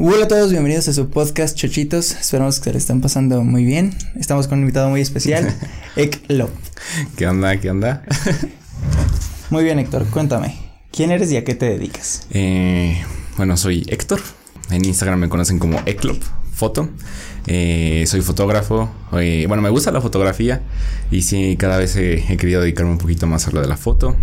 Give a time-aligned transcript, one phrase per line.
[0.00, 2.12] Hola a todos, bienvenidos a su podcast Chochitos.
[2.12, 3.96] Esperamos que se le estén pasando muy bien.
[4.14, 5.52] Estamos con un invitado muy especial,
[5.96, 6.50] Eklo.
[7.16, 7.56] ¿Qué onda?
[7.58, 8.04] ¿Qué onda?
[9.50, 10.56] muy bien, Héctor, cuéntame.
[10.92, 12.28] ¿Quién eres y a qué te dedicas?
[12.30, 13.02] Eh,
[13.36, 14.20] bueno, soy Héctor.
[14.70, 16.22] En Instagram me conocen como Eclop
[16.52, 16.90] Foto.
[17.48, 18.88] Eh, soy fotógrafo.
[19.14, 20.62] Eh, bueno, me gusta la fotografía
[21.10, 23.76] y sí, cada vez he, he, querido dedicarme un poquito más a lo de la
[23.76, 24.14] foto.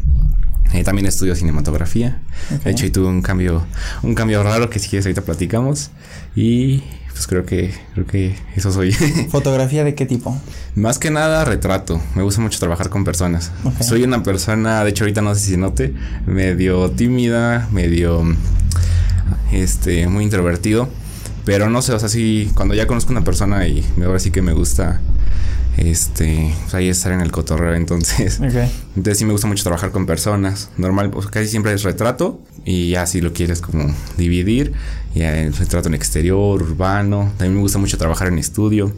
[0.76, 2.20] Eh, también estudio cinematografía.
[2.48, 2.60] Okay.
[2.60, 3.66] De hecho, y tuve un cambio,
[4.04, 5.92] un cambio raro que si quieres ahorita platicamos.
[6.36, 8.92] Y pues creo que, creo que eso soy.
[9.30, 10.38] ¿Fotografía de qué tipo?
[10.76, 12.02] Más que nada retrato.
[12.14, 13.52] Me gusta mucho trabajar con personas.
[13.64, 13.88] Okay.
[13.88, 15.94] Soy una persona, de hecho ahorita no sé si note,
[16.26, 18.24] medio tímida, medio
[19.54, 20.90] este, muy introvertido.
[21.46, 24.32] Pero no sé, o sea, sí, cuando ya conozco a una persona y ahora sí
[24.32, 25.00] que me gusta
[25.78, 28.40] este, pues ahí estar en el cotorreo, entonces.
[28.40, 28.72] Okay.
[28.96, 30.70] Entonces sí me gusta mucho trabajar con personas.
[30.78, 34.74] Normal, pues casi siempre es retrato y ya si lo quieres como dividir,
[35.14, 37.32] ya el retrato en exterior, urbano.
[37.38, 38.92] También me gusta mucho trabajar en estudio.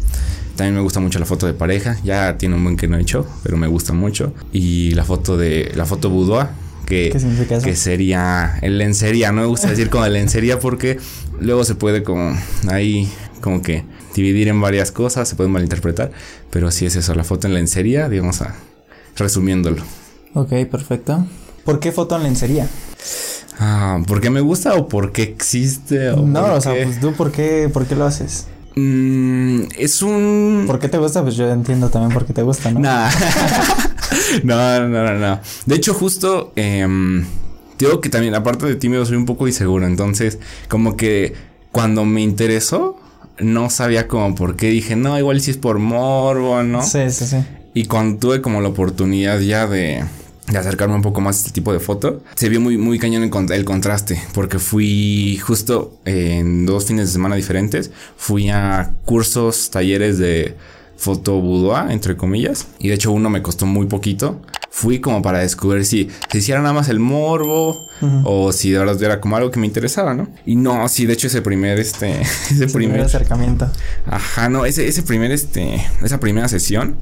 [0.56, 1.98] También me gusta mucho la foto de pareja.
[2.04, 4.34] Ya tiene un buen que no he hecho, pero me gusta mucho.
[4.52, 6.48] Y la foto de la foto boudoir,
[6.86, 7.66] que, ¿Qué significa eso?
[7.66, 9.32] que sería el lencería.
[9.32, 10.98] No me gusta decir como lencería porque
[11.40, 12.36] luego se puede como
[12.70, 13.84] ahí como que
[14.22, 16.12] dividir en varias cosas, se puede malinterpretar,
[16.50, 18.56] pero sí es eso, la foto en lencería, digamos, a,
[19.16, 19.84] resumiéndolo.
[20.34, 21.26] Ok, perfecto.
[21.64, 22.68] ¿Por qué foto en lencería?
[23.60, 26.10] Ah, ¿Por qué me gusta o por qué existe?
[26.12, 26.84] O no, por o sea, qué?
[26.84, 28.48] pues tú, ¿por qué, ¿por qué lo haces?
[28.76, 30.66] Mm, es un...
[30.68, 31.24] ¿Por qué te gusta?
[31.24, 32.80] Pues yo entiendo también por qué te gusta, ¿no?
[32.80, 33.10] Nah.
[34.44, 35.40] no, no, no, no.
[35.66, 36.54] De hecho, justo...
[36.56, 36.88] Eh,
[37.78, 39.86] digo que también, aparte de tímido, soy un poco inseguro.
[39.88, 41.34] Entonces, como que
[41.72, 43.00] cuando me interesó,
[43.40, 44.70] no sabía como por qué.
[44.70, 46.84] Dije, no, igual si es por morbo, ¿no?
[46.84, 47.38] Sí, sí, sí.
[47.74, 50.04] Y cuando tuve como la oportunidad ya de,
[50.48, 53.24] de acercarme un poco más a este tipo de foto, se vio muy, muy cañón
[53.24, 54.22] el, cont el contraste.
[54.34, 57.92] Porque fui justo en dos fines de semana diferentes.
[58.16, 60.56] Fui a cursos, talleres de
[60.98, 62.68] foto boudoir, entre comillas.
[62.80, 64.42] Y de hecho uno me costó muy poquito.
[64.70, 67.70] Fui como para descubrir si se hiciera nada más el morbo
[68.02, 68.22] uh -huh.
[68.26, 70.28] o si de verdad era como algo que me interesaba, ¿no?
[70.46, 73.72] Y no, sí, de hecho ese primer, este, ese, ese primer, primer acercamiento.
[74.06, 76.98] Ajá, no, ese, ese primer, este, esa primera sesión.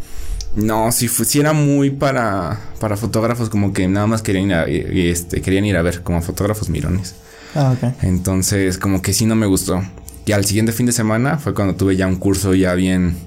[0.56, 4.64] No, si, si era muy para, para fotógrafos como que nada más querían ir a,
[4.66, 7.16] este, querían ir a ver como fotógrafos mirones.
[7.56, 8.04] Ah, ok.
[8.04, 9.82] Entonces como que sí no me gustó.
[10.26, 13.18] Y al siguiente fin de semana fue cuando tuve ya un curso ya bien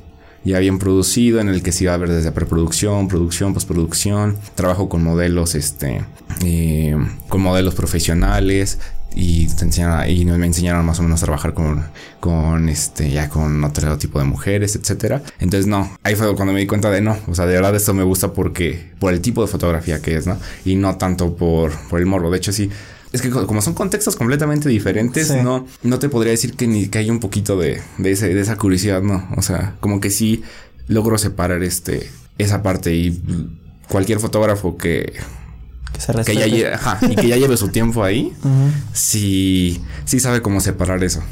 [0.49, 4.89] ya bien producido en el que se iba a ver desde preproducción, producción, postproducción, trabajo
[4.89, 6.03] con modelos, este,
[6.45, 6.97] eh,
[7.29, 8.79] con modelos profesionales
[9.15, 11.85] y te enseñaron, y me enseñaron más o menos a trabajar con,
[12.21, 15.23] con este, ya con otro tipo de mujeres, etcétera.
[15.41, 17.95] Entonces no, ahí fue cuando me di cuenta de no, o sea, de verdad esto
[17.95, 20.39] me gusta porque, por el tipo de fotografía que es, ¿no?
[20.65, 22.31] Y no tanto por, por el morbo.
[22.31, 22.71] De hecho sí,
[23.13, 25.37] es que como son contextos completamente diferentes, sí.
[25.43, 28.41] no, no te podría decir que ni que hay un poquito de, de, ese, de
[28.41, 29.27] esa curiosidad, no.
[29.37, 30.43] O sea, como que sí
[30.89, 33.21] logro separar este, esa parte y
[33.89, 35.15] cualquier fotógrafo que,
[35.93, 38.71] que, se que ya lleve, ajá, y que ya lleve su tiempo ahí, uh -huh.
[38.93, 41.23] sí, sí sabe cómo separar eso.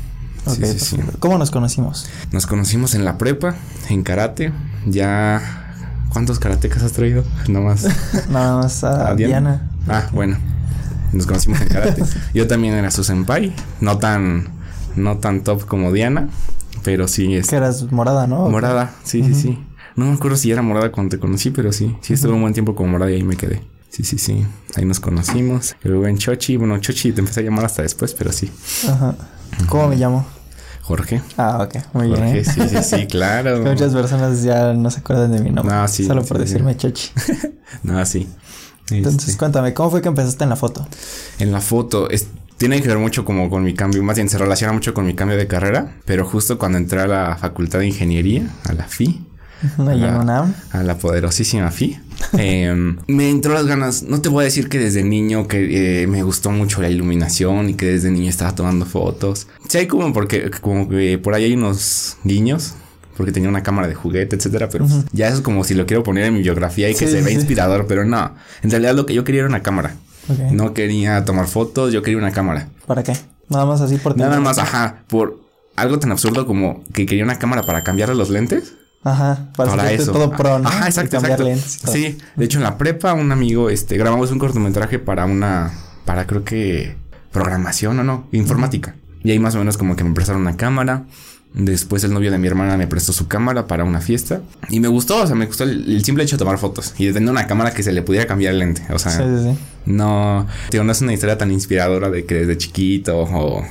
[0.46, 1.02] Okay, sí, sí, sí.
[1.18, 2.06] ¿Cómo nos conocimos?
[2.30, 3.56] Nos conocimos en la prepa,
[3.88, 4.52] en karate,
[4.86, 5.62] ya...
[6.10, 7.24] ¿Cuántos karatecas has traído?
[7.48, 7.84] Nada más.
[8.30, 9.16] Nada más a, a Diana.
[9.16, 9.70] Diana.
[9.88, 10.38] Ah, bueno.
[11.16, 12.02] Nos conocimos en karate.
[12.34, 14.48] Yo también era su senpai, no tan
[14.96, 16.28] no tan top como Diana,
[16.82, 18.48] pero sí es que eras morada, ¿no?
[18.48, 19.28] Morada, sí, uh -huh.
[19.28, 19.58] sí, sí.
[19.94, 22.36] No me acuerdo si era morada cuando te conocí, pero sí, sí estuve uh -huh.
[22.36, 23.62] un buen tiempo como morada y ahí me quedé.
[23.90, 24.46] Sí, sí, sí.
[24.74, 25.74] Ahí nos conocimos.
[25.82, 28.50] Luego en Chochi, bueno, Chochi te empecé a llamar hasta después, pero sí.
[28.86, 29.14] Ajá.
[29.68, 30.26] ¿Cómo me llamo?
[30.82, 31.22] Jorge.
[31.36, 32.44] Ah, ok, muy Jorge, bien.
[32.44, 33.62] sí, sí, sí, claro.
[33.62, 35.74] Muchas personas ya no se acuerdan de mi nombre.
[35.74, 36.04] No, sí.
[36.04, 36.78] Solo por sí, decirme sí.
[36.78, 37.10] Chochi.
[37.82, 38.28] no, sí.
[38.90, 39.38] Entonces, este.
[39.38, 40.86] cuéntame, ¿cómo fue que empezaste en la foto?
[41.38, 44.38] En la foto, es, tiene que ver mucho como con mi cambio, más bien se
[44.38, 47.86] relaciona mucho con mi cambio de carrera, pero justo cuando entré a la Facultad de
[47.88, 49.26] Ingeniería, a la FI,
[49.78, 51.98] a la, a la poderosísima FI,
[52.38, 56.06] eh, me entró las ganas, no te voy a decir que desde niño que eh,
[56.06, 59.48] me gustó mucho la iluminación y que desde niño estaba tomando fotos.
[59.68, 62.74] Sí, hay como porque como que por ahí hay unos guiños
[63.16, 65.04] porque tenía una cámara de juguete, etcétera, pero uh -huh.
[65.12, 67.20] ya eso es como si lo quiero poner en mi biografía y que sí, se
[67.22, 67.34] vea sí.
[67.34, 68.34] inspirador, pero no.
[68.62, 69.96] En realidad lo que yo quería era una cámara.
[70.28, 70.50] Okay.
[70.52, 72.68] No quería tomar fotos, yo quería una cámara.
[72.86, 73.16] ¿Para qué?
[73.48, 75.40] Nada más así por Nada más, ajá, por
[75.76, 78.74] algo tan absurdo como que quería una cámara para cambiarle los lentes.
[79.04, 80.10] Ajá, para, para eso.
[80.10, 80.68] todo pro, ¿no?
[80.68, 81.44] Ajá, exacto, exacto.
[81.44, 85.72] Lentes sí, de hecho en la prepa un amigo, este, grabamos un cortometraje para una,
[86.04, 86.96] para creo que
[87.30, 88.96] programación o no, informática.
[89.22, 91.04] Y ahí más o menos como que me prestaron una cámara.
[91.56, 94.42] Después el novio de mi hermana me prestó su cámara para una fiesta.
[94.68, 96.94] Y me gustó, o sea, me gustó el, el, simple hecho de tomar fotos.
[96.98, 98.82] Y de tener una cámara que se le pudiera cambiar el lente.
[98.92, 99.58] O sea, sí, sí, sí.
[99.86, 103.64] no, tío, no es una historia tan inspiradora de que desde chiquito o,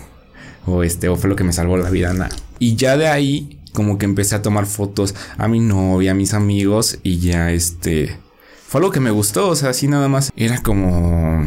[0.66, 2.32] o este, o fue lo que me salvó la vida, nada.
[2.58, 6.34] Y ya de ahí, como que empecé a tomar fotos a mi novia, a mis
[6.34, 8.18] amigos, y ya este,
[8.68, 11.46] fue algo que me gustó, o sea, así nada más, era como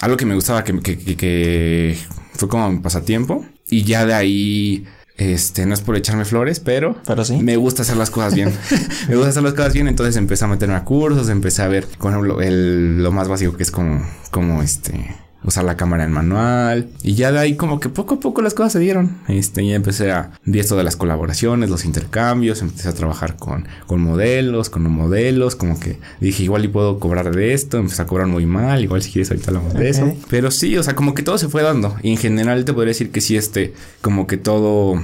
[0.00, 1.96] algo que me gustaba, que, que, que
[2.32, 4.86] fue como mi pasatiempo, y ya de ahí
[5.16, 7.36] este, no es por echarme flores, pero, pero sí.
[7.42, 8.52] me gusta hacer las cosas bien.
[9.08, 11.86] me gusta hacer las cosas bien, entonces empecé a meterme a cursos, empecé a ver,
[11.98, 16.88] con el, lo más básico que es como, como este, usar la cámara en manual.
[17.02, 19.18] Y ya de ahí como que poco a poco las cosas se dieron.
[19.28, 23.66] Este, ya empecé a ver esto de las colaboraciones, los intercambios, empecé a trabajar con,
[23.86, 28.06] con modelos, con modelos, como que dije igual y puedo cobrar de esto, empecé a
[28.06, 30.14] cobrar muy mal, igual si quieres ahorita hablamos de eso.
[30.30, 31.96] Pero sí, o sea, como que todo se fue dando.
[32.02, 35.02] Y en general te podría decir que sí, este, como que todo,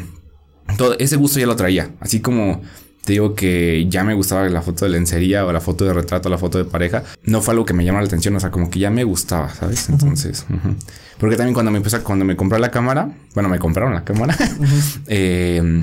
[0.77, 1.91] todo, ese gusto ya lo traía.
[2.01, 2.63] Así como
[3.11, 6.29] te digo que ya me gustaba la foto de lencería o la foto de retrato,
[6.29, 7.03] la foto de pareja.
[7.25, 9.53] No fue algo que me llamara la atención, o sea, como que ya me gustaba,
[9.53, 9.89] ¿sabes?
[9.89, 10.47] Entonces,
[11.19, 14.37] porque también cuando me empecé, cuando me compré la cámara, bueno, me compraron la cámara,
[15.09, 15.83] eh,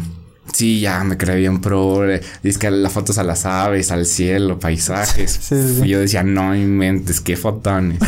[0.53, 1.99] Sí, ya me creía bien pro.
[2.41, 5.51] Dice que las fotos a las aves, al cielo, paisajes.
[5.83, 7.99] Y yo decía, no inventes, qué fotones.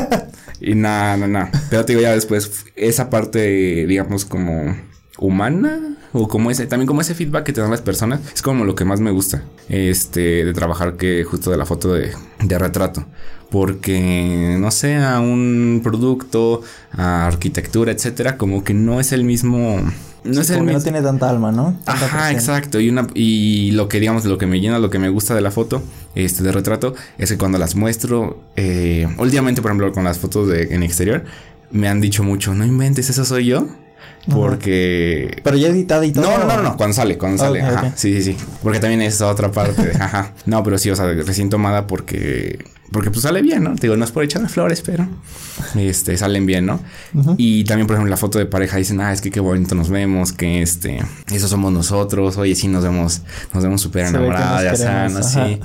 [0.60, 1.50] y nada, nada, nada.
[1.70, 4.76] Pero te digo, ya después, esa parte, digamos, como
[5.16, 8.64] humana o como ese, también como ese feedback que te dan las personas, es como
[8.64, 12.12] lo que más me gusta, este, de trabajar que justo de la foto de,
[12.42, 13.04] de retrato.
[13.50, 16.62] Porque, no sé, a un producto,
[16.92, 19.80] a arquitectura, etcétera, como que no es el mismo,
[20.24, 20.78] no es el mismo.
[20.78, 21.78] no tiene tanta alma, ¿no?
[21.86, 22.80] Ajá, exacto.
[22.80, 25.40] Y una, y lo que digamos, lo que me llena, lo que me gusta de
[25.40, 25.82] la foto,
[26.14, 30.48] este, de retrato, es que cuando las muestro, eh, últimamente, por ejemplo, con las fotos
[30.48, 31.24] de, en exterior,
[31.70, 33.68] me han dicho mucho, no inventes, eso soy yo.
[34.30, 35.40] Porque.
[35.42, 36.24] Pero ya editada y todo.
[36.24, 37.62] No, no, no, no, cuando sale, cuando sale.
[37.62, 37.92] ajá.
[37.96, 38.36] Sí, sí, sí.
[38.62, 39.92] Porque también es otra parte.
[39.98, 40.32] ajá.
[40.46, 42.58] No, pero sí, o sea, recién tomada porque
[42.90, 43.74] porque pues sale bien, ¿no?
[43.74, 45.06] Te digo, no es por echarle flores, pero
[45.76, 46.80] este, salen bien, ¿no?
[47.36, 49.90] Y también, por ejemplo, la foto de pareja dicen, ah, es que qué bonito nos
[49.90, 50.98] vemos, que este,
[51.30, 55.60] eso somos nosotros, oye, sí nos vemos, nos vemos súper ya saben, así.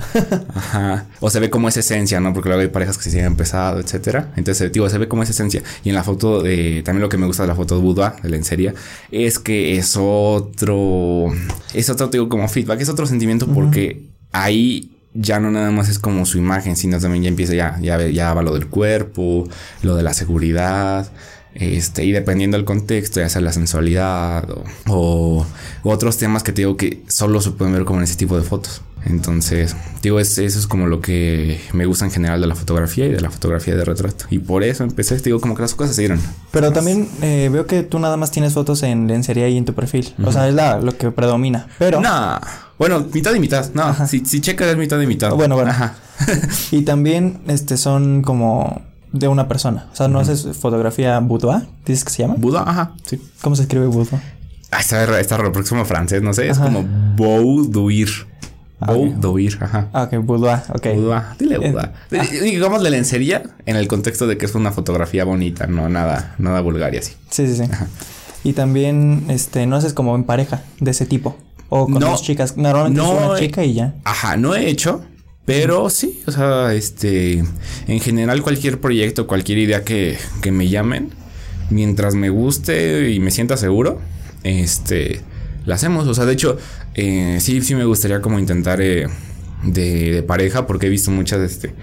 [0.54, 1.06] Ajá.
[1.20, 2.34] O se ve como esa esencia, ¿no?
[2.34, 4.32] Porque luego hay parejas que se siguen empezado, etcétera.
[4.36, 5.62] Entonces, digo, se ve como esa esencia.
[5.82, 8.16] Y en la foto de, también lo que me gusta de la foto de Buda,
[8.22, 8.74] de lencería,
[9.10, 11.32] es que es otro,
[11.72, 15.98] es otro, digo, como feedback, es otro sentimiento porque ahí ya no nada más es
[15.98, 19.48] como su imagen, sino también ya empieza ya, ya, ya va lo del cuerpo,
[19.82, 21.10] lo de la seguridad,
[21.54, 24.44] este, y dependiendo del contexto, ya sea la sensualidad
[24.88, 25.46] o,
[25.84, 28.42] otros temas que te digo que solo se pueden ver como en ese tipo de
[28.42, 28.82] fotos.
[29.06, 33.12] Entonces, digo, eso es como lo que me gusta en general de la fotografía y
[33.12, 34.24] de la fotografía de retrato.
[34.30, 36.20] Y por eso empecé, digo, como que las cosas se dieron.
[36.50, 39.74] Pero también eh, veo que tú nada más tienes fotos en lencería y en tu
[39.74, 40.14] perfil.
[40.24, 41.68] O sea, es la, lo que predomina.
[41.78, 42.00] Pero.
[42.00, 42.40] No.
[42.78, 43.72] Bueno, mitad y mitad.
[43.74, 45.32] No, si, si checas es mitad y mitad.
[45.34, 45.70] Bueno, bueno.
[45.70, 45.94] Ajá.
[46.70, 48.82] y también este son como
[49.12, 49.88] de una persona.
[49.92, 52.34] O sea, no haces fotografía boudoir, dices que se llama.
[52.36, 53.20] Boudoir, ajá, sí.
[53.40, 54.20] ¿Cómo se escribe boudoir?
[54.70, 56.84] Ah, está, está próximo francés, no sé, es como
[57.16, 58.08] boudoir.
[58.80, 59.88] Ah, boudoir, ajá.
[59.92, 60.86] Ah, ok, boudoir, ok.
[60.94, 61.90] Boudoir, dile boudoir.
[62.18, 62.26] Ah.
[62.42, 66.60] Digamos la lencería en el contexto de que es una fotografía bonita, no nada, nada
[66.60, 67.12] vulgar y así.
[67.30, 67.62] Sí, sí, sí.
[67.70, 67.86] Ajá.
[68.42, 71.36] Y también, este, no haces como en pareja de ese tipo.
[71.76, 72.56] O con dos chicas.
[72.56, 73.94] Normalmente no es una chica y ya.
[74.04, 75.02] Ajá, no he hecho.
[75.44, 77.42] Pero sí, o sea, este,
[77.88, 81.10] en general cualquier proyecto, cualquier idea que, que me llamen,
[81.70, 83.98] mientras me guste y me sienta seguro,
[84.44, 85.22] este,
[85.66, 86.06] la hacemos.
[86.06, 86.58] O sea, de hecho,
[86.94, 89.08] eh, sí, sí me gustaría como intentar eh,
[89.64, 91.74] de, de, pareja, porque he visto muchas, este,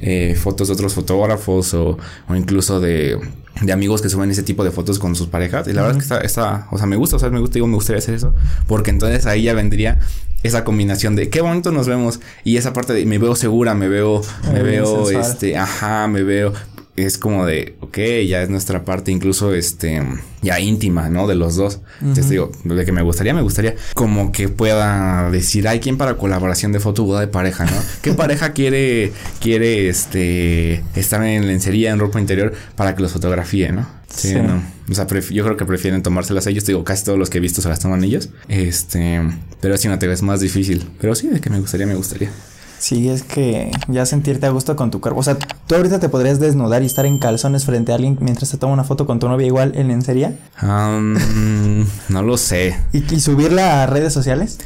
[0.00, 1.98] eh, fotos de otros fotógrafos o,
[2.28, 3.18] o incluso de,
[3.62, 5.68] de, amigos que suben ese tipo de fotos con sus parejas.
[5.68, 7.54] Y la verdad es que está, está, o sea, me gusta, o sea, me gusta,
[7.54, 8.34] digo, me gustaría hacer eso,
[8.66, 9.98] porque entonces ahí ya vendría
[10.42, 13.88] esa combinación de qué bonito nos vemos y esa parte de me veo segura, me
[13.88, 14.22] veo,
[14.52, 16.52] me veo, este, ajá, me veo,
[16.96, 20.02] es como de, ok, ya es nuestra parte incluso, este,
[20.42, 21.26] ya íntima, ¿no?
[21.26, 21.80] De los dos.
[22.00, 26.16] Entonces digo, de que me gustaría, me gustaría como que pueda decir, hay quien para
[26.16, 27.76] colaboración de foto boda de pareja, ¿no?
[28.02, 33.72] ¿Qué pareja quiere, quiere, este, estar en lencería, en ropa interior para que los fotografíe,
[33.72, 33.86] ¿no?
[34.08, 34.62] Sí, no.
[34.88, 36.64] O sea, yo creo que prefieren tomárselas ellos.
[36.64, 38.30] Digo, casi todos los que he visto se las toman ellos.
[38.48, 39.20] Este,
[39.60, 40.88] pero si no te ves más difícil.
[41.00, 42.30] Pero sí, de que me gustaría, me gustaría.
[42.78, 45.20] Sí, es que ya sentirte a gusto con tu cuerpo.
[45.20, 48.50] O sea, tú ahorita te podrías desnudar y estar en calzones frente a alguien mientras
[48.50, 50.36] te toma una foto con tu novia igual en lencería.
[50.60, 52.76] no lo sé.
[52.92, 54.58] ¿Y, subirla a redes sociales?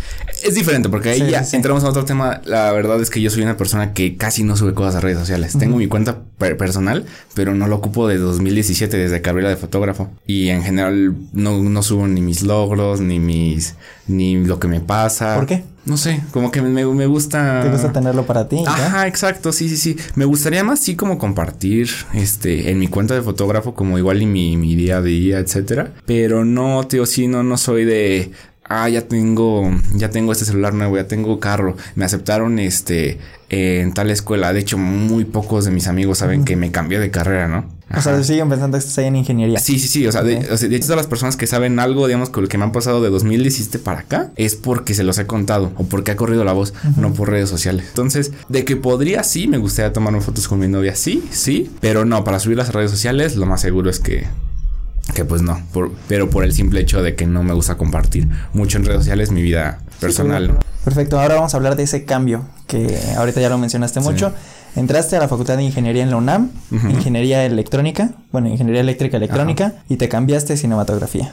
[0.42, 2.40] Es diferente porque ahí ya entramos a otro tema.
[2.44, 5.18] La verdad es que yo soy una persona que casi no sube cosas a redes
[5.18, 5.56] sociales.
[5.58, 9.56] Tengo mi cuenta personal, pero no lo ocupo de 2017 desde que abrí la de
[9.56, 10.10] fotógrafo.
[10.26, 13.74] Y en general no, no subo ni mis logros, ni mis,
[14.06, 15.36] ni lo que me pasa.
[15.36, 15.64] ¿Por qué?
[15.84, 17.62] No sé, como que me, me gusta.
[17.62, 18.62] Te gusta tenerlo para ti.
[18.66, 19.96] Ajá, exacto, sí, sí, sí.
[20.14, 24.26] Me gustaría más sí como compartir este en mi cuenta de fotógrafo, como igual y
[24.26, 25.92] mi, mi día a día, etcétera.
[26.06, 28.30] Pero no, tío, sí, no, no soy de
[28.70, 33.18] ah, ya tengo, ya tengo este celular nuevo, ya tengo carro, me aceptaron este
[33.50, 34.52] en tal escuela.
[34.52, 37.79] De hecho, muy pocos de mis amigos saben que me cambié de carrera, ¿no?
[37.96, 39.58] O sea, siguen pensando que estás ahí en ingeniería.
[39.58, 40.06] Sí, sí, sí.
[40.06, 42.44] O sea, de, o sea, de hecho, todas las personas que saben algo, digamos, con
[42.44, 45.72] lo que me han pasado de 2017 para acá, es porque se los he contado
[45.76, 47.86] o porque ha corrido la voz, no por redes sociales.
[47.88, 52.04] Entonces, de que podría, sí, me gustaría tomarme fotos con mi novia, sí, sí, pero
[52.04, 54.26] no, para subir las redes sociales, lo más seguro es que
[55.14, 58.28] que pues no, por, pero por el simple hecho de que no me gusta compartir
[58.52, 60.58] mucho en redes sociales mi vida personal.
[60.60, 64.32] Sí, Perfecto, ahora vamos a hablar de ese cambio que ahorita ya lo mencionaste mucho
[64.76, 66.50] entraste a la Facultad de Ingeniería en la UNAM.
[66.70, 71.32] Ingeniería Electrónica, bueno, Ingeniería Eléctrica Electrónica, y te cambiaste Cinematografía.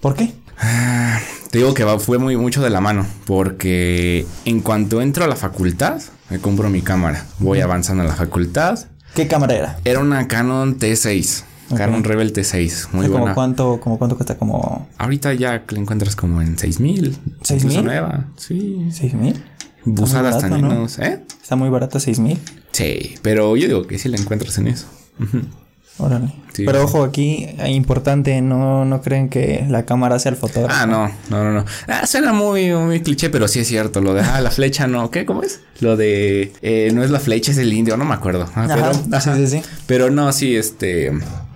[0.00, 0.32] ¿Por qué?
[0.58, 1.18] Ah,
[1.50, 5.36] te digo que fue muy mucho de la mano, porque en cuanto entro a la
[5.36, 8.78] facultad, me compro mi cámara, voy avanzando a la facultad.
[9.14, 9.78] ¿Qué cámara era?
[9.84, 11.44] Era una Canon T6.
[11.76, 12.04] Canon.
[12.04, 13.34] Rebel T6, muy buena.
[13.34, 14.88] Cuánto, como cuánto cuesta como.
[14.98, 18.26] Ahorita ya la encuentras como en 6000, 6000 nueva.
[18.36, 18.88] Sí.
[18.90, 19.42] 6000.
[19.84, 21.20] Busadas barato, también, ¿eh?
[21.42, 22.38] Está muy barata, 6 mil.
[22.72, 24.86] Sí, pero yo digo que sí la encuentras en eso.
[25.98, 26.32] Órale.
[26.56, 30.74] Pero ojo, aquí, eh, importante, no, no creen que la cámara sea el fotógrafo.
[30.76, 31.64] Ah, no, no, no, no.
[31.86, 34.00] Ah, suena muy, muy cliché, pero sí es cierto.
[34.00, 35.24] Lo de, ah, la flecha no, ¿qué?
[35.24, 35.60] ¿Cómo es?
[35.80, 38.48] Lo de, eh, no es la flecha, es el indio, no me acuerdo.
[38.54, 38.66] Ah,
[39.86, 41.12] pero no, sí, este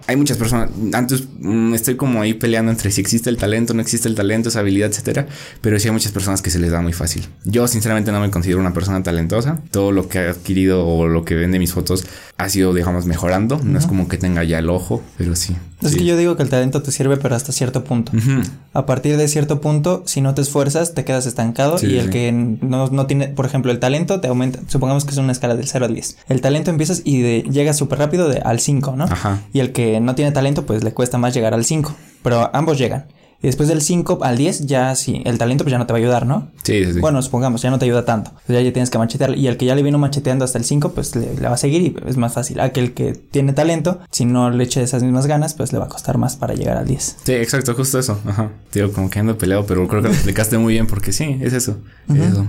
[0.07, 0.71] hay muchas personas.
[0.93, 4.49] Antes mmm, estoy como ahí peleando entre si existe el talento, no existe el talento,
[4.49, 5.27] esa habilidad, etcétera.
[5.61, 7.27] Pero sí hay muchas personas que se les da muy fácil.
[7.45, 9.61] Yo, sinceramente, no me considero una persona talentosa.
[9.71, 12.07] Todo lo que he adquirido o lo que ven de mis fotos
[12.39, 13.61] ha sido, digamos, mejorando.
[13.63, 15.57] No es como que tenga ya el ojo, pero sí.
[15.83, 15.99] Es sí.
[15.99, 18.13] que yo digo que el talento te sirve, pero hasta cierto punto.
[18.15, 18.51] Uh -huh.
[18.73, 21.79] A partir de cierto punto, si no te esfuerzas, te quedas estancado.
[21.79, 22.11] Sí, y el sí.
[22.11, 24.61] que no, no, tiene, por ejemplo, el talento te aumenta.
[24.69, 26.19] Supongamos que es una escala del 0 al 10.
[26.29, 29.05] El talento empiezas y de, llegas súper rápido de, al 5, ¿no?
[29.05, 29.43] Ajá.
[29.53, 31.95] Y el que no tiene talento, pues le cuesta más llegar al 5.
[32.23, 33.07] Pero ambos llegan.
[33.43, 35.99] Y después del 5 al 10, ya sí, el talento pues ya no te va
[35.99, 36.49] a ayudar, ¿no?
[36.63, 37.01] Sí, sí, sí.
[37.01, 38.33] Bueno, supongamos, ya no te ayuda tanto.
[38.49, 39.37] Ya, ya tienes que machetear.
[39.37, 41.59] Y el que ya le vino macheteando hasta el 5, pues le, le, va a
[41.59, 42.61] seguir y es más fácil.
[42.61, 45.89] Aquel que tiene talento, si no le eche esas mismas ganas, pues le va a
[45.89, 47.17] costar más para llegar al 10.
[47.25, 48.19] Sí, exacto, justo eso.
[48.27, 48.51] Ajá.
[48.73, 51.53] Digo, como que ando peleado, pero creo que lo explicaste muy bien porque sí, es
[51.53, 51.77] eso.
[52.09, 52.33] Uh -huh.
[52.33, 52.47] Eso.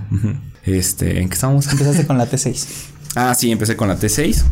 [0.65, 1.67] Este, ¿en qué estamos?
[1.67, 2.65] Empezaste con la T6.
[3.15, 4.43] ah, sí, empecé con la T6.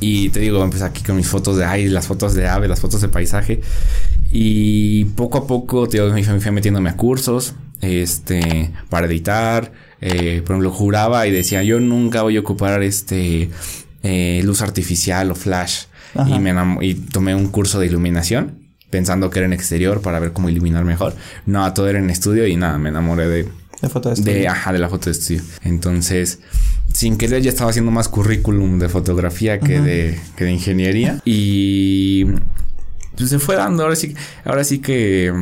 [0.00, 2.80] Y te digo, empecé aquí con mis fotos de aire, las fotos de ave, las
[2.80, 3.60] fotos de paisaje.
[4.30, 9.72] Y poco a poco, te digo, me fui metiéndome a cursos, este, para editar.
[10.00, 13.50] Eh, por ejemplo, juraba y decía, yo nunca voy a ocupar este,
[14.02, 15.84] eh, luz artificial o flash.
[16.26, 18.58] Y, me y tomé un curso de iluminación,
[18.90, 21.14] pensando que era en exterior para ver cómo iluminar mejor.
[21.46, 23.48] No, todo era en estudio y nada, me enamoré de...
[23.82, 24.34] De foto de estudio.
[24.34, 25.42] De, ajá, de la foto de estudio.
[25.62, 26.40] Entonces,
[26.92, 29.84] sin querer ya estaba haciendo más currículum de fotografía que, uh -huh.
[29.84, 31.20] de, que de ingeniería.
[31.24, 32.24] Y
[33.16, 33.82] pues se fue dando.
[33.82, 35.32] Ahora sí, ahora sí que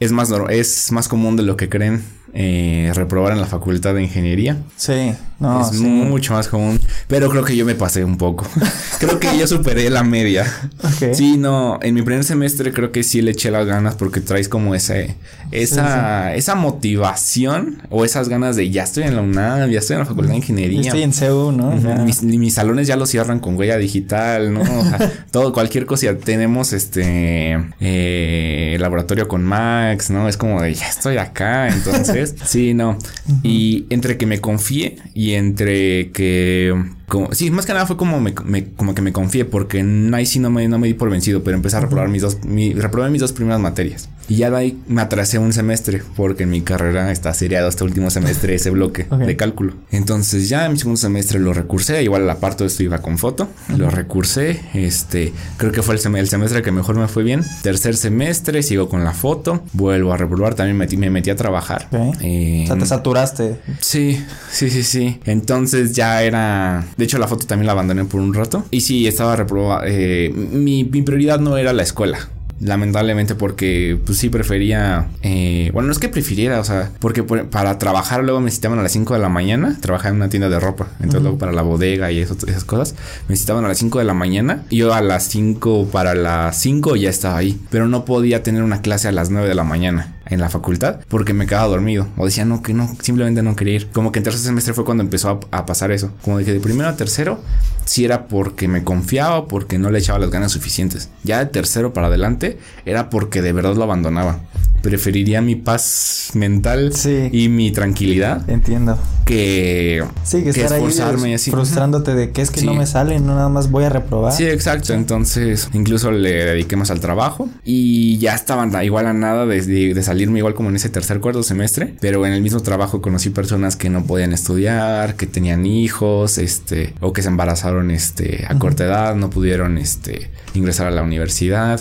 [0.00, 2.02] es más, es más común de lo que creen
[2.34, 4.56] eh, reprobar en la facultad de ingeniería.
[4.76, 5.84] Sí, no, es sí.
[5.84, 6.80] mucho más común.
[7.08, 8.46] Pero creo que yo me pasé un poco.
[8.98, 10.46] creo que yo superé la media.
[10.94, 11.14] Okay.
[11.14, 14.48] Sí, no, en mi primer semestre creo que sí le eché las ganas porque traes
[14.48, 15.16] como ese,
[15.50, 16.38] esa, sí, sí.
[16.38, 20.06] esa motivación o esas ganas de ya estoy en la UNAM, ya estoy en la
[20.06, 20.80] facultad de ingeniería.
[20.80, 21.70] Estoy en CEU, ¿no?
[21.70, 22.04] Uh -huh.
[22.04, 24.60] mis, mis, salones ya los cierran con huella digital, ¿no?
[24.62, 26.16] O sea, todo, cualquier cosa.
[26.16, 30.28] Tenemos este eh, laboratorio con Max, ¿no?
[30.28, 32.36] Es como de ya estoy acá, entonces.
[32.44, 32.90] Sí, no.
[32.90, 32.94] Uh
[33.32, 33.40] -huh.
[33.42, 36.74] Y entre que me confié y entre que
[37.08, 39.84] como, sí, más que nada fue como me, me, como que me confié porque
[40.14, 42.44] ahí sí no me, no me di por vencido, pero empecé a reprobar mis dos,
[42.44, 44.08] mi, reprobé mis dos primeras materias.
[44.32, 47.84] Y ya de ahí me atrasé un semestre porque en mi carrera está seriado este
[47.84, 49.26] último semestre ese bloque okay.
[49.26, 49.74] de cálculo.
[49.90, 53.18] Entonces ya en mi segundo semestre lo recursé, igual la parte de esto iba con
[53.18, 53.76] foto, uh -huh.
[53.76, 57.42] lo recursé, este, creo que fue el, sem el, semestre que mejor me fue bien.
[57.60, 61.88] Tercer semestre sigo con la foto, vuelvo a reprobar, también metí, me metí a trabajar.
[61.90, 62.62] Okay.
[62.62, 63.58] Eh, o sea, te saturaste.
[63.80, 64.18] Sí,
[64.50, 65.20] sí, sí, sí.
[65.26, 66.86] Entonces ya era...
[66.96, 68.64] De hecho, la foto también la abandoné por un rato.
[68.70, 69.82] Y sí, estaba reprobada.
[69.86, 72.30] Eh, mi, mi, prioridad no era la escuela.
[72.60, 77.48] Lamentablemente porque pues sí prefería eh, Bueno no es que prefiriera O sea porque por,
[77.48, 80.48] para trabajar luego me necesitaban a las 5 de la mañana Trabajaba en una tienda
[80.48, 81.22] de ropa Entonces uh -huh.
[81.22, 82.94] luego para la bodega y eso, esas cosas
[83.28, 86.56] Me necesitaban a las 5 de la mañana Y yo a las 5 para las
[86.58, 89.64] 5 ya estaba ahí Pero no podía tener una clase a las 9 de la
[89.64, 93.56] mañana en la facultad porque me quedaba dormido o decía no que no simplemente no
[93.56, 96.38] quería ir como que en tercer semestre fue cuando empezó a, a pasar eso como
[96.38, 97.40] dije de primero a tercero
[97.84, 101.46] si era porque me confiaba o porque no le echaba las ganas suficientes ya de
[101.46, 104.40] tercero para adelante era porque de verdad lo abandonaba
[104.82, 106.92] preferiría mi paz mental
[107.30, 108.48] y mi tranquilidad.
[108.50, 108.98] Entiendo.
[109.24, 111.50] Que, sí, que, esforzarme y así.
[111.50, 114.32] Frustrándote de que es que no me sale, no nada más voy a reprobar.
[114.32, 114.92] Sí, exacto.
[114.92, 120.02] Entonces, incluso le dediqué más al trabajo y ya estaban igual a nada de, de,
[120.12, 123.76] salirme igual como en ese tercer cuarto semestre, pero en el mismo trabajo conocí personas
[123.76, 128.84] que no podían estudiar, que tenían hijos, este, o que se embarazaron este a corta
[128.84, 131.80] edad, no pudieron este ingresar a la universidad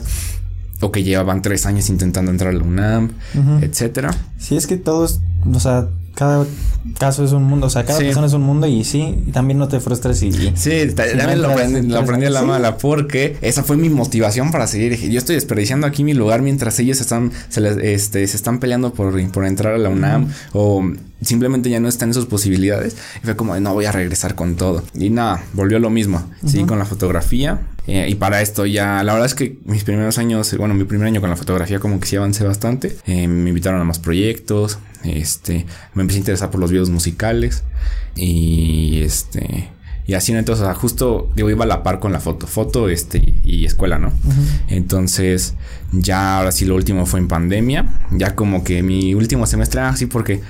[0.79, 3.09] o que llevaban tres años intentando entrar a la UNAM,
[3.61, 4.11] etcétera.
[4.39, 5.19] Sí, es que todos,
[5.53, 5.89] o sea,
[6.21, 6.45] cada
[6.99, 9.67] caso es un mundo, o sea, cada persona es un mundo y sí, también no
[9.67, 10.31] te frustres y...
[10.53, 15.09] Sí, también lo aprendí, a la mala porque esa fue mi motivación para seguir.
[15.09, 18.93] Yo estoy desperdiciando aquí mi lugar mientras ellos están, se, les, este, se están peleando
[18.93, 20.83] por, por entrar a la UNAM o
[21.23, 22.95] simplemente ya no están en sus posibilidades.
[23.23, 24.83] Y fue como, no voy a regresar con todo.
[24.93, 26.23] Y nada, volvió lo mismo.
[26.45, 27.61] Sí, con la fotografía.
[27.93, 31.07] Eh, y para esto ya, la verdad es que mis primeros años, bueno, mi primer
[31.07, 32.95] año con la fotografía como que sí avancé bastante.
[33.05, 34.79] Eh, me invitaron a más proyectos.
[35.03, 37.65] Este, me empecé a interesar por los videos musicales.
[38.15, 39.69] Y este
[40.07, 43.65] y así, entonces, justo yo iba a la par con la foto, foto este, y
[43.65, 44.11] escuela, ¿no?
[44.67, 45.53] Entonces,
[45.91, 50.05] ya ahora sí lo último fue en pandemia, ya como que mi último semestre, así
[50.05, 50.41] ah, porque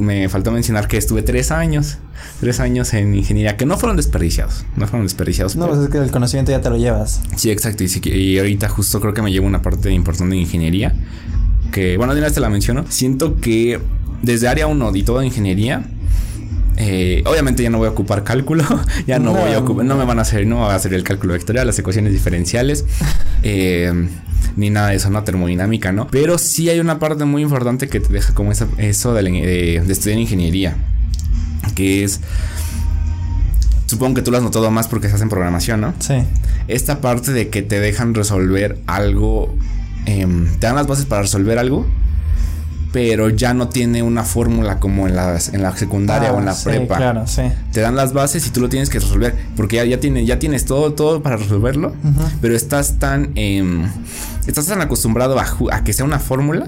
[0.00, 1.98] me faltó mencionar que estuve tres años,
[2.40, 5.56] tres años en ingeniería, que no fueron desperdiciados, no fueron desperdiciados.
[5.56, 7.20] No, pues es que el conocimiento ya te lo llevas.
[7.36, 10.94] Sí, exacto, y, y ahorita justo creo que me llevo una parte importante de ingeniería,
[11.70, 13.80] que, bueno, de una vez te la menciono, siento que
[14.22, 15.84] desde área 1 y toda ingeniería,
[16.80, 18.64] eh, obviamente ya no voy a ocupar cálculo,
[19.06, 21.02] ya no, voy a ocupar, no me van a hacer, no va a hacer el
[21.02, 22.84] cálculo vectorial, las ecuaciones diferenciales,
[23.42, 23.92] eh,
[24.54, 26.06] ni nada de eso, no termodinámica, ¿no?
[26.06, 30.76] Pero sí hay una parte muy importante que te deja como eso de, estudiar ingeniería,
[31.74, 32.20] que es,
[33.86, 35.94] supongo que tú lo has notado más porque estás en programación, ¿no?
[35.98, 36.22] Sí.
[36.68, 39.52] Esta parte de que te dejan resolver algo,
[40.06, 41.86] em, te dan las bases para resolver algo
[42.92, 46.52] pero ya no tiene una fórmula como en, las, en la secundaria o en la
[46.52, 46.96] ah, prepa.
[46.96, 47.42] Claro, sí.
[47.72, 50.38] Te dan las bases y tú lo tienes que resolver, porque ya, ya, tiene, ya
[50.38, 51.92] tienes todo, todo para resolverlo,
[52.40, 53.62] pero estás tan, eh,
[54.46, 56.66] estás tan acostumbrado a, a que sea una fórmula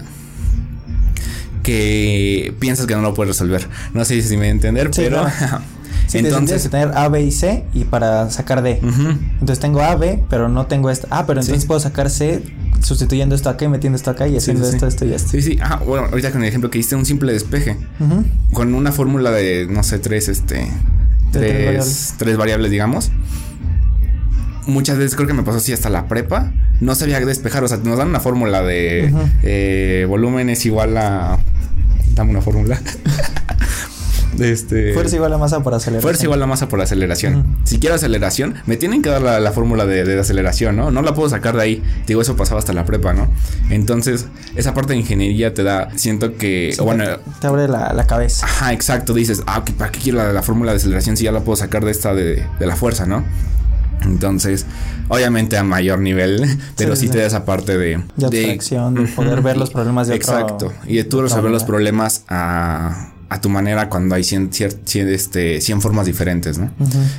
[1.62, 3.68] que piensas que no lo puedes resolver.
[3.94, 5.26] No sé si me voy a entender, pero...
[6.06, 8.80] Sí, entonces que tener A, B y C y para sacar D.
[8.82, 11.06] Entonces tengo A, B, pero no tengo esta.
[11.08, 12.42] Ah, pero entonces puedo sacar C
[12.82, 15.30] sustituyendo esto acá y metiendo esto acá y haciendo esto, esto y esto.
[15.30, 15.58] Sí, sí.
[15.62, 17.76] Ah, bueno, ahorita con el ejemplo que hiciste un simple despeje.
[18.52, 20.66] Con una fórmula de, no sé, tres, este.
[21.32, 22.70] Tres, tres, variables.
[22.70, 23.10] digamos.
[24.66, 26.52] Muchas veces creo que me pasó así hasta la prepa.
[26.80, 27.64] No sabía despejar.
[27.64, 29.12] O sea, nos dan una fórmula de
[29.42, 31.38] eh, volumen es igual a.
[32.14, 32.80] Dame una fórmula.
[34.38, 36.02] Este, fuerza igual a masa por aceleración.
[36.02, 37.58] Fuerza igual a masa por aceleración.
[37.64, 40.90] Si quiero aceleración, me tienen que dar la, fórmula de, aceleración, ¿no?
[40.90, 41.82] No la puedo sacar de ahí.
[42.06, 43.28] Digo, eso pasaba hasta la prepa, ¿no?
[43.70, 47.04] Entonces, esa parte de ingeniería te da, siento que, bueno...
[47.40, 48.46] Te, abre la, cabeza.
[48.46, 49.14] Ajá, exacto.
[49.14, 51.90] Dices, ah, ¿para qué quiero la, fórmula de aceleración si ya la puedo sacar de
[51.90, 53.24] esta de, la fuerza, ¿no?
[54.02, 54.64] Entonces,
[55.08, 58.02] obviamente a mayor nivel, pero sí, te da esa parte de...
[58.16, 60.72] De abstracción, de, poder ver los problemas de Exacto.
[60.86, 64.50] y de tú resolver los problemas a a tu manera cuando hay 100,
[64.84, 66.72] este, 100 formas diferentes, ¿no?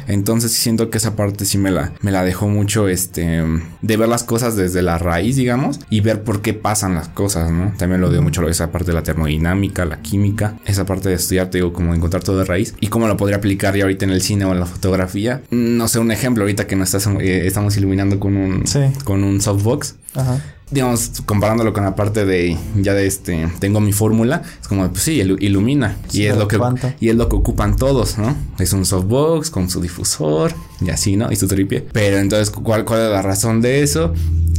[0.07, 3.41] Entonces siento que esa parte sí me la, me la dejó mucho, este,
[3.81, 7.49] de ver las cosas desde la raíz, digamos, y ver por qué pasan las cosas,
[7.49, 7.73] ¿no?
[7.77, 11.49] También lo dio mucho esa parte de la termodinámica, la química, esa parte de estudiar,
[11.49, 14.11] te digo, como encontrar todo de raíz y cómo lo podría aplicar ya ahorita en
[14.11, 15.41] el cine o en la fotografía.
[15.49, 18.65] No sé, un ejemplo ahorita que nos eh, estamos iluminando con un,
[19.05, 19.95] con un softbox.
[20.13, 24.87] Ajá digamos, comparándolo con la parte de ya de este, tengo mi fórmula, es como,
[24.89, 25.97] pues sí, ilumina.
[26.11, 26.59] y es lo que
[26.99, 28.35] y es lo que ocupan todos, ¿no?
[28.57, 31.31] Es un softbox con su difusor y así, ¿no?
[31.31, 31.85] Y su tripie.
[31.91, 34.13] Pero entonces, ¿cuál, cuál es la razón de eso?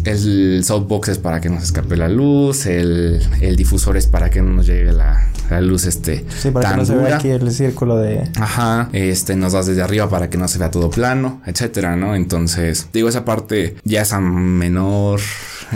[0.04, 4.30] El softbox es para que no se escape la luz, el, el difusor es para
[4.30, 7.28] que no nos llegue la, la luz este sí, para que no se vea aquí
[7.28, 10.90] el círculo de ajá este nos das desde arriba para que no se vea todo
[10.90, 15.20] plano etcétera no entonces digo esa parte ya es a menor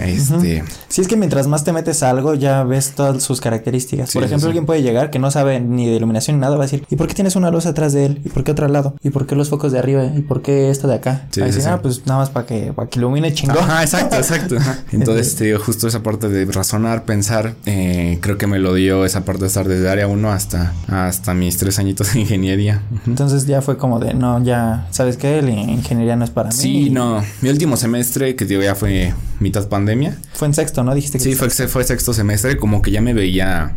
[0.04, 0.64] este.
[0.88, 4.12] Si es que mientras más te metes a algo, ya ves todas sus características.
[4.12, 6.66] por ejemplo, alguien puede llegar que no sabe ni de iluminación ni nada, va a
[6.66, 8.20] decir, ¿y por qué tienes una luz atrás de él?
[8.24, 8.94] ¿Y por qué otro lado?
[9.02, 10.04] ¿Y por qué los focos de arriba?
[10.16, 11.26] ¿Y por qué esto de acá?
[11.30, 13.58] Sí, decir, ah, pues nada más para que, para que ilumine chingón.
[13.58, 14.56] Ajá, exacto, exacto.
[14.92, 19.04] Entonces, te digo, justo esa parte de razonar, pensar, eh, creo que me lo dio
[19.04, 22.82] esa parte de estar desde área 1 hasta, hasta mis tres añitos de ingeniería.
[23.06, 25.42] Entonces ya fue como de, no, ya, ¿sabes qué?
[25.42, 26.54] La ingeniería no es para mí.
[26.54, 27.22] Sí, no.
[27.40, 29.85] Mi último semestre, que digo, ya fue mitad pandemia.
[30.34, 30.94] Fue en sexto, ¿no?
[30.94, 33.76] Dijiste que Sí, fue, fue sexto semestre, como que ya me veía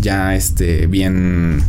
[0.00, 1.62] ya este bien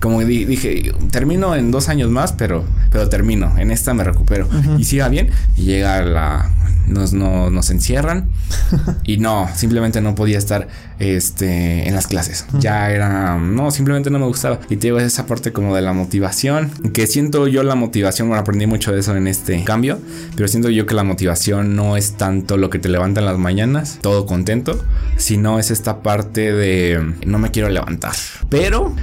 [0.00, 3.58] como dije, termino en dos años más, pero, pero termino.
[3.58, 4.48] En esta me recupero.
[4.78, 5.30] Y siga bien.
[5.56, 6.50] Y llega la,
[6.86, 8.28] nos, nos encierran
[9.04, 12.46] y no, simplemente no podía estar este, en las clases.
[12.58, 14.60] Ya era, no, simplemente no me gustaba.
[14.68, 18.40] Y te digo, esa parte como de la motivación, que siento yo la motivación, bueno,
[18.40, 19.98] aprendí mucho de eso en este cambio,
[20.34, 23.38] pero siento yo que la motivación no es tanto lo que te levanta en las
[23.38, 24.84] mañanas, todo contento,
[25.16, 28.14] sino es esta parte de no me quiero levantar.
[28.48, 28.94] Pero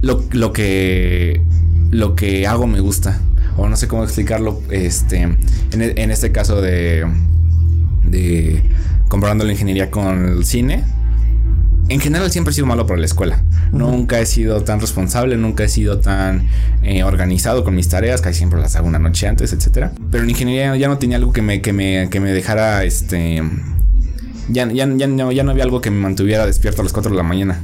[0.00, 1.42] lo, lo que
[1.90, 3.20] lo que hago me gusta
[3.56, 5.38] o no sé cómo explicarlo, este, en,
[5.72, 7.06] en este caso de,
[8.04, 8.62] de
[9.08, 10.84] comparando la ingeniería con el cine,
[11.88, 13.42] en general siempre he sido malo para la escuela.
[13.72, 16.46] Nunca he sido tan responsable, nunca he sido tan
[16.82, 19.92] eh, organizado con mis tareas, casi siempre las hago una noche antes, etcétera.
[20.10, 23.42] Pero en ingeniería ya no tenía algo que me, que me, que me dejara este.
[24.48, 27.10] Ya, ya, ya, no, ya no había algo que me mantuviera despierto a las 4
[27.10, 27.60] de la mañana.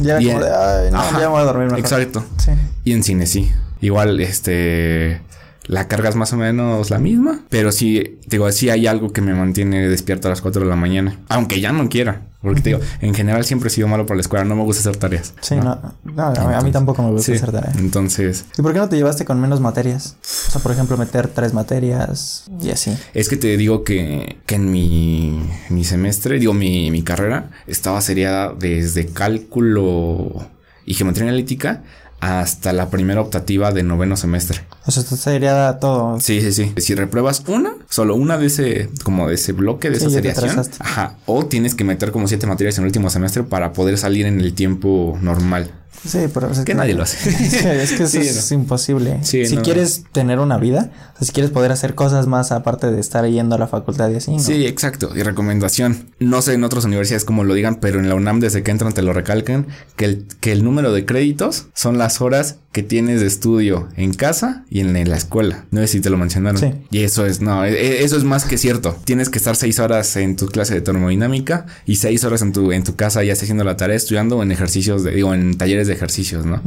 [0.00, 2.24] Ya como de, ay, no, ya voy a dormir Exacto.
[2.38, 2.52] Sí.
[2.84, 3.50] Y en cine sí.
[3.80, 5.20] Igual, este
[5.66, 9.20] la carga es más o menos la misma, pero sí, digo, sí hay algo que
[9.20, 12.22] me mantiene despierto a las 4 de la mañana, aunque ya no quiera.
[12.44, 14.80] Porque te digo, en general siempre he sido malo para la escuela, no me gusta
[14.80, 15.32] hacer tareas.
[15.40, 17.78] Sí, no, no, a mí tampoco me gusta hacer tareas.
[17.78, 18.44] Entonces.
[18.58, 20.18] ¿Y por qué no te llevaste con menos materias?
[20.48, 22.94] O sea, por ejemplo, meter tres materias y así.
[23.14, 28.02] Es que te digo que, que en mi, mi semestre, digo, mi, mi carrera estaba
[28.02, 30.46] seriada desde cálculo
[30.84, 31.82] y geometría analítica
[32.24, 34.60] hasta la primera optativa de noveno semestre.
[34.86, 36.18] O sea, esto sería todo.
[36.20, 36.72] Sí, sí, sí.
[36.78, 40.64] Si repruebas una, solo una de ese, como de ese bloque, de esa seriación.
[40.78, 41.18] Ajá.
[41.26, 44.40] O tienes que meter como siete materias en el último semestre para poder salir en
[44.40, 45.70] el tiempo normal.
[46.06, 47.28] Sí, pero es que, nadie lo hace.
[47.82, 49.20] es que eso es imposible.
[49.22, 50.90] si quieres tener una vida,
[51.20, 54.38] si quieres poder hacer cosas más aparte de estar yendo a la facultad y así.
[54.38, 55.10] Sí, exacto.
[55.14, 56.10] Y recomendación.
[56.18, 58.92] No sé en otras universidades cómo lo digan, pero en la UNAM desde que entran
[58.92, 63.20] te lo recalcan que el, que el número de créditos son las horas que tienes
[63.20, 65.64] de estudio en casa y en, la escuela.
[65.70, 66.58] No sé si te lo mencionaron.
[66.58, 66.72] Sí.
[66.90, 68.96] Y eso es, no, e, e, eso es más que cierto.
[69.04, 72.72] Tienes que estar seis horas en tu clase de termodinámica y seis horas en tu,
[72.72, 75.93] en tu casa ya haciendo la tarea, estudiando en ejercicios de, digo, en talleres de
[75.94, 76.60] ejercicios, ¿no?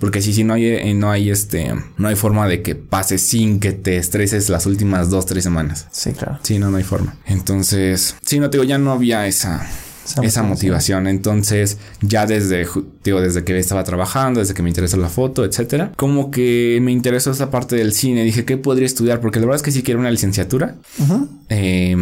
[0.00, 3.18] Porque si, si no hay, eh, no hay este, no hay forma de que pase
[3.18, 5.88] sin que te estreses las últimas dos, tres semanas.
[5.90, 6.38] Sí, claro.
[6.42, 7.16] Sí, no, no hay forma.
[7.26, 9.66] Entonces, sí, no te digo, ya no había esa,
[10.22, 11.06] esa, motivación.
[11.06, 12.66] Entonces, ya desde,
[13.02, 16.92] digo, desde que estaba trabajando, desde que me interesó la foto, etcétera, como que me
[16.92, 18.24] interesó esa parte del cine.
[18.24, 19.20] Dije, ¿qué podría estudiar?
[19.20, 20.76] Porque la verdad es que sí quiero una licenciatura.
[21.48, 21.96] eh,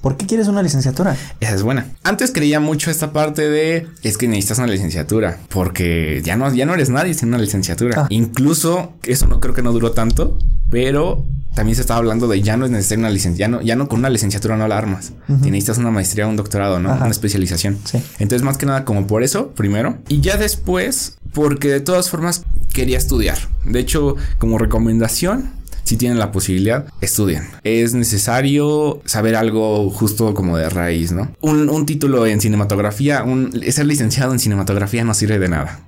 [0.00, 1.16] ¿Por qué quieres una licenciatura?
[1.40, 1.86] Esa es buena.
[2.04, 6.66] Antes creía mucho esta parte de es que necesitas una licenciatura porque ya no, ya
[6.66, 8.02] no eres nadie sin una licenciatura.
[8.02, 8.06] Ah.
[8.10, 10.38] Incluso eso no creo que no duró tanto,
[10.70, 13.98] pero también se estaba hablando de ya no es necesario una licenciatura, ya no, con
[13.98, 15.12] una licenciatura no la armas.
[15.26, 16.94] Necesitas una maestría, un doctorado, ¿no?
[16.94, 17.78] Una especialización.
[17.82, 18.00] Sí.
[18.20, 19.98] Entonces, más que nada, como por eso, primero.
[20.08, 23.38] Y ya después, porque de todas formas quería estudiar.
[23.64, 25.50] De hecho, como recomendación,
[25.88, 27.48] si tienen la posibilidad, estudien.
[27.64, 31.30] Es necesario saber algo justo como de raíz, ¿no?
[31.40, 35.80] Un, título en cinematografía, un, ser licenciado en cinematografía no sirve de nada.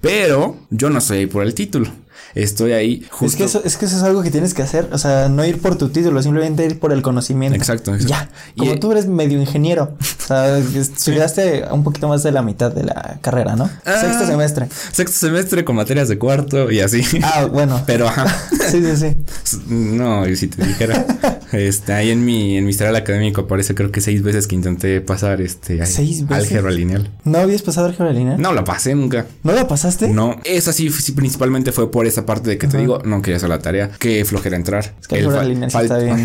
[0.00, 1.90] Pero yo no soy por el título
[2.34, 3.06] estoy ahí.
[3.10, 3.26] Justo.
[3.26, 4.88] Es que, eso, es que eso es algo que tienes que hacer.
[4.92, 7.56] O sea, no ir por tu título, simplemente ir por el conocimiento.
[7.56, 7.96] Exacto.
[7.96, 8.30] Ya.
[8.56, 9.96] Como tú eres medio ingeniero.
[10.00, 13.70] O sea, estudiaste un poquito más de la mitad de la carrera, ¿no?
[13.84, 14.68] Ah, sexto semestre.
[14.92, 17.02] Sexto semestre con materias de cuarto y así.
[17.22, 17.82] Ah, bueno.
[17.86, 18.26] Pero ajá.
[18.70, 19.58] sí, sí, sí.
[19.68, 21.04] No, y si te dijera.
[21.52, 25.00] este, ahí en mi, en mi historial académico aparece creo que seis veces que intenté
[25.00, 26.44] pasar este ¿Seis veces?
[26.44, 27.10] álgebra lineal.
[27.24, 28.40] ¿No habías pasado álgebra lineal?
[28.40, 29.26] No la pasé nunca.
[29.42, 30.08] ¿No la pasaste?
[30.08, 30.36] No.
[30.44, 33.48] Esa sí, sí principalmente fue por esa parte de que te digo, no quería hacer
[33.48, 34.94] la tarea, que flojera entrar.
[35.00, 35.24] Es que El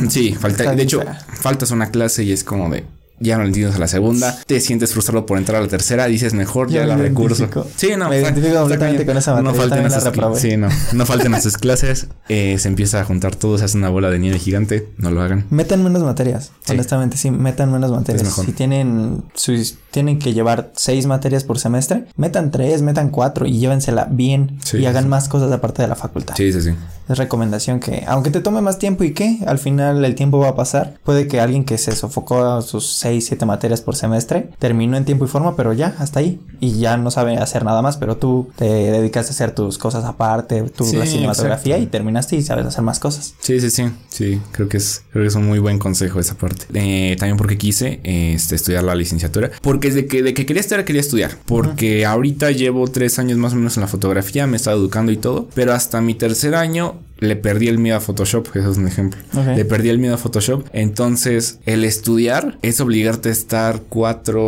[0.10, 2.84] Sí, falta, de hecho, faltas una clase y es como de
[3.20, 6.06] ya no lo entiendes a la segunda, te sientes frustrado por entrar a la tercera,
[6.08, 7.48] dices mejor ya la recurso.
[7.76, 9.52] Sí, no, me identifico completamente con esa materia.
[9.52, 13.58] No falten esas, sí, no, no falten esas clases, eh, se empieza a juntar todo,
[13.58, 15.46] se hace una bola de nieve gigante, no lo hagan.
[15.50, 18.28] Metan menos materias, honestamente, sí, metan menos materias.
[18.46, 23.60] Si tienen sus, tienen que llevar seis materias por semestre, metan tres, metan cuatro y
[23.60, 26.36] llévensela bien y hagan más cosas aparte de la facultad.
[26.36, 26.72] Sí, sí, sí.
[27.08, 30.50] Es recomendación que, aunque te tome más tiempo y que al final el tiempo va
[30.50, 34.50] a pasar, puede que alguien que se sofocó a sus 6, 7 materias por semestre
[34.58, 36.40] terminó en tiempo y forma, pero ya, hasta ahí.
[36.60, 40.06] Y ya no sabe hacer nada más, pero tú te dedicaste a hacer tus cosas
[40.06, 43.36] aparte, tu la cinematografía y terminaste y sabes hacer más cosas.
[43.40, 43.92] Sí, sí, sí.
[44.10, 46.66] Sí, creo que es, creo que es un muy buen consejo esa parte.
[46.74, 49.52] Eh, también porque quise este, estudiar la licenciatura.
[49.62, 51.38] Porque de que, de que quería estudiar, quería estudiar.
[51.46, 55.12] Porque ahorita llevo tres años más o menos en la fotografía, me he estado educando
[55.12, 55.48] y todo.
[55.54, 59.20] Pero hasta mi tercer año le perdí el miedo a Photoshop, eso es un ejemplo.
[59.56, 60.68] Le perdí el miedo a Photoshop.
[60.74, 64.44] Entonces, el estudiar es obligarte a estar cuatro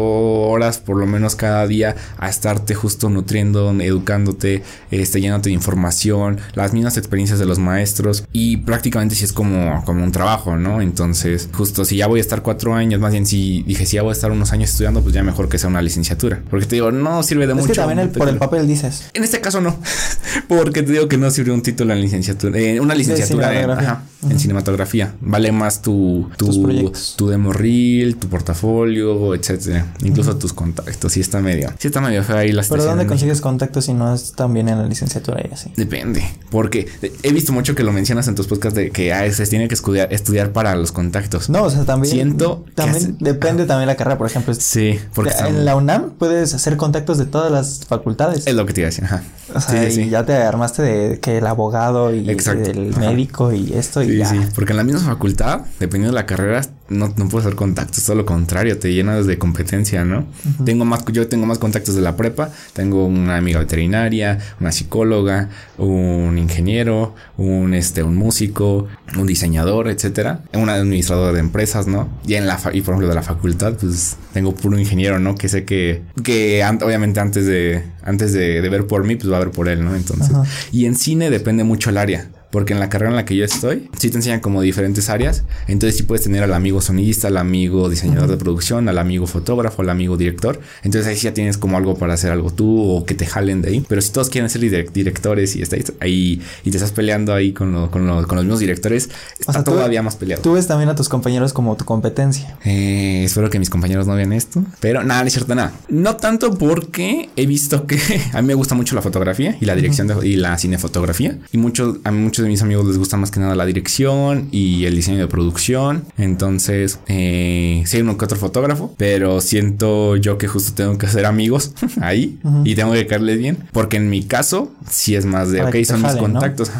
[0.49, 6.39] horas por lo menos cada día a estarte justo nutriendo, educándote, este, llenándote de información,
[6.53, 10.81] las mismas experiencias de los maestros y prácticamente si es como, como un trabajo, ¿no?
[10.81, 14.01] Entonces, justo si ya voy a estar cuatro años, más bien si dije si ya
[14.01, 16.41] voy a estar unos años estudiando, pues ya mejor que sea una licenciatura.
[16.49, 17.67] Porque te digo, no sirve de mucho.
[17.67, 19.09] Es que también por el papel dices.
[19.13, 19.79] En este caso no,
[20.47, 25.13] porque te digo que no sirve un título en licenciatura, eh, una licenciatura en, cinematografía.
[25.21, 29.93] Vale más tu, tu, tu demo reel, tu portafolio, etcétera.
[30.03, 31.13] Incluso tus contactos.
[31.13, 34.33] Sí está medio, sí está medio ahí las Pero ¿dónde consigues contactos si no es
[34.33, 35.71] también en la licenciatura y así?
[35.75, 36.87] Depende, porque
[37.23, 39.75] he visto mucho que lo mencionas en tus podcasts de que ah, se tiene que
[39.75, 41.49] estudiar, estudiar para los contactos.
[41.49, 42.13] No, o sea, también.
[42.13, 42.65] Siento.
[42.75, 44.53] También depende también la carrera, por ejemplo.
[44.53, 45.33] Sí, porque.
[45.47, 48.47] En la UNAM puedes hacer contactos de todas las facultades.
[48.47, 49.23] Es lo que te iba a decir, ajá.
[49.53, 54.01] O sea, y ya te armaste de que el abogado y el médico y esto
[54.03, 54.29] y ya.
[54.29, 58.03] Sí, porque en la misma facultad, dependiendo de la carrera, no, no puedes hacer contactos,
[58.03, 60.25] todo lo contrario, te llenas de competencia, ¿no?
[60.65, 65.49] Tengo más, yo tengo más contactos de la prepa, tengo una amiga veterinaria, una psicóloga,
[65.77, 72.09] un ingeniero, un este, un músico, un diseñador, etcétera, un administrador de empresas, ¿no?
[72.25, 75.35] Y en la y por ejemplo de la facultad, pues tengo puro ingeniero, ¿no?
[75.35, 79.37] Que sé que, que obviamente antes de, antes de, de, ver por mí, pues va
[79.37, 79.95] a ver por él, ¿no?
[79.95, 80.29] Entonces,
[80.71, 82.27] y en cine depende mucho el área.
[82.51, 85.43] Porque en la carrera en la que yo estoy, sí te enseñan como diferentes áreas.
[85.67, 89.81] Entonces sí puedes tener al amigo sonidista, al amigo diseñador de producción, al amigo fotógrafo,
[89.81, 90.59] al amigo director.
[90.83, 93.61] Entonces ahí sí ya tienes como algo para hacer algo tú o que te jalen
[93.61, 93.85] de ahí.
[93.87, 97.89] Pero si todos quieren ser directores y estás ahí y te estás peleando ahí con,
[97.89, 100.41] con, los mismos directores, está todavía más peleado.
[100.41, 102.57] Tú ves también a tus compañeros como tu competencia.
[102.65, 104.63] Eh, espero que mis compañeros no vean esto.
[104.79, 105.73] Pero nada, no es cierto, nada.
[105.89, 107.97] No tanto porque he visto que
[108.33, 111.37] a mí me gusta mucho la fotografía y la dirección de, y la cinefotografía.
[111.51, 114.47] Y mucho, a mí muchos de mis amigos les gusta más que nada la dirección
[114.51, 116.05] y el diseño de producción.
[116.17, 121.05] Entonces, eh, sí hay uno que otro fotógrafo, pero siento yo que justo tengo que
[121.05, 123.57] hacer amigos ahí y tengo que caerles bien.
[123.71, 126.71] Porque en mi caso, sí es más de, ok, son mis contactos.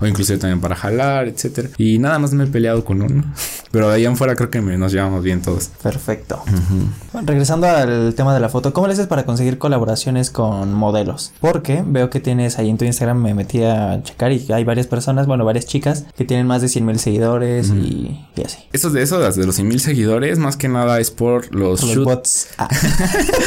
[0.00, 1.68] o inclusive también para jalar, etcétera.
[1.78, 3.24] Y nada más me he peleado con uno.
[3.70, 5.68] Pero de ahí en fuera creo que nos llevamos bien todos.
[5.82, 6.42] Perfecto.
[7.24, 11.32] regresando al tema de la foto, ¿cómo le haces para conseguir colaboraciones con modelos?
[11.40, 14.86] Porque veo que tienes ahí en tu Instagram, me metí a checar y hay varias
[14.86, 18.58] personas, bueno, varias chicas que tienen más de 100 mil seguidores y, así.
[18.72, 22.04] Eso de eso, de los 100 mil seguidores, más que nada es por los, los
[22.04, 22.48] bots.
[22.58, 22.68] Ah.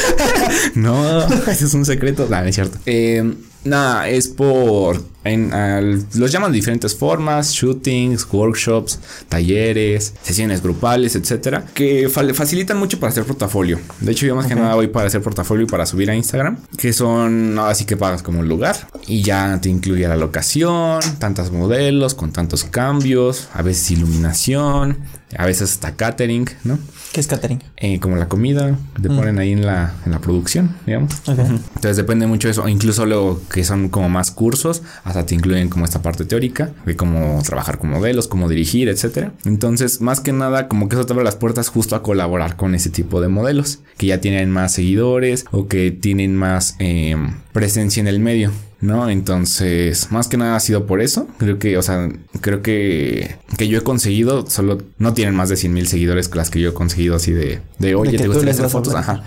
[0.74, 2.26] no, eso es un secreto.
[2.28, 2.78] No, es cierto.
[2.86, 5.02] Eh, Nada, es por.
[5.24, 13.10] Los llaman de diferentes formas: shootings, workshops, talleres, sesiones grupales, etcétera, que facilitan mucho para
[13.10, 13.78] hacer portafolio.
[14.00, 16.58] De hecho, yo más que nada voy para hacer portafolio y para subir a Instagram,
[16.76, 21.50] que son así que pagas como un lugar y ya te incluye la locación, tantos
[21.52, 24.98] modelos con tantos cambios, a veces iluminación,
[25.36, 26.78] a veces hasta catering, ¿no?
[27.12, 27.62] ¿Qué es catering?
[27.76, 29.16] Eh, como la comida te mm.
[29.16, 31.12] ponen ahí en la, en la producción, digamos.
[31.26, 32.68] Entonces depende mucho de eso.
[32.68, 36.96] incluso lo que son como más cursos, hasta te incluyen como esta parte teórica de
[36.96, 39.32] cómo trabajar con modelos, cómo dirigir, etcétera.
[39.44, 42.74] Entonces, más que nada, como que eso te abre las puertas justo a colaborar con
[42.74, 47.16] ese tipo de modelos que ya tienen más seguidores o que tienen más eh,
[47.52, 48.52] presencia en el medio.
[48.80, 49.10] ¿No?
[49.10, 51.26] Entonces, más que nada ha sido por eso.
[51.38, 52.08] Creo que, o sea,
[52.40, 56.38] creo que, que yo he conseguido, solo no tienen más de 100 mil seguidores que
[56.38, 59.24] las que yo he conseguido así de, de oye, te gustaría hacer fotos, ajá.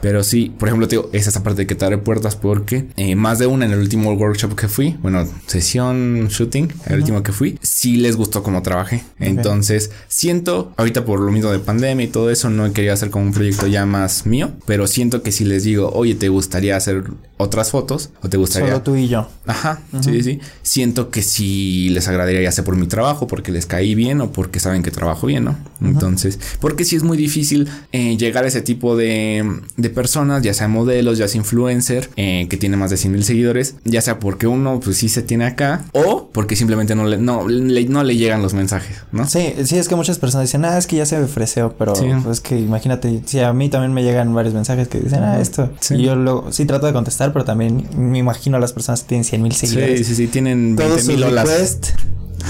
[0.00, 2.86] Pero sí, por ejemplo, te digo, es esa parte de que te abre puertas porque
[2.96, 7.22] eh, más de una en el último workshop que fui, bueno, sesión shooting, el último
[7.22, 9.04] que fui, sí les gustó cómo trabajé.
[9.18, 13.10] Entonces, siento, ahorita por lo mismo de pandemia y todo eso, no he querido hacer
[13.10, 16.76] como un proyecto ya más mío, pero siento que si les digo, oye, te gustaría
[16.76, 17.04] hacer
[17.36, 19.28] otras fotos o te gustaría tú y yo.
[19.46, 20.40] Ajá, sí, sí.
[20.62, 24.30] Siento que si les agradaría ya sea por mi trabajo, porque les caí bien o
[24.30, 25.56] porque saben que trabajo bien, ¿no?
[25.82, 30.54] Entonces, porque si es muy difícil eh, llegar a ese tipo de, de, personas, ya
[30.54, 34.18] sea modelos, ya sea influencer, eh, que tiene más de 100 mil seguidores, ya sea
[34.18, 38.02] porque uno pues sí se tiene acá o porque simplemente no le, no, le, no
[38.02, 39.26] le llegan los mensajes, ¿no?
[39.26, 41.94] Sí, sí, es que muchas personas dicen, ah, es que ya se me ofreció, pero
[42.30, 45.70] es que imagínate, si a mí también me llegan varios mensajes que dicen, ah, esto.
[45.90, 49.08] Y yo lo, sí trato de contestar, pero también me imagino a las personas que
[49.08, 49.98] tienen 100 mil seguidores.
[49.98, 51.88] Sí, sí, sí, tienen 20 mil request,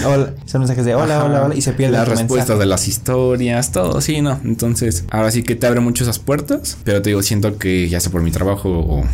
[0.05, 3.71] Hola, son mensajes de hola, hola, hola y se pierde las respuestas de las historias,
[3.71, 4.41] todo, sí, no.
[4.45, 8.01] Entonces, ahora sí que te abre mucho esas puertas, pero te digo, siento que ya
[8.01, 9.05] sea por mi trabajo o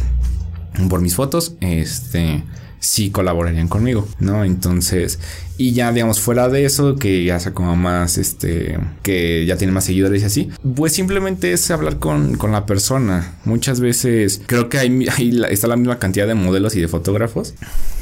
[0.88, 2.42] por mis fotos, este
[2.80, 4.42] sí colaborarían conmigo, ¿no?
[4.44, 5.20] Entonces,
[5.58, 9.72] y ya digamos fuera de eso, que ya sea como más, este, que ya tiene
[9.72, 13.34] más seguidores y así, pues simplemente es hablar con, con la persona.
[13.44, 15.06] Muchas veces creo que ahí
[15.50, 17.54] está la misma cantidad de modelos y de fotógrafos.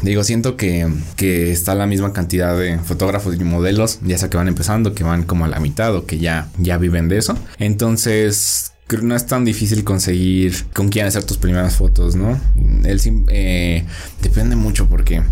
[0.02, 4.36] Digo, siento que, que está la misma cantidad de fotógrafos y modelos, ya sea que
[4.36, 7.36] van empezando, que van como a la mitad o que ya, ya viven de eso.
[7.58, 12.40] Entonces, creo que no es tan difícil conseguir con quién hacer tus primeras fotos, ¿no?
[12.84, 13.84] Él eh,
[14.22, 15.22] depende mucho porque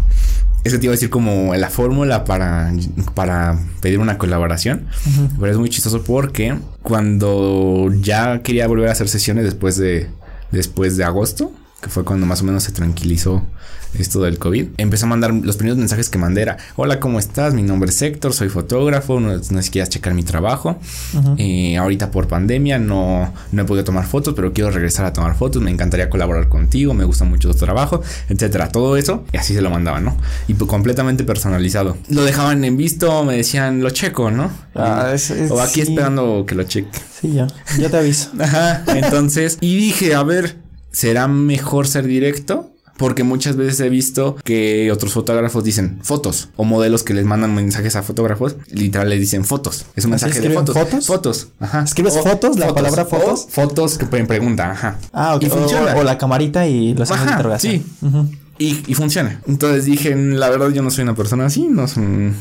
[0.62, 2.73] ese te iba a decir como la fórmula para,
[3.14, 4.87] para pedir una colaboración.
[5.40, 10.09] Pero es muy chistoso porque cuando ya quería volver a hacer sesiones después de,
[10.53, 11.51] después de agosto,
[11.87, 13.44] que fue cuando más o menos se tranquilizó
[13.96, 17.55] esto del COVID, empecé a mandar los primeros mensajes que mandé era, hola, ¿cómo estás?
[17.55, 20.81] Mi nombre es Héctor, soy fotógrafo, no, sé si quieras checar mi trabajo.
[21.38, 25.37] Eh, ahorita por pandemia no, no he podido tomar fotos, pero quiero regresar a tomar
[25.37, 28.68] fotos, me encantaría colaborar contigo, me gusta mucho tu trabajo, etcétera.
[28.68, 30.16] Todo eso, y así se lo mandaban, ¿no?
[30.49, 31.96] Y pues completamente personalizado.
[32.09, 34.51] Lo dejaban en visto, me decían, lo checo, ¿no?
[34.75, 35.14] Ah,
[35.51, 36.90] o aquí esperando que lo cheque.
[37.20, 37.46] Sí, ya,
[37.79, 38.31] yo te aviso.
[38.40, 42.70] Ajá, entonces, y dije, a ver, ¿será mejor ser directo?
[42.96, 47.55] Porque muchas veces he visto que otros fotógrafos dicen fotos o modelos que les mandan
[47.55, 49.85] mensajes a fotógrafos, literal les dicen fotos.
[49.96, 50.75] Es un mensaje de fotos.
[50.75, 51.07] ¿Fotos?
[51.07, 51.49] Fotos.
[51.61, 51.83] Ajá.
[51.83, 52.59] ¿Escribes fotos?
[52.59, 53.46] La palabra fotos.
[53.51, 54.70] fotos que pueden preguntar.
[54.70, 54.99] Ajá.
[55.12, 55.42] Ah, ok.
[55.42, 55.51] Y.
[55.51, 57.72] O, la camarita y los de interrogación.
[57.75, 58.38] Sí.
[58.59, 59.40] Y, y, funciona.
[59.47, 61.87] Entonces dije, la verdad yo no soy una persona así, no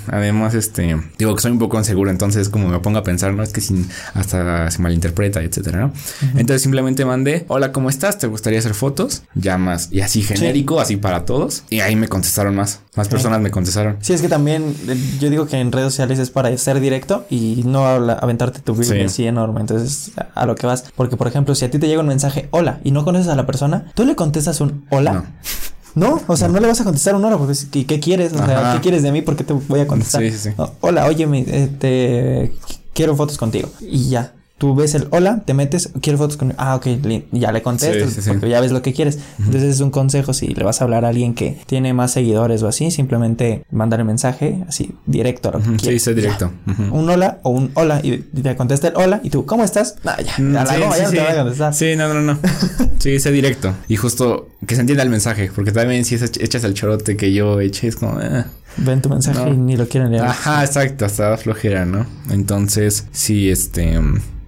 [0.07, 3.43] además este, digo que soy un poco inseguro, entonces como me pongo a pensar, no
[3.43, 5.93] es que sin, hasta se malinterpreta, etcétera, ¿no?
[6.31, 8.17] Entonces simplemente mandé, hola, ¿cómo estás?
[8.17, 9.23] ¿Te gustaría hacer fotos?
[9.33, 11.63] Ya más, y así genérico, así para todos.
[11.69, 13.97] Y ahí me contestaron más, más personas me contestaron.
[14.01, 17.25] Sí, es que también eh, yo digo que en redes sociales es para ser directo
[17.29, 21.55] y no aventarte tu video así enorme, entonces a lo que vas, porque por ejemplo,
[21.55, 24.05] si a ti te llega un mensaje, hola, y no conoces a la persona, tú
[24.05, 25.13] le contestas un hola.
[25.13, 25.25] No.
[25.95, 28.33] No, o sea, no, le vas a contestar una hora porque ¿qué, qué quieres?
[28.33, 29.21] O sea, ¿qué quieres de mí?
[29.21, 30.21] ¿Por qué te voy a contestar?
[30.21, 30.63] Sí, sí, sí.
[30.81, 32.53] hola, oye, me, este,
[32.93, 33.69] quiero fotos contigo.
[33.79, 34.34] Y ya.
[34.57, 36.57] Tú ves el hola, te metes, quiero fotos conmigo.
[36.59, 36.87] Ah, ok,
[37.33, 39.19] ya le contestas porque ya ves lo que quieres.
[39.37, 42.63] Entonces es un consejo si le vas a hablar a alguien que tiene más seguidores
[42.63, 45.49] o así, simplemente mandar el mensaje así directo.
[45.49, 46.51] A lo sí, sí, directo.
[46.91, 49.95] Un hola o un hola y te contesta el hola y tú, ¿cómo estás?
[50.05, 51.73] Ah, ya, mm, sí, ya te va a contestar.
[51.73, 52.39] Sí, no, no, no.
[52.99, 53.73] sí, sé directo.
[53.89, 57.59] Y justo que se entienda el mensaje, porque también si echas el chorote que yo
[57.59, 58.21] eché, es como...
[58.21, 58.45] Eh,
[58.77, 60.23] Ven tu mensaje y ni lo quieren leer.
[60.25, 62.05] Ajá, exacto, hasta flojera, ¿no?
[62.29, 63.99] Entonces, sí, este...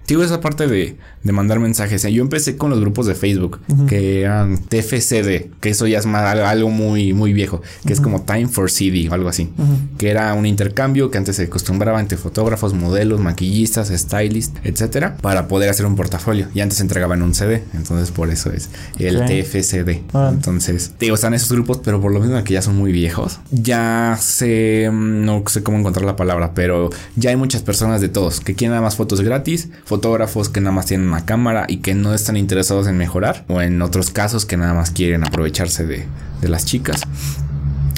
[0.06, 2.02] Digo esa parte de, de mandar mensajes.
[2.02, 6.24] Yo empecé con los grupos de Facebook que eran TFCD, que eso ya es más,
[6.24, 9.50] algo muy, muy viejo, que es como Time for CD o algo así,
[9.98, 15.48] que era un intercambio que antes se acostumbraba entre fotógrafos, modelos, maquillistas, stylists, etcétera, para
[15.48, 16.48] poder hacer un portafolio.
[16.54, 20.02] Y antes se entregaban un CD, entonces por eso es el TFCD.
[20.30, 24.16] Entonces, digo, están esos grupos, pero por lo mismo que ya son muy viejos, ya
[24.20, 28.54] sé, no sé cómo encontrar la palabra, pero ya hay muchas personas de todos que
[28.54, 32.14] quieren nada más fotos gratis, fotógrafos que nada más tienen una cámara y que no
[32.14, 36.06] están interesados en mejorar, o en otros casos que nada más quieren aprovecharse de,
[36.42, 37.02] las chicas.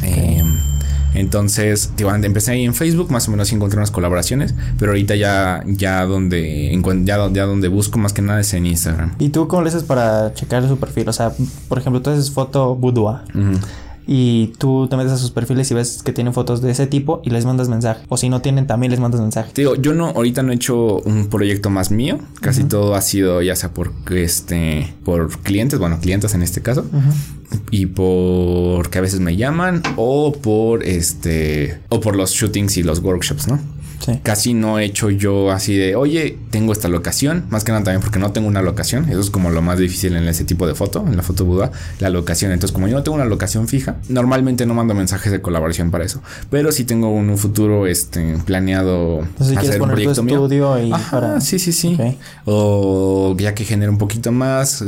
[0.03, 0.57] Em,
[1.15, 6.05] entonces, empecé ahí en Facebook, más o menos encontré unas colaboraciones, pero ahorita ya, ya
[6.07, 6.73] donde
[7.05, 9.15] ya, ya donde busco más que nada es en Instagram.
[9.19, 11.09] ¿Y tú cómo le haces para checar su perfil?
[11.09, 11.33] O sea,
[11.69, 13.21] por ejemplo, tú haces foto boudoir
[14.13, 17.23] y tú te metes a sus perfiles y ves que tienen fotos de ese tipo
[17.25, 18.05] y les mandas mensaje.
[18.09, 19.53] O si no tienen, también les mandas mensaje.
[19.55, 22.19] digo, yo no, ahorita no he hecho un proyecto más mío.
[22.41, 26.87] Casi todo ha sido ya sea por este, por clientes, bueno, clientes en este caso.
[27.71, 32.99] Y porque a veces me llaman o por este, o por los shootings y los
[32.99, 33.61] workshops, ¿no?
[34.23, 37.45] Casi no he hecho yo así de, oye, tengo esta locación.
[37.51, 39.09] Más que nada también porque no tengo una locación.
[39.09, 41.71] Eso es como lo más difícil en ese tipo de foto, en la foto Buda,
[41.99, 42.53] la locación.
[42.53, 46.05] Entonces, como yo no tengo una locación fija, normalmente no mando mensajes de colaboración para
[46.05, 46.23] eso.
[46.51, 50.49] Pero si tengo un, futuro este, planeado hacer un proyecto mío.
[50.79, 50.93] Y
[51.41, 51.97] Sí, sí, sí.
[52.45, 54.85] O ya que genere un poquito más,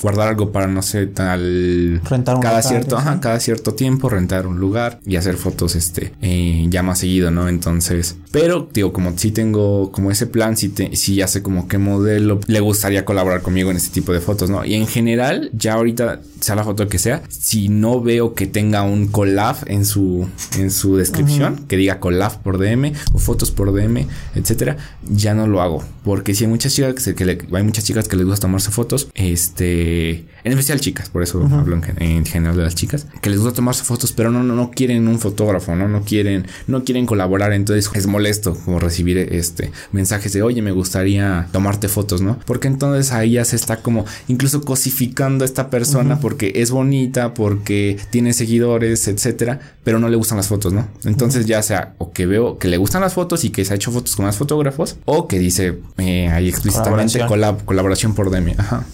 [0.00, 2.00] guardar algo para, no sé, tal.
[2.04, 6.12] Rentar un cada cierto, ajá, cada cierto tiempo, rentar un lugar y hacer fotos este
[6.22, 7.48] eh, ya más seguido, ¿no?
[7.48, 11.68] Entonces, pero digo, como si tengo como ese plan, si, te, si ya sé como
[11.68, 14.64] qué modelo le gustaría colaborar conmigo en este tipo de fotos, ¿no?
[14.64, 18.82] Y en general, ya ahorita, sea la foto que sea, si no veo que tenga
[18.82, 20.26] un collab en su,
[20.58, 24.76] en su descripción, que diga collab por DM o fotos por DM, etcétera,
[25.08, 25.84] ya no lo hago.
[26.04, 30.24] Porque si hay muchas chicas que, hay muchas chicas que les gusta tomarse fotos, este,
[30.46, 33.82] en especial chicas, por eso hablo en, general de las chicas, que les gusta tomarse
[33.82, 37.90] fotos, pero no, no, no quieren un fotógrafo, no, no quieren, no quieren colaborar, entonces
[37.92, 42.38] es molesto esto, como recibir este mensajes de, oye, me gustaría tomarte fotos, ¿no?
[42.46, 47.34] Porque entonces ahí ya se está como incluso cosificando a esta persona porque es bonita,
[47.34, 50.86] porque tiene seguidores, etcétera, pero no le gustan las fotos, ¿no?
[51.04, 53.76] Entonces ya sea o que veo que le gustan las fotos y que se ha
[53.76, 57.18] hecho fotos con más fotógrafos, o que dice eh, ahí explícitamente
[57.64, 58.14] colaboración.
[58.14, 58.54] por Demi.
[58.56, 58.84] Ajá.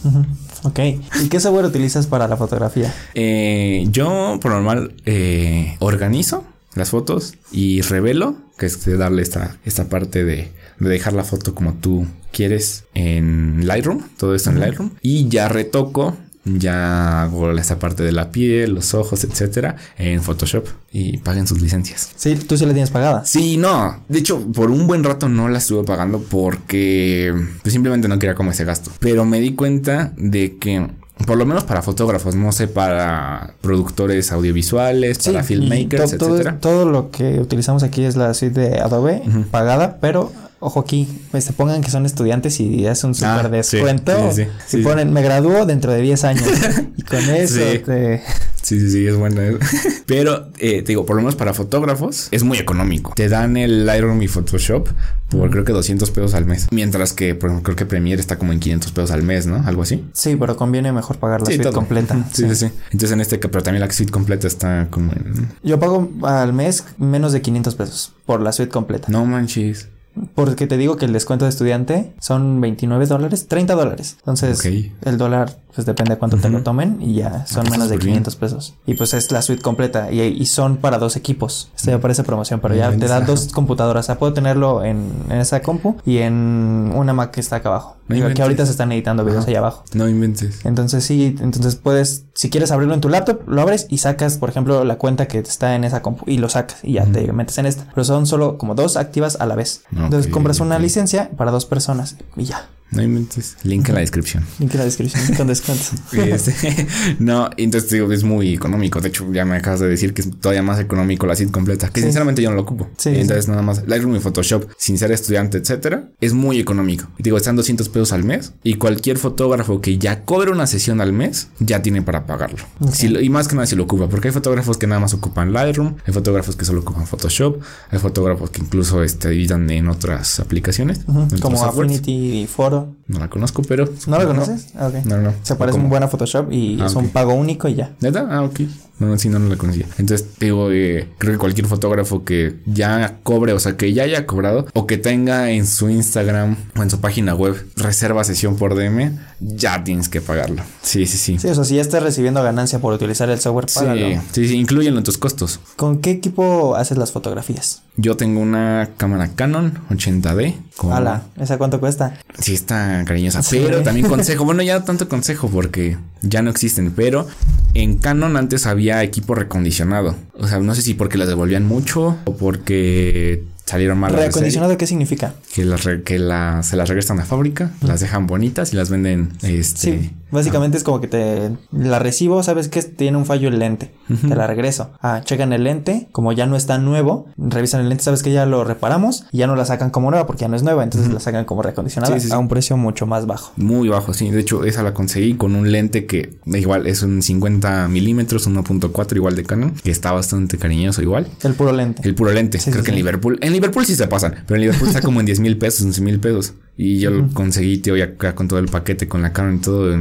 [0.64, 0.78] Ok.
[1.22, 2.94] ¿Y qué software utilizas para la fotografía?
[3.14, 6.44] Eh, yo, por normal, eh, organizo
[6.74, 11.54] las fotos y revelo, que es de darle esta, esta parte de, dejar la foto
[11.54, 17.78] como tú quieres en Lightroom, todo esto en Lightroom, y ya retoco ya hago esa
[17.78, 22.11] parte de la piel, los ojos, etcétera, en Photoshop y paguen sus licencias.
[22.16, 23.24] Sí, tú sí la tienes pagada.
[23.24, 24.03] Sí, no.
[24.09, 27.32] De hecho, por un buen rato no la estuve pagando porque
[27.62, 28.90] pues, simplemente no quería como ese gasto.
[28.99, 30.88] Pero me di cuenta de que
[31.26, 36.59] por lo menos para fotógrafos, no sé, para productores audiovisuales, para filmmakers, etcétera.
[36.59, 40.32] Todo, lo que utilizamos aquí es la suite de Adobe pagada, pero
[40.62, 44.30] ojo aquí, pues se pongan que son estudiantes y es un super ah, descuento.
[44.66, 46.44] si ponen, me gradúo dentro de 10 años.
[46.96, 48.22] y con eso te...
[48.62, 49.40] Sí, sí, sí, es bueno.
[50.06, 53.12] Pero, eh, te digo, por lo menos para fotógrafos es muy económico.
[53.16, 54.88] Te dan el Lightroom y Photoshop
[55.28, 56.68] por creo que 200 pesos al mes.
[56.70, 59.62] Mientras que, por ejemplo, creo que Premiere está como en 500 pesos al mes, ¿no?
[59.66, 60.04] Algo así.
[60.12, 62.16] Sí, pero conviene mejor pagar la suite completa.
[62.32, 65.48] Sí, sí, sí, Entonces en este, pero también la suite completa está como en...
[65.62, 69.08] Yo pago al mes menos de 500 pesos por la suite completa.
[69.10, 69.88] No manches.
[70.34, 74.16] Porque te digo que el descuento de estudiante son 29 dólares, 30 dólares.
[74.18, 77.98] Entonces, el dólar pues depende de cuánto te lo tomen y ya son menos de
[77.98, 78.74] 500 pesos.
[78.86, 81.70] Y pues es la suite completa y, son para dos equipos.
[81.74, 84.04] Esto ya parece promoción, pero ya te dan dos computadoras.
[84.04, 87.96] O sea, puedo tenerlo en, esa compu y en una Mac que está acá abajo.
[88.12, 89.84] Que ahorita se están editando videos allá abajo.
[89.94, 90.64] No inventes.
[90.64, 94.48] Entonces sí, entonces puedes, si quieres abrirlo en tu laptop, lo abres y sacas, por
[94.48, 97.58] ejemplo, la cuenta que está en esa compu y lo sacas y ya te metes
[97.58, 97.86] en esta.
[97.94, 99.84] Pero son solo como dos activas a la vez.
[99.90, 102.68] entonces compras una licencia para dos personas y ya.
[102.93, 103.57] No inventes.
[103.62, 104.45] Link en la descripción.
[104.59, 105.84] Link en la descripción con descuento.
[106.32, 106.86] Este,
[107.18, 109.01] no, entonces digo, es muy económico.
[109.01, 111.88] De hecho, ya me acabas de decir que es todavía más económico la CID completa,
[111.88, 112.88] que sinceramente yo no lo ocupo.
[112.97, 117.09] Sí, entonces, nada más Lightroom y Photoshop, sin ser estudiante, etcétera, es muy económico.
[117.18, 121.12] Digo, están 200 pesos al mes y cualquier fotógrafo que ya cobre una sesión al
[121.12, 122.64] mes ya tiene para pagarlo.
[123.01, 125.97] y más que nada si lo ocupa, porque hay fotógrafos que nada más ocupan Lightroom,
[126.07, 131.01] hay fotógrafos que solo ocupan Photoshop, hay fotógrafos que incluso este, editan en otras aplicaciones.
[131.40, 132.82] Como Affinity y Foro.
[133.07, 133.89] No la conozco, pero.
[134.07, 134.72] ¿No la conoces?
[134.76, 135.33] Ah, no, no.
[135.43, 137.93] Se parece muy buena Photoshop y ah, es un pago único y ya.
[138.01, 138.26] ¿Neta?
[138.30, 138.61] Ah, ok.
[139.07, 139.86] No, sí, no, no la conocía.
[139.98, 144.26] Entonces, digo, eh, creo que cualquier fotógrafo que ya cobre, o sea, que ya haya
[144.26, 148.74] cobrado, o que tenga en su Instagram o en su página web reserva sesión por
[148.74, 150.62] DM, ya tienes que pagarlo.
[150.82, 151.38] Sí, sí, sí.
[151.38, 154.07] Sí, o sea, si ya estás recibiendo ganancia por utilizar el software, págalo.
[154.07, 155.61] Sí, sí, sí, incluyenlo en tus costos.
[155.76, 157.82] ¿Con qué equipo haces las fotografías?
[157.96, 160.55] Yo tengo una cámara Canon 80D.
[160.76, 160.92] Con...
[161.40, 162.18] ¿esa cuánto cuesta?
[162.38, 163.42] Sí, está cariñosa.
[163.50, 164.44] Pero también consejo.
[164.44, 166.92] bueno, ya no tanto consejo porque ya no existen.
[166.92, 167.26] Pero
[167.74, 170.16] en Canon antes había equipo recondicionado.
[170.34, 174.12] O sea, no sé si porque las devolvían mucho o porque salieron mal.
[174.12, 175.34] ¿Reacondicionado qué significa?
[175.54, 179.32] Que, las que la, se las regresan a fábrica, las dejan bonitas y las venden.
[179.42, 183.58] Este, sí, básicamente es como que te la recibo, sabes que tiene un fallo el
[183.58, 184.90] lente, te la regreso.
[185.00, 188.44] Ah, checan el lente, como ya no está nuevo, revisan el lente, sabes que ya
[188.44, 191.12] lo reparamos y ya no la sacan como nueva porque ya no es nueva, entonces
[191.12, 193.52] la sacan como reacondicionada a un precio mucho más bajo.
[193.56, 194.30] Muy bajo, sí.
[194.30, 199.16] De hecho, esa la conseguí con un lente que igual es un 50 milímetros, 1.4
[199.16, 201.26] igual de Canon, que está bastante cariñoso igual.
[201.42, 202.02] El puro lente.
[202.06, 202.58] El puro lente.
[202.58, 203.38] Creo que en Liverpool.
[203.40, 206.00] En Liverpool sí se pasan, pero en Liverpool está como en 10 mil pesos, 11
[206.02, 206.54] mil pesos.
[206.76, 209.94] Y yo lo conseguí, tío, ya con todo el paquete, con la Canon y todo,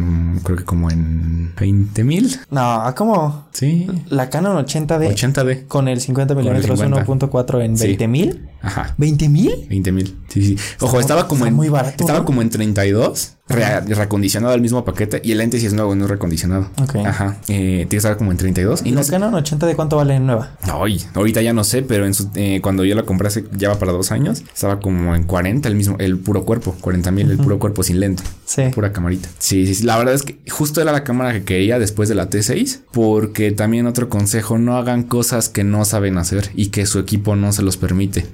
[0.44, 2.40] creo que como en 20 mil.
[2.50, 3.48] No, ¿cómo?
[3.52, 3.88] Sí.
[4.10, 5.14] La Canon 80D.
[5.14, 5.68] 80D.
[5.68, 8.50] Con el 50 milímetros 1.4 en 20 mil.
[8.62, 8.96] Ajá.
[8.98, 9.66] ¿20 mil?
[9.70, 10.18] 20 mil.
[10.30, 10.58] Sí, sí.
[10.80, 11.54] Ojo, estaba como en.
[11.54, 12.06] Muy barato.
[12.06, 16.06] Estaba como en 32 recondicionado el mismo paquete y el lente si es nuevo, no
[16.06, 16.70] es recondicionado.
[16.82, 16.96] Ok.
[17.06, 17.38] Ajá.
[17.48, 18.82] Eh, tiene que estar como en 32.
[18.86, 20.52] ¿Y, la Canon 80 de cuánto vale en nueva?
[20.62, 23.70] Ay, ahorita ya no sé, pero en su, eh, cuando yo la compré hace ya
[23.70, 27.32] va para dos años, estaba como en 40 el mismo, el puro cuerpo, 40 mil,
[27.32, 28.24] el puro cuerpo sin lente.
[28.46, 28.64] Sí.
[28.74, 29.30] Pura camarita.
[29.40, 29.84] Sí, sí, sí.
[29.84, 33.52] La verdad es que justo era la cámara que quería después de la T6, porque
[33.52, 37.52] también otro consejo, no hagan cosas que no saben hacer y que su equipo no
[37.52, 38.26] se los permite.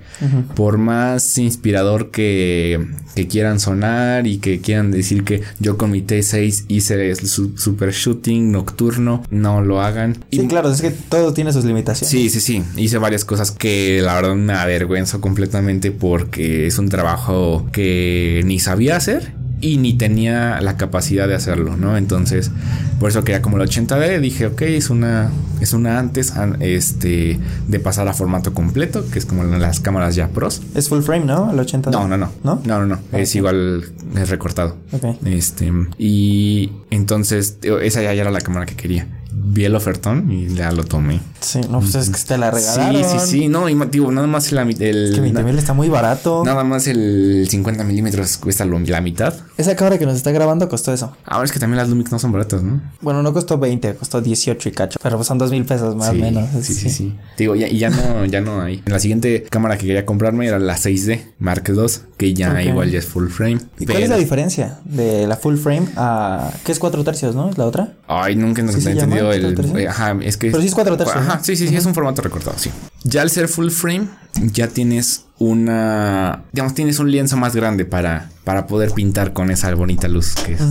[0.55, 6.01] Por más inspirador que, que quieran sonar y que quieran decir que yo con mi
[6.01, 10.17] T6 hice el super shooting nocturno, no lo hagan.
[10.31, 12.09] Sí, claro, es que todo tiene sus limitaciones.
[12.09, 12.63] Sí, sí, sí.
[12.75, 18.59] Hice varias cosas que la verdad me avergüenzo completamente porque es un trabajo que ni
[18.59, 21.97] sabía hacer y ni tenía la capacidad de hacerlo, ¿no?
[21.97, 22.51] Entonces,
[22.99, 27.79] por eso quería como el 80D, dije, ok, es una, es una antes este, de
[27.79, 30.61] pasar a formato completo, que es como las cámaras ya pros.
[30.75, 31.51] Es full frame, ¿no?
[31.51, 31.91] El 80D.
[31.91, 32.31] No, no, no.
[32.43, 32.61] ¿No?
[32.65, 32.99] No, no, no.
[33.17, 33.83] Es igual,
[34.15, 34.77] es recortado.
[34.91, 35.17] Ok.
[35.25, 39.07] Este, y entonces, esa ya era la cámara que quería
[39.39, 41.19] vi el ofertón y ya lo tomé.
[41.39, 43.03] Sí, no, pues es que te la regalaron.
[43.03, 43.47] Sí, sí, sí.
[43.47, 44.57] No, y digo, nada más el...
[44.81, 46.43] el es que 20 mil está muy barato.
[46.43, 49.33] Nada más el 50 milímetros cuesta la mitad.
[49.57, 51.15] Esa cámara que nos está grabando costó eso.
[51.25, 52.81] Ahora es que también las Lumix no son baratas, ¿no?
[53.01, 54.99] Bueno, no costó 20, costó 18 y cacho.
[55.01, 56.49] Pero son 2 mil pesos más o menos.
[56.61, 58.81] Sí, sí, sí, Digo, ya, y ya no, ya no hay.
[58.85, 61.85] La siguiente cámara que quería comprarme era la 6D Mark II,
[62.17, 63.59] que ya igual ya es full frame.
[63.79, 66.51] ¿Y cuál es la diferencia de la full frame a...
[66.65, 67.49] ¿Qué es 4 tercios, no?
[67.49, 67.93] ¿Es la otra?
[68.07, 69.87] Ay, nunca nos he entendido el...
[69.87, 70.51] Ajá, es que.
[70.51, 71.17] Pero sí es 4 tercios.
[71.17, 72.69] Ajá, sí, sí, sí, es un formato recortado, sí.
[73.03, 76.43] Ya al ser full frame, ya tienes una.
[76.51, 80.53] Digamos, tienes un lienzo más grande para, para poder pintar con esa bonita luz que
[80.53, 80.61] es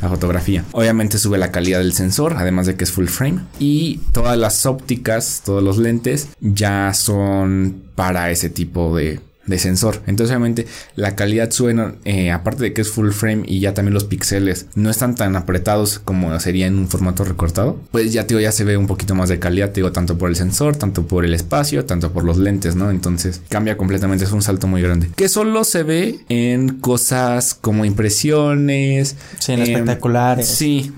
[0.00, 0.64] la fotografía.
[0.72, 3.40] Obviamente sube la calidad del sensor, además de que es full frame.
[3.58, 10.02] Y todas las ópticas, todos los lentes, ya son para ese tipo de de sensor.
[10.06, 10.66] Entonces obviamente
[10.96, 14.66] la calidad suena, eh, aparte de que es full frame y ya también los píxeles
[14.74, 18.64] no están tan apretados como sería en un formato recortado, pues ya digo, ya se
[18.64, 21.84] ve un poquito más de calidad, digo, tanto por el sensor, tanto por el espacio,
[21.84, 22.90] tanto por los lentes, ¿no?
[22.90, 25.10] Entonces cambia completamente, es un salto muy grande.
[25.14, 29.16] Que solo se ve en cosas como impresiones.
[29.38, 30.48] Sí, en espectaculares.
[30.48, 30.92] Sí,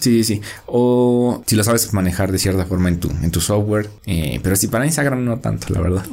[0.00, 0.40] sí, sí.
[0.66, 3.88] O si lo sabes manejar de cierta forma en tu, en tu software.
[4.06, 6.04] Eh, pero si para Instagram no tanto, la verdad.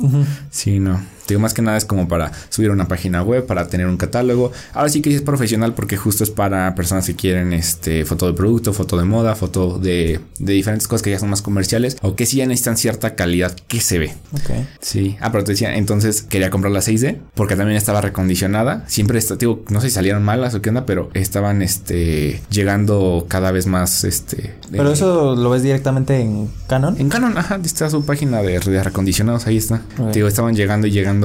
[0.51, 1.01] Sí, no.
[1.27, 4.51] Digo, más que nada es como para subir una página web, para tener un catálogo.
[4.73, 8.33] Ahora sí que es profesional porque justo es para personas que quieren este foto de
[8.33, 12.15] producto, foto de moda, foto de, de diferentes cosas que ya son más comerciales o
[12.15, 14.13] que sí ya necesitan cierta calidad que se ve.
[14.33, 14.65] Ok.
[14.81, 15.17] Sí.
[15.19, 18.83] Ah, pero te decía, entonces quería comprar la 6D porque también estaba recondicionada.
[18.87, 23.25] Siempre, está, digo, no sé si salieron malas o qué onda, pero estaban este llegando
[23.27, 24.55] cada vez más este.
[24.71, 26.95] Pero eso lo ves directamente en Canon.
[26.99, 29.81] En Canon, ajá, está su página de, recondicionados, ahí está.
[30.13, 31.16] Digo, estaban llegando y llegando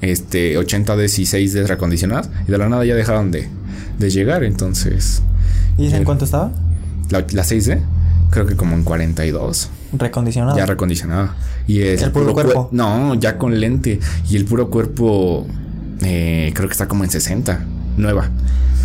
[0.00, 3.48] este 80 Ds y 6 Ds recondicionadas y de la nada ya dejaron de,
[3.98, 5.22] llegar, entonces...
[5.78, 6.52] ¿Y en cuánto estaba?
[7.10, 7.80] La, 6D,
[8.30, 9.70] creo que como en 42.
[9.92, 10.56] Recondicionada.
[10.56, 11.36] Ya recondicionada.
[11.66, 12.68] Y el, puro, cuerpo.
[12.72, 14.00] no, ya con lente.
[14.28, 15.46] Y el puro cuerpo
[16.02, 17.64] eh, creo que está como en 60.
[17.96, 18.30] Nueva.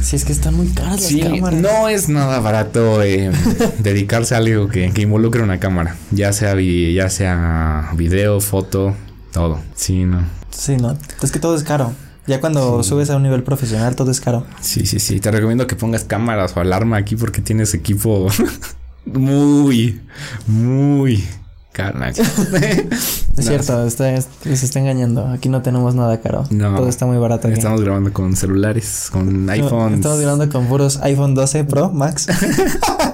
[0.02, 1.62] Si es que están muy caras las cámaras.
[1.62, 3.32] No es nada barato eh,
[3.80, 5.96] dedicarse a algo que, que, involucre una cámara.
[6.12, 8.96] Ya sea, ya sea video, foto,
[9.32, 9.60] todo.
[9.76, 10.24] Sí, no.
[10.52, 10.98] Sí, no.
[11.22, 11.94] Es que todo es caro.
[12.28, 14.46] Ya cuando subes a un nivel profesional, todo es caro.
[14.62, 15.20] Sí, sí, sí.
[15.20, 18.28] Te recomiendo que pongas cámaras o alarma aquí porque tienes equipo
[19.06, 20.02] muy,
[20.48, 21.24] muy
[21.72, 22.12] carnal.
[22.18, 24.20] es cierto, se
[24.54, 25.28] está engañando.
[25.28, 26.46] Aquí no tenemos nada caro.
[26.52, 27.48] No, todo está muy barato.
[27.48, 29.98] Estamos grabando con celulares, con iPhones.
[29.98, 32.28] Estamos grabando con puros iPhone 12 Pro Max.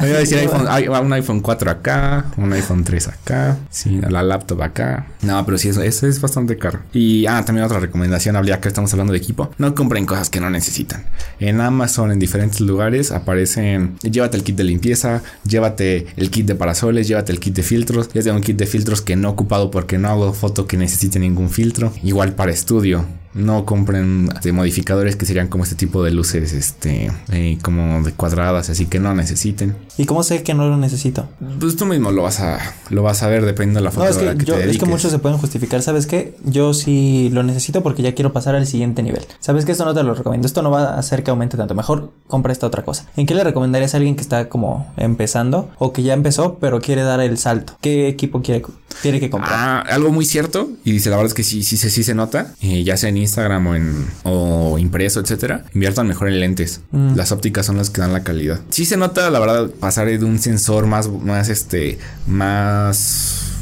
[0.00, 4.00] Me iba a decir iPhone, hay un iPhone 4 acá, un iPhone 3 acá, sí,
[4.08, 5.06] la laptop acá.
[5.22, 6.80] No, pero sí, eso, eso es bastante caro.
[6.92, 9.50] Y, ah, también otra recomendación, habría que estamos hablando de equipo.
[9.58, 11.04] No compren cosas que no necesitan.
[11.38, 16.54] En Amazon, en diferentes lugares, aparecen, llévate el kit de limpieza, llévate el kit de
[16.54, 18.08] parasoles, llévate el kit de filtros.
[18.12, 20.76] Ya tengo un kit de filtros que no he ocupado porque no hago foto que
[20.76, 21.92] necesite ningún filtro.
[22.02, 23.04] Igual para estudio
[23.34, 28.70] no compren modificadores que serían como este tipo de luces, este, eh, como de cuadradas,
[28.70, 29.76] así que no necesiten.
[29.96, 31.28] ¿Y cómo sé que no lo necesito?
[31.60, 32.58] Pues tú mismo lo vas a,
[32.90, 34.04] lo vas a ver dependiendo de la foto.
[34.04, 36.36] No, es que, yo, es que muchos se pueden justificar, ¿sabes qué?
[36.44, 39.26] Yo sí lo necesito porque ya quiero pasar al siguiente nivel.
[39.40, 41.74] ¿Sabes que Esto no te lo recomiendo, esto no va a hacer que aumente tanto.
[41.74, 43.06] Mejor compra esta otra cosa.
[43.16, 46.80] ¿En qué le recomendarías a alguien que está como empezando o que ya empezó pero
[46.80, 47.74] quiere dar el salto?
[47.80, 48.62] ¿Qué equipo quiere,
[49.02, 49.52] tiene que comprar?
[49.54, 52.14] Ah, algo muy cierto y dice la verdad es que sí, sí, sí, sí se
[52.14, 56.80] nota, eh, ya sea en Instagram o en o impreso, etcétera, inviertan mejor en lentes.
[56.90, 57.14] Mm.
[57.16, 58.60] Las ópticas son las que dan la calidad.
[58.70, 63.52] Sí se nota, la verdad, pasar de un sensor más, más este, más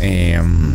[0.00, 0.72] em,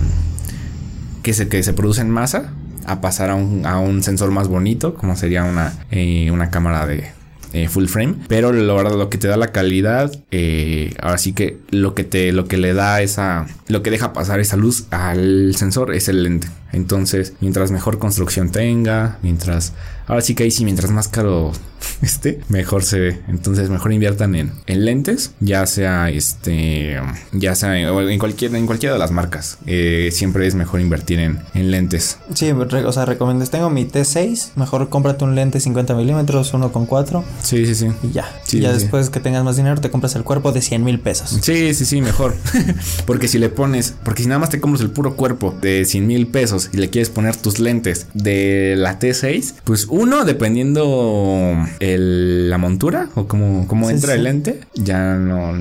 [1.21, 2.53] que se que se produce en masa
[2.85, 6.85] a pasar a un, a un sensor más bonito, como sería una, eh, una cámara
[6.85, 7.11] de,
[7.53, 8.15] eh, full frame.
[8.27, 12.45] Pero lo que te da la calidad, eh, ahora sí que lo que te, lo
[12.45, 16.47] que le da esa, lo que deja pasar esa luz al sensor es el lente.
[16.73, 19.73] Entonces, mientras mejor construcción tenga, mientras
[20.05, 21.51] Ahora sí que ahí sí, mientras más caro
[22.01, 23.21] esté, mejor se ve.
[23.29, 26.99] Entonces, mejor inviertan en, en lentes, ya sea este,
[27.31, 29.57] ya sea en, cualquier, en cualquiera de las marcas.
[29.65, 32.17] Eh, siempre es mejor invertir en, en lentes.
[32.33, 33.45] Sí, o sea, recomiendo.
[33.45, 37.23] Tengo mi T6, mejor cómprate un lente 50 milímetros, uno con 4.
[37.41, 37.87] Sí, sí, sí.
[38.03, 38.29] Y ya.
[38.51, 41.37] y ya después que tengas más dinero, te compras el cuerpo de 100 mil pesos.
[41.41, 42.35] Sí, sí, sí, mejor.
[43.05, 46.07] porque si le pones, porque si nada más te compras el puro cuerpo de 100
[46.07, 52.49] mil pesos y le quieres poner tus lentes de la T6, pues uno, dependiendo el,
[52.49, 55.53] la montura o cómo, cómo entra el lente, ya no,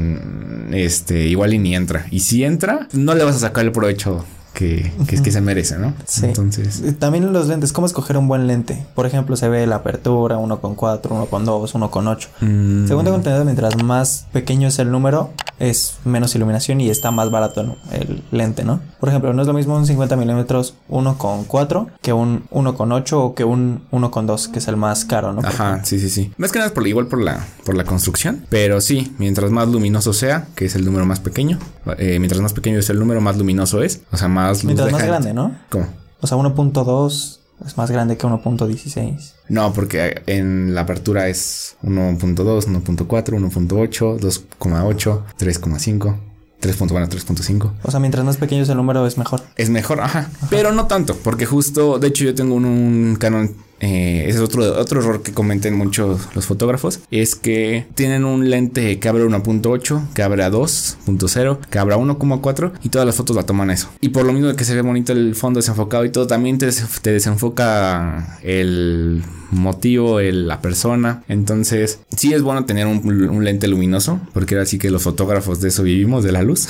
[0.73, 2.07] este, igual y ni entra.
[2.11, 5.79] Y si entra, no le vas a sacar el provecho que, que, que, se merece,
[5.79, 5.95] ¿no?
[6.07, 6.27] Sí.
[6.27, 6.83] Entonces.
[6.99, 8.85] También los lentes, ¿cómo escoger un buen lente?
[8.95, 12.29] Por ejemplo, se ve la apertura, uno con 4, uno con 2, uno con 8.
[12.41, 12.87] Mm.
[12.87, 17.31] Según tengo entendido, mientras más pequeño es el número, es menos iluminación y está más
[17.31, 18.81] barato el lente, ¿no?
[18.99, 22.75] Por ejemplo, no es lo mismo un 50 milímetros 1 con 4 que un 1
[22.75, 25.41] con 8 o que un 1 con 2, que es el más caro, ¿no?
[25.47, 26.33] Ajá, sí, sí, sí.
[26.37, 30.13] Más que nada por, igual por la, por la construcción, pero sí, mientras más luminoso
[30.13, 31.59] sea, que es el número más pequeño,
[31.99, 35.05] eh, mientras más pequeño es el número, más luminoso es, o sea, más Mientras más
[35.05, 35.55] grande, ¿no?
[35.69, 35.87] ¿Cómo?
[36.21, 39.33] O sea, 1.2 es más grande que 1.16.
[39.49, 46.17] No, porque en la apertura es 1.2, 1.4, 1.8, 2.8, 3.5.
[46.61, 46.79] 3.
[46.79, 47.73] Bueno, 3.5.
[47.83, 49.43] O sea, mientras más pequeño es el número es mejor.
[49.57, 50.31] Es mejor, ajá.
[50.49, 53.53] Pero no tanto, porque justo, de hecho yo tengo un, un Canon
[53.83, 58.49] eh, ese es otro, otro error que comenten muchos los fotógrafos, es que tienen un
[58.49, 63.17] lente que abre 1.8, que abre a 2.0, que abre a 1.4 y todas las
[63.17, 63.89] fotos la toman eso.
[64.01, 66.71] Y por lo mismo que se ve bonito el fondo desenfocado y todo, también te,
[67.03, 71.25] te desenfoca el motivo, el, la persona.
[71.29, 75.69] Entonces, sí es bueno tener un, lente luminoso, porque ahora sí que los fotógrafos de
[75.69, 76.69] eso vivimos, de la luz.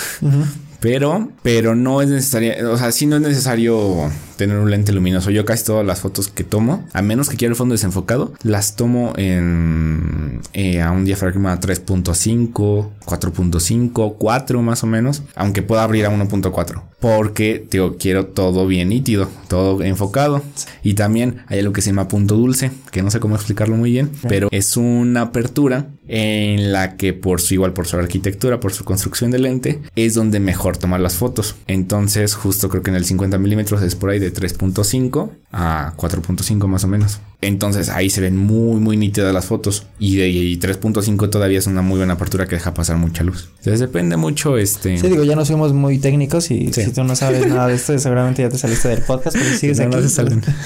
[0.80, 4.10] Pero, pero no es necesario, o sea, sí no es necesario
[4.42, 5.30] tener un lente luminoso.
[5.30, 8.74] Yo casi todas las fotos que tomo, a menos que quiera el fondo desenfocado, las
[8.74, 16.06] tomo en eh, a un diafragma 3.5, 4.5, 4 más o menos, aunque pueda abrir
[16.06, 20.42] a 1.4, porque digo, quiero todo bien nítido, todo enfocado.
[20.82, 23.92] Y también hay algo que se llama punto dulce, que no sé cómo explicarlo muy
[23.92, 28.72] bien, pero es una apertura en la que por su igual por su arquitectura, por
[28.72, 31.54] su construcción de lente, es donde mejor tomar las fotos.
[31.68, 36.66] Entonces, justo creo que en el 50 milímetros es por ahí de 3.5 a 4.5
[36.66, 37.20] más o menos.
[37.40, 39.86] Entonces ahí se ven muy, muy nítidas las fotos.
[39.98, 40.28] Y de
[40.60, 43.50] 3.5 todavía es una muy buena apertura que deja pasar mucha luz.
[43.58, 44.96] Entonces depende mucho este...
[44.98, 47.98] Sí, digo, ya no somos muy técnicos y si tú no sabes nada de esto,
[47.98, 49.96] seguramente ya te saliste del podcast, pero sigues aquí.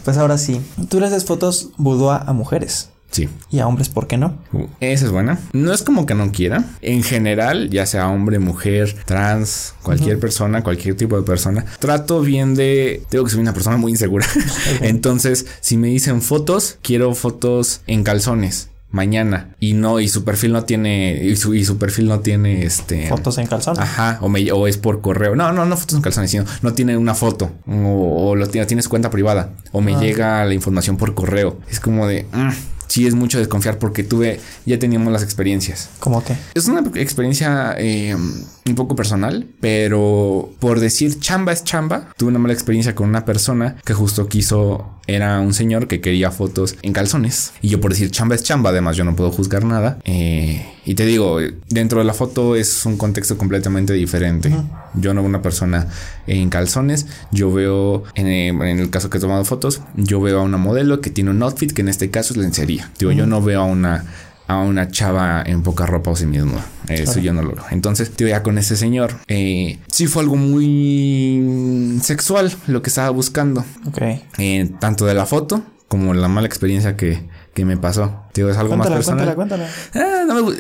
[0.05, 2.91] pues ahora sí, tú le haces fotos boudoir a mujeres.
[3.11, 3.29] Sí.
[3.51, 4.39] Y a hombres, ¿por qué no?
[4.53, 5.39] Uh, esa es buena.
[5.53, 6.65] No es como que no quiera.
[6.83, 12.55] En general, ya sea hombre, mujer, trans, cualquier persona, cualquier tipo de persona, trato bien
[12.55, 13.03] de.
[13.09, 14.27] Tengo que soy una persona muy insegura.
[14.81, 20.53] Entonces, si me dicen fotos, quiero fotos en calzones mañana y no y su perfil
[20.53, 24.29] no tiene y su, y su perfil no tiene este fotos en calzones ajá o,
[24.29, 27.15] me, o es por correo no no no fotos en calzones sino no tiene una
[27.15, 30.01] foto o, o lo tiene tienes cuenta privada o me ah.
[30.01, 32.51] llega la información por correo es como de mm,
[32.87, 35.91] sí es mucho desconfiar porque tuve, ya teníamos las experiencias.
[35.99, 36.37] ¿Cómo que?
[36.55, 42.39] Es una experiencia eh, un poco personal, pero por decir chamba es chamba, tuve una
[42.39, 46.93] mala experiencia con una persona que justo quiso, era un señor que quería fotos en
[46.93, 47.53] calzones.
[47.63, 49.99] Y yo por decir chamba es chamba, además yo no puedo juzgar nada.
[50.05, 54.55] Eh, y te digo, dentro de la foto es un contexto completamente diferente.
[54.95, 55.89] Yo no veo una persona
[56.29, 60.43] en calzones, yo veo, en, en, el caso que he tomado fotos, yo veo a
[60.43, 62.91] una modelo que tiene un outfit que en este caso es lencería.
[63.01, 64.05] Digo, yo no veo a una
[64.49, 66.61] a una chava en poca ropa o sí mismo.
[66.89, 67.65] Eso yo no lo veo.
[67.73, 73.11] Entonces, tío, ya con ese señor, eh, sí fue algo muy sexual lo que estaba
[73.11, 73.65] buscando.
[73.87, 74.03] Ok.
[74.39, 77.25] Eh, tanto de la foto como la mala experiencia que,
[77.57, 78.27] que me pasó.
[78.33, 79.35] Tío, es algo más personal.
[79.35, 80.19] Cuéntala, cuéntala.
[80.21, 80.57] Ah, no me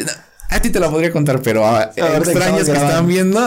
[0.49, 3.47] a ti te la podría contar, pero a, extraños que están viendo.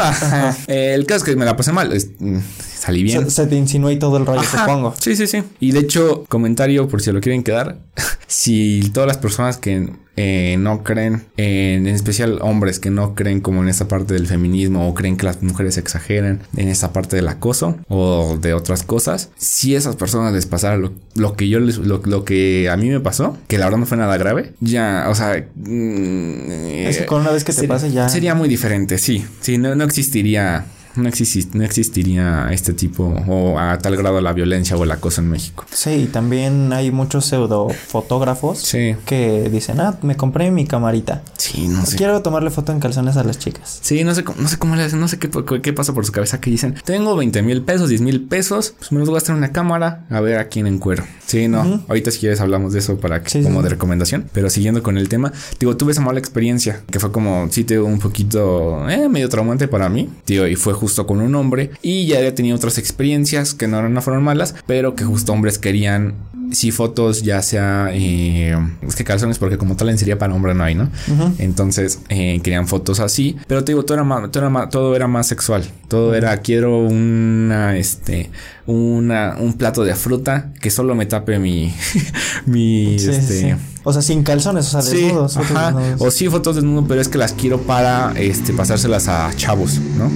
[0.68, 1.91] el caso es que me la pasé mal.
[2.20, 2.38] Mm,
[2.80, 3.30] salí bien.
[3.30, 4.94] Se, te insinuó todo el rollo, supongo.
[5.00, 5.44] Sí, sí, sí.
[5.60, 7.78] Y de hecho, comentario por si lo quieren quedar.
[8.28, 9.90] si todas las personas que
[10.22, 14.88] eh, no creen, en, especial hombres que no creen como en esta parte del feminismo
[14.88, 19.30] o creen que las mujeres exageran en esta parte del acoso o de otras cosas,
[19.38, 23.38] si esas personas les pasara lo, que yo les, lo, que a mí me pasó,
[23.48, 27.54] que la verdad no fue nada grave, ya, o sea, mm, con una vez que
[27.54, 30.66] te pase ya sería muy diferente, sí, sí, no, no existiría
[30.96, 31.10] no,
[31.54, 35.66] no existiría este tipo o a tal grado la violencia o el acoso en México.
[35.72, 38.70] Sí, también hay muchos pseudo fotógrafos
[39.06, 41.22] que dicen, ah, me compré mi camarita.
[41.38, 41.98] Sí, no sé.
[41.98, 43.80] Quiero tomarle foto en calzones a las chicas.
[43.82, 45.30] Sí, no sé, no sé cómo le hacen, no sé qué,
[45.62, 48.92] qué pasa por su cabeza que dicen, tengo 20 mil pesos, 10 mil pesos, pues
[48.92, 51.04] me los voy a gastar en una cámara a ver a quién encuero.
[51.26, 54.82] Sí, no, ahorita si quieres hablamos de eso para que, como de recomendación, pero siguiendo
[54.82, 58.90] con el tema, digo, tuve esa mala experiencia que fue como, sí, te un poquito,
[58.90, 62.34] eh, medio traumante para mí, tío, y fue justo con un hombre y ya había
[62.34, 66.16] tenido otras experiencias que no, no fueron malas, pero que justo hombres querían
[66.52, 67.90] sí fotos ya sea...
[67.92, 68.58] Eh,
[68.88, 70.90] es que calzones porque como tal en sería para hombre no hay, ¿no?
[71.38, 73.38] Entonces eh, querían fotos así.
[73.48, 75.64] Pero te digo, todo era más, todo era más, todo era más sexual.
[75.88, 78.30] Todo era, quiero una, este,
[78.66, 81.74] una, un plato de fruta que solo me tape mi,
[82.46, 83.58] mi, este...
[83.84, 85.38] O sea, sin calzones, o sea, desnudos.
[85.38, 85.76] Ajá.
[86.00, 90.12] O sí, fotos desnudos, pero es que las quiero para este, pasárselas a chavos, ¿no?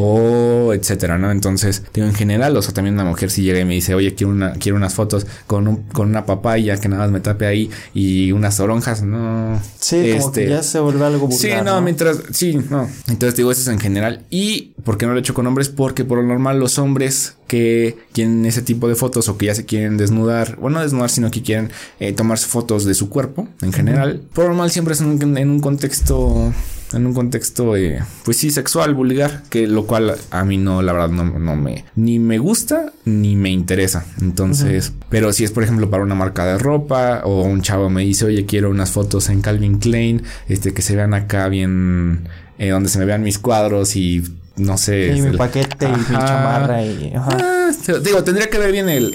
[0.00, 1.30] O etcétera, ¿no?
[1.30, 4.14] Entonces, digo, en general, o sea, también una mujer si llega y me dice, oye,
[4.14, 7.46] quiero una, quiero unas fotos con un, con una papaya que nada más me tape
[7.46, 9.60] ahí y unas toronjas, no.
[9.78, 12.88] Sí, como que este, ya se vuelve algo vulgar, Sí, no, mientras, sí, no.
[13.08, 14.24] Entonces digo, eso es en general.
[14.30, 15.68] Y, ¿por qué no lo he hecho con hombres?
[15.68, 19.54] Porque por lo normal los hombres que quieren ese tipo de fotos o que ya
[19.54, 21.70] se quieren desnudar, bueno, no desnudar, sino que quieren
[22.00, 24.22] eh, tomarse fotos de su cuerpo en general.
[24.32, 26.52] Por lo normal siempre es en un contexto
[26.94, 30.92] en un contexto, eh, pues sí, sexual, vulgar, que lo cual a mí no, la
[30.92, 34.04] verdad, no, no me, ni me gusta ni me interesa.
[34.20, 38.02] Entonces, pero si es, por ejemplo, para una marca de ropa o un chavo me
[38.02, 42.28] dice, oye, quiero unas fotos en Calvin Klein, este, que se vean acá bien,
[42.58, 44.22] eh, donde se me vean mis cuadros y
[44.62, 45.14] no sé.
[45.16, 47.12] Y mi paquete y mi chamarra y.
[47.14, 47.70] Ah,
[48.02, 49.14] digo, tendría que ver bien el,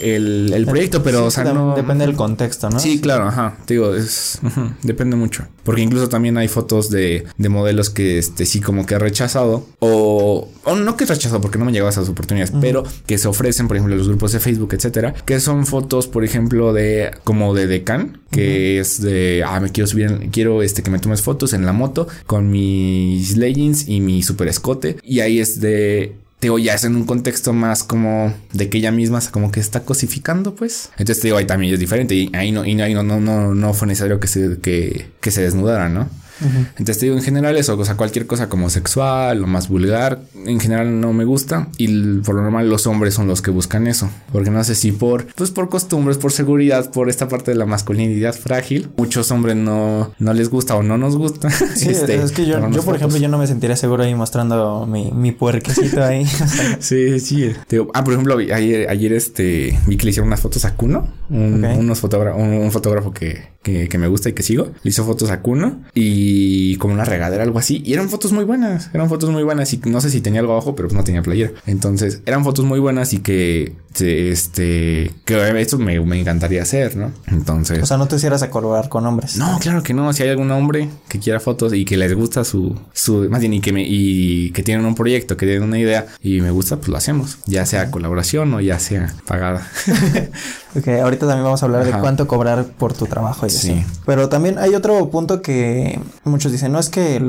[0.53, 1.75] el, proyecto, pero, o sea, no.
[1.75, 2.79] Depende del contexto, ¿no?
[2.79, 3.57] Sí, claro, ajá.
[3.67, 4.39] Digo, es.
[4.83, 5.45] depende mucho.
[5.63, 9.65] Porque incluso también hay fotos de, de modelos que, este, sí, como que he rechazado.
[9.79, 10.49] O.
[10.63, 13.67] O no que he rechazado, porque no me llegado esas oportunidades, pero que se ofrecen,
[13.67, 15.13] por ejemplo, los grupos de Facebook, etcétera.
[15.25, 17.11] Que son fotos, por ejemplo, de.
[17.23, 19.43] Como de Decan, que es de.
[19.45, 20.29] Ah, me quiero subir.
[20.31, 24.47] Quiero este, que me tomes fotos en la moto con mis leggings y mi super
[24.47, 24.97] escote.
[25.03, 28.91] Y ahí es de digo, ya es en un contexto más como de que ella
[28.91, 30.89] misma como que está cosificando, pues.
[30.97, 33.55] Entonces te digo, ahí también es diferente y ahí no, y ahí no, no, no,
[33.55, 36.09] no fue necesario que se, que, que se desnudara, ¿no?
[36.41, 40.21] Entonces te digo, en general eso, o sea, cualquier cosa como sexual o más vulgar,
[40.45, 43.87] en general no me gusta y por lo normal los hombres son los que buscan
[43.87, 47.57] eso, porque no sé si por, pues por costumbres, por seguridad, por esta parte de
[47.57, 51.49] la masculinidad frágil, muchos hombres no, no les gusta o no nos gusta.
[51.77, 54.87] Sí, este, es que yo, yo por ejemplo, yo no me sentiría seguro ahí mostrando
[54.87, 56.25] mi, mi puerquecito ahí.
[56.79, 57.51] sí, sí.
[57.93, 61.63] ah, por ejemplo, ayer, ayer este, vi que le hicieron unas fotos a Kuno, un,
[61.63, 65.29] unos fotógrafo, un, fotógrafo que, que, que me gusta y que sigo, le hizo fotos
[65.29, 67.81] a Kuno y y como una regadera, algo así.
[67.85, 70.51] Y eran fotos muy buenas, eran fotos muy buenas y no sé si tenía algo
[70.51, 71.51] abajo, pero pues no tenía playera.
[71.65, 77.11] Entonces eran fotos muy buenas y que este, que esto me, me encantaría hacer, ¿no?
[77.27, 77.81] Entonces.
[77.81, 79.37] O sea, no te hicieras a colaborar con hombres.
[79.37, 80.11] No, claro que no.
[80.13, 83.53] Si hay algún hombre que quiera fotos y que les gusta su, su, más bien
[83.53, 86.77] y que me, y que tienen un proyecto, que tienen una idea y me gusta,
[86.77, 87.39] pues lo hacemos.
[87.45, 89.67] Ya sea colaboración o ya sea pagada.
[90.77, 93.85] ok, ahorita también vamos a hablar de cuánto cobrar por tu trabajo y sí.
[94.05, 97.21] Pero también hay otro punto que muchos dicen, no es que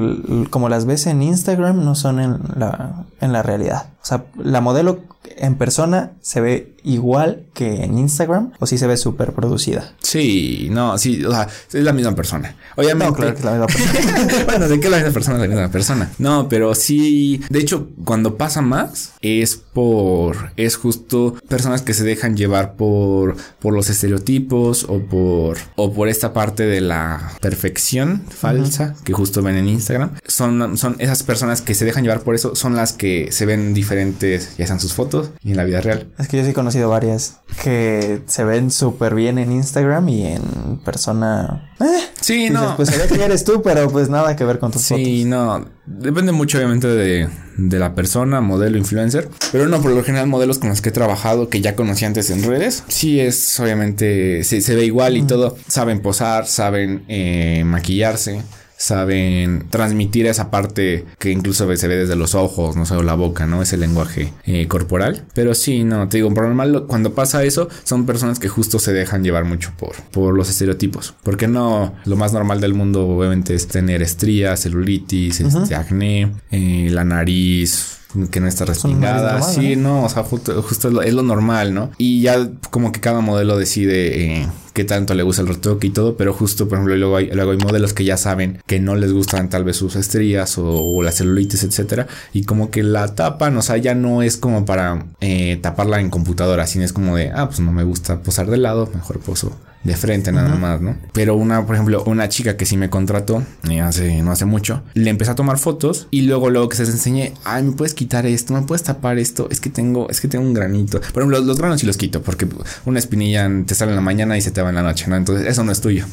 [0.50, 3.86] como las ves en Instagram no son en la, en la realidad.
[4.02, 5.00] O sea, la modelo
[5.36, 9.92] en persona se ve igual que en Instagram o si se ve súper producida.
[10.00, 12.56] Sí, no, sí, o sea, es la misma persona.
[12.76, 13.10] Obviamente.
[13.10, 14.44] No, claro que es la misma persona.
[14.46, 16.10] bueno, de que la misma persona es la misma persona.
[16.18, 22.04] No, pero sí, de hecho, cuando pasa más es por, es justo personas que se
[22.04, 28.22] dejan llevar por, por los estereotipos o por, o por esta parte de la perfección
[28.28, 30.12] falsa que justo ven en Instagram.
[30.26, 33.74] Son, son esas personas que se dejan llevar por eso, son las que se ven
[33.74, 36.08] diferentes, ya sean sus fotos y en la vida real.
[36.18, 40.26] Es que yo sí he conocido varias que se ven súper bien en Instagram y
[40.26, 41.72] en persona.
[41.80, 42.76] Eh, sí, no.
[42.76, 45.04] Pues se ve que eres tú, pero pues nada que ver con tus fotos.
[45.04, 45.66] Sí, no.
[45.86, 49.28] Depende mucho, obviamente, de, de, la persona, modelo, influencer.
[49.52, 52.30] Pero no, por lo general, modelos con los que he trabajado, que ya conocí antes
[52.30, 55.56] en redes, sí es, obviamente, se, se ve igual y todo.
[55.66, 58.42] Saben posar, saben eh, maquillarse
[58.78, 63.14] saben transmitir esa parte que incluso se ve desde los ojos, no sé, o la
[63.14, 63.60] boca, ¿no?
[63.60, 65.26] Ese lenguaje eh, corporal.
[65.34, 68.92] Pero sí, no, te digo, por normal, cuando pasa eso, son personas que justo se
[68.92, 71.14] dejan llevar mucho por, por los estereotipos.
[71.24, 76.88] Porque no, lo más normal del mundo, obviamente, es tener estrías, celulitis, este, acné, eh,
[76.92, 77.98] la nariz,
[78.30, 79.42] que no está respingada.
[79.42, 80.04] Sí, ¿no?
[80.04, 81.90] o sea, justo, es, lo, normal, ¿no?
[81.98, 85.90] Y ya como que cada modelo decide eh, qué tanto le gusta el retoque y
[85.90, 88.96] todo, pero justo, por ejemplo, luego hay, luego hay modelos que ya saben que no
[88.96, 93.56] les gustan tal vez sus estrías o, las celulitis, etcétera, y como que la tapan,
[93.56, 97.30] o sea, ya no es como para eh, taparla en computadora, sino es como de,
[97.34, 99.52] ah, pues no me gusta posar de lado, mejor poso
[99.88, 100.96] de frente nada más, ¿no?
[101.12, 104.82] Pero una, por ejemplo, una chica que sí me contrató eh, hace, no hace mucho,
[104.94, 107.94] le empecé a tomar fotos y luego, luego que se les enseñé, ay, me puedes
[107.94, 111.00] quitar esto, me puedes tapar esto, es que tengo, es que tengo un granito.
[111.00, 112.46] Por ejemplo, los, granos sí los quito porque
[112.84, 115.16] una espinilla te sale en la mañana y se te va en la noche, ¿no?
[115.16, 116.04] Entonces eso no es tuyo.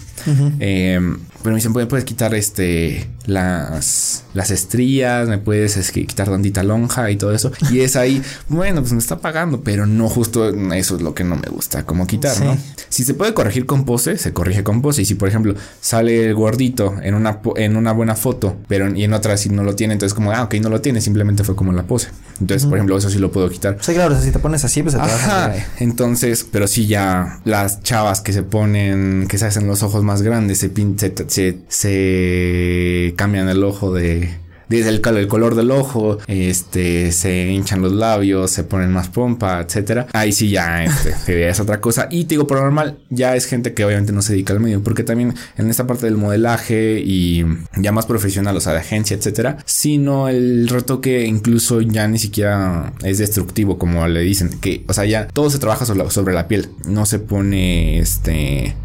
[0.60, 1.00] Eh,
[1.46, 6.64] pero me dicen, puedes quitar este las, las estrías, me puedes es que, quitar tantita
[6.64, 7.52] lonja y todo eso.
[7.72, 11.24] Y es ahí, bueno, pues me está pagando, pero no justo eso es lo que
[11.24, 12.58] no me gusta, como quitar, ¿no?
[12.90, 15.04] Si se puede corregir con pose, se corrige con pose.
[15.04, 19.04] Y si, por ejemplo, sale el gordito en una, en una buena foto, pero y
[19.04, 21.56] en otra si no lo tiene, entonces como, ah, ok, no lo tiene, simplemente fue
[21.56, 22.10] como la pose.
[22.42, 23.78] Entonces, por ejemplo, eso sí lo puedo quitar.
[23.82, 27.84] Sí, claro, si te pones así, pues se te Ajá, entonces, pero sí ya las
[27.84, 31.35] chavas que se ponen, que se hacen los ojos más grandes, se, se,
[31.68, 38.52] se cambian el ojo de desde el, color del ojo, este, se hinchan los labios,
[38.52, 40.08] se ponen más pompa, etcétera.
[40.14, 42.08] Ahí sí ya, este, es otra cosa.
[42.10, 44.82] Y te digo, por normal, ya es gente que obviamente no se dedica al medio,
[44.82, 47.46] porque también en esta parte del modelaje y
[47.78, 52.94] ya más profesional, o sea, de agencia, etcétera, sino el retoque incluso ya ni siquiera
[53.04, 56.70] es destructivo, como le dicen, que, o sea, ya todo se trabaja sobre la piel,
[56.88, 58.76] no se pone, este,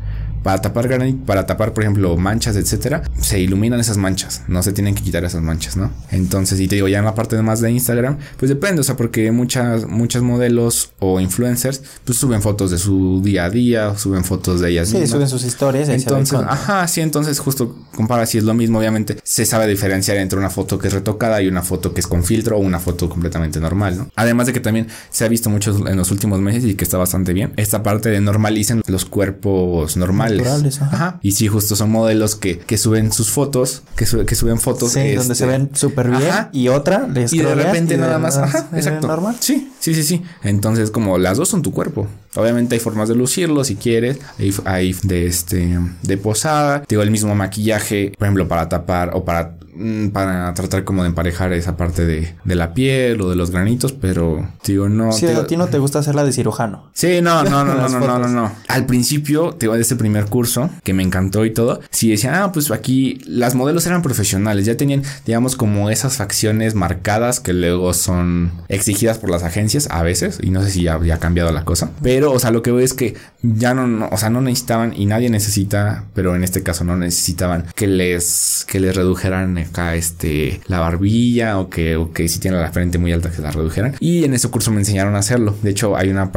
[0.42, 4.72] para tapar granito, para tapar, por ejemplo, manchas, etcétera, se iluminan esas manchas, no se
[4.72, 5.90] tienen que quitar esas manchas, ¿no?
[6.10, 8.96] Entonces, y te digo, ya en la parte más de Instagram, pues depende, o sea,
[8.96, 14.24] porque muchas, muchas modelos o influencers, pues suben fotos de su día a día, suben
[14.24, 15.88] fotos de ellas sí, suben sus historias.
[15.88, 20.38] Entonces, ajá, sí, entonces justo compara si es lo mismo, obviamente, se sabe diferenciar entre
[20.38, 23.08] una foto que es retocada y una foto que es con filtro o una foto
[23.08, 24.10] completamente normal, ¿no?
[24.16, 26.98] Además de que también se ha visto mucho en los últimos meses y que está
[26.98, 31.18] bastante bien, esta parte de normalicen los cuerpos normales ajá.
[31.22, 34.92] Y sí, justo son modelos que, que suben sus fotos, que, que suben fotos.
[34.92, 36.48] Sí, donde se este, ven súper bien.
[36.52, 38.36] Y otra les Y de repente nada más.
[38.36, 39.06] Ajá, exacto.
[39.06, 39.36] Normal.
[39.40, 40.22] Sí, sí, sí, sí.
[40.42, 42.06] Entonces, como las dos son tu cuerpo.
[42.34, 44.18] Obviamente hay formas de lucirlo si quieres.
[44.38, 46.84] Hay, hay de este de posada.
[46.88, 51.08] Digo, el mismo maquillaje, por ejemplo, para tapar o para Mm, para tratar como de
[51.08, 55.10] emparejar esa parte de, de, la piel o de los granitos, pero digo, no.
[55.10, 56.90] Sí, a ti no te gusta hacerla de cirujano.
[56.92, 58.52] Sí, no, no, no, no, no, no, no, no.
[58.68, 62.52] Al principio, digo, de ese primer curso, que me encantó y todo, sí decían, ah,
[62.52, 67.94] pues aquí las modelos eran profesionales, ya tenían, digamos, como esas facciones marcadas que luego
[67.94, 71.64] son exigidas por las agencias a veces, y no sé si ya había cambiado la
[71.64, 74.40] cosa, pero, o sea, lo que veo es que ya no, no, o sea, no
[74.40, 79.58] necesitaban y nadie necesita, pero en este caso no necesitaban que les, que les redujeran
[79.58, 83.42] acá este, la barbilla o que, o que si tiene la frente muy alta que
[83.42, 83.96] la redujeran.
[84.00, 85.56] Y en ese curso me enseñaron a hacerlo.
[85.62, 86.30] De hecho, hay una,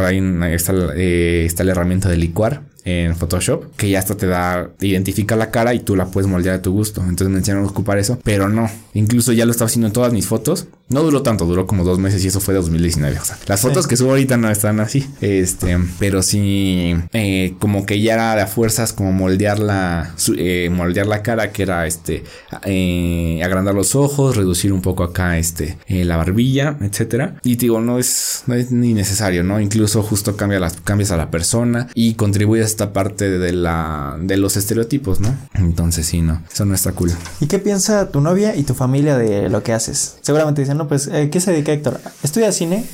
[0.53, 5.73] está, eh, herramienta de licuar en Photoshop que ya hasta te da, identifica la cara
[5.73, 7.01] y tú la puedes moldear a tu gusto.
[7.01, 8.69] Entonces me enseñaron a ocupar eso, pero no.
[8.93, 10.67] Incluso ya lo estaba haciendo en todas mis fotos.
[10.89, 13.17] No duró tanto, duró como dos meses y eso fue de 2019.
[13.17, 15.07] O sea, las fotos que subo ahorita no están así.
[15.21, 20.69] Este, pero sí, eh, como que ya era de a fuerzas como moldear la, eh,
[20.71, 22.23] moldear la cara, que era este,
[22.65, 27.37] eh, agrandar los ojos, reducir un poco acá este, la barbilla, etcétera.
[27.43, 29.59] Y digo, no es, no es ni necesario, ¿no?
[29.59, 34.35] Incluso justo cambia las, cambias a la persona y contribuyes esta parte de la de
[34.37, 35.35] los estereotipos, ¿no?
[35.53, 37.11] Entonces sí, no, eso no está cool.
[37.39, 40.17] ¿Y qué piensa tu novia y tu familia de lo que haces?
[40.21, 41.99] Seguramente dicen, no, pues, eh, ¿qué se dedica Héctor?
[42.23, 42.85] Estudia cine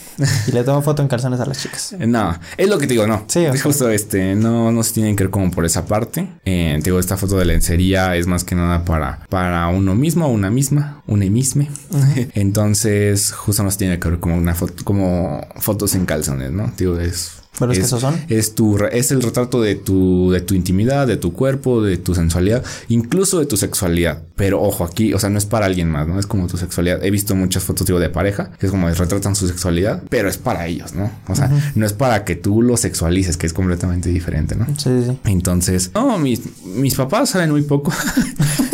[0.47, 1.95] y le tomo foto en calzones a las chicas.
[2.07, 3.23] no, es lo que te digo, no.
[3.27, 6.27] Sí, justo este, no, no se tienen que ver como por esa parte.
[6.43, 10.27] Eh, te digo, esta foto de lencería es más que nada para, para uno mismo,
[10.27, 11.67] una misma, una misma.
[12.33, 16.71] Entonces, justo no se tiene que ver como una foto, como fotos en calzones, ¿no?
[16.77, 18.19] Digo, es pero es, que esos son.
[18.29, 22.15] Es, tu, es el retrato de tu, de tu intimidad, de tu cuerpo, de tu
[22.15, 24.23] sensualidad, incluso de tu sexualidad.
[24.39, 26.17] Pero ojo, aquí, o sea, no es para alguien más, ¿no?
[26.17, 27.03] Es como tu sexualidad.
[27.03, 30.37] He visto muchas fotos, digo, de pareja, que es como retratan su sexualidad, pero es
[30.37, 31.11] para ellos, ¿no?
[31.27, 34.65] O sea, no es para que tú lo sexualices, que es completamente diferente, ¿no?
[34.77, 35.19] Sí, sí.
[35.25, 37.91] Entonces, no, mis, mis papás saben muy poco.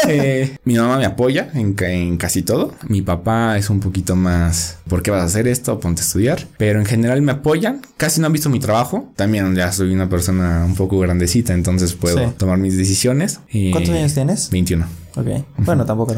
[0.07, 2.76] Eh, mi mamá me apoya en, en casi todo.
[2.88, 5.80] Mi papá es un poquito más, ¿por qué vas a hacer esto?
[5.80, 6.45] Ponte a estudiar.
[6.59, 7.82] Pero en general me apoyan.
[7.97, 9.11] Casi no han visto mi trabajo.
[9.16, 13.39] También ya soy una persona un poco grandecita, entonces puedo tomar mis decisiones.
[13.72, 14.51] ¿Cuántos años tienes?
[14.51, 15.05] 21.
[15.16, 15.28] Ok.
[15.59, 16.13] Bueno, tampoco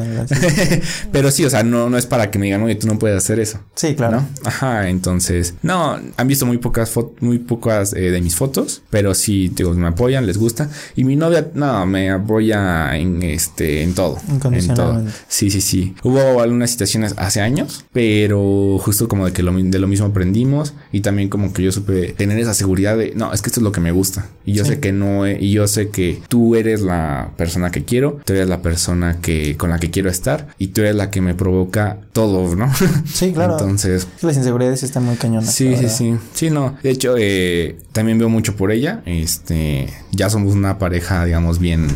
[1.12, 3.16] Pero sí, o sea, no, no es para que me digan, oye, tú no puedes
[3.16, 3.60] hacer eso.
[3.74, 4.24] Sí, claro.
[4.44, 9.14] Ajá, entonces, no, han visto muy pocas fotos, muy pocas eh, de mis fotos, pero
[9.14, 10.68] sí, digo, me apoyan, les gusta.
[10.96, 14.18] Y mi novia, no, me apoya en este, en todo.
[14.28, 15.04] En todo.
[15.28, 15.94] Sí, sí, sí.
[16.02, 20.74] Hubo algunas situaciones hace años, pero justo como de que lo, de lo mismo aprendimos
[20.92, 23.64] y también como que yo supe tener esa seguridad de, no, es que esto es
[23.64, 24.26] lo que me gusta.
[24.44, 28.20] Y yo sé que no, y yo sé que tú eres la persona que quiero,
[28.24, 28.87] tú eres la persona
[29.20, 32.72] que, con la que quiero estar y tú eres la que me provoca todo, ¿no?
[33.06, 33.52] Sí, claro.
[33.58, 34.06] Entonces.
[34.22, 35.54] Las inseguridades están muy cañonas.
[35.54, 36.16] Sí, sí, sí.
[36.34, 36.76] Sí, no.
[36.82, 39.02] De hecho, eh, también veo mucho por ella.
[39.06, 41.88] Este, ya somos una pareja, digamos, bien,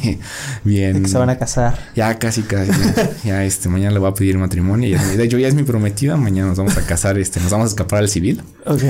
[0.64, 1.06] bien.
[1.06, 1.78] se van a casar.
[1.94, 2.72] Ya casi, casi.
[3.22, 4.98] ya, este, mañana le voy a pedir matrimonio.
[4.98, 6.16] de hecho, ya es mi prometida.
[6.16, 8.40] Mañana nos vamos a casar, este, nos vamos a escapar al civil.
[8.64, 8.82] Ok.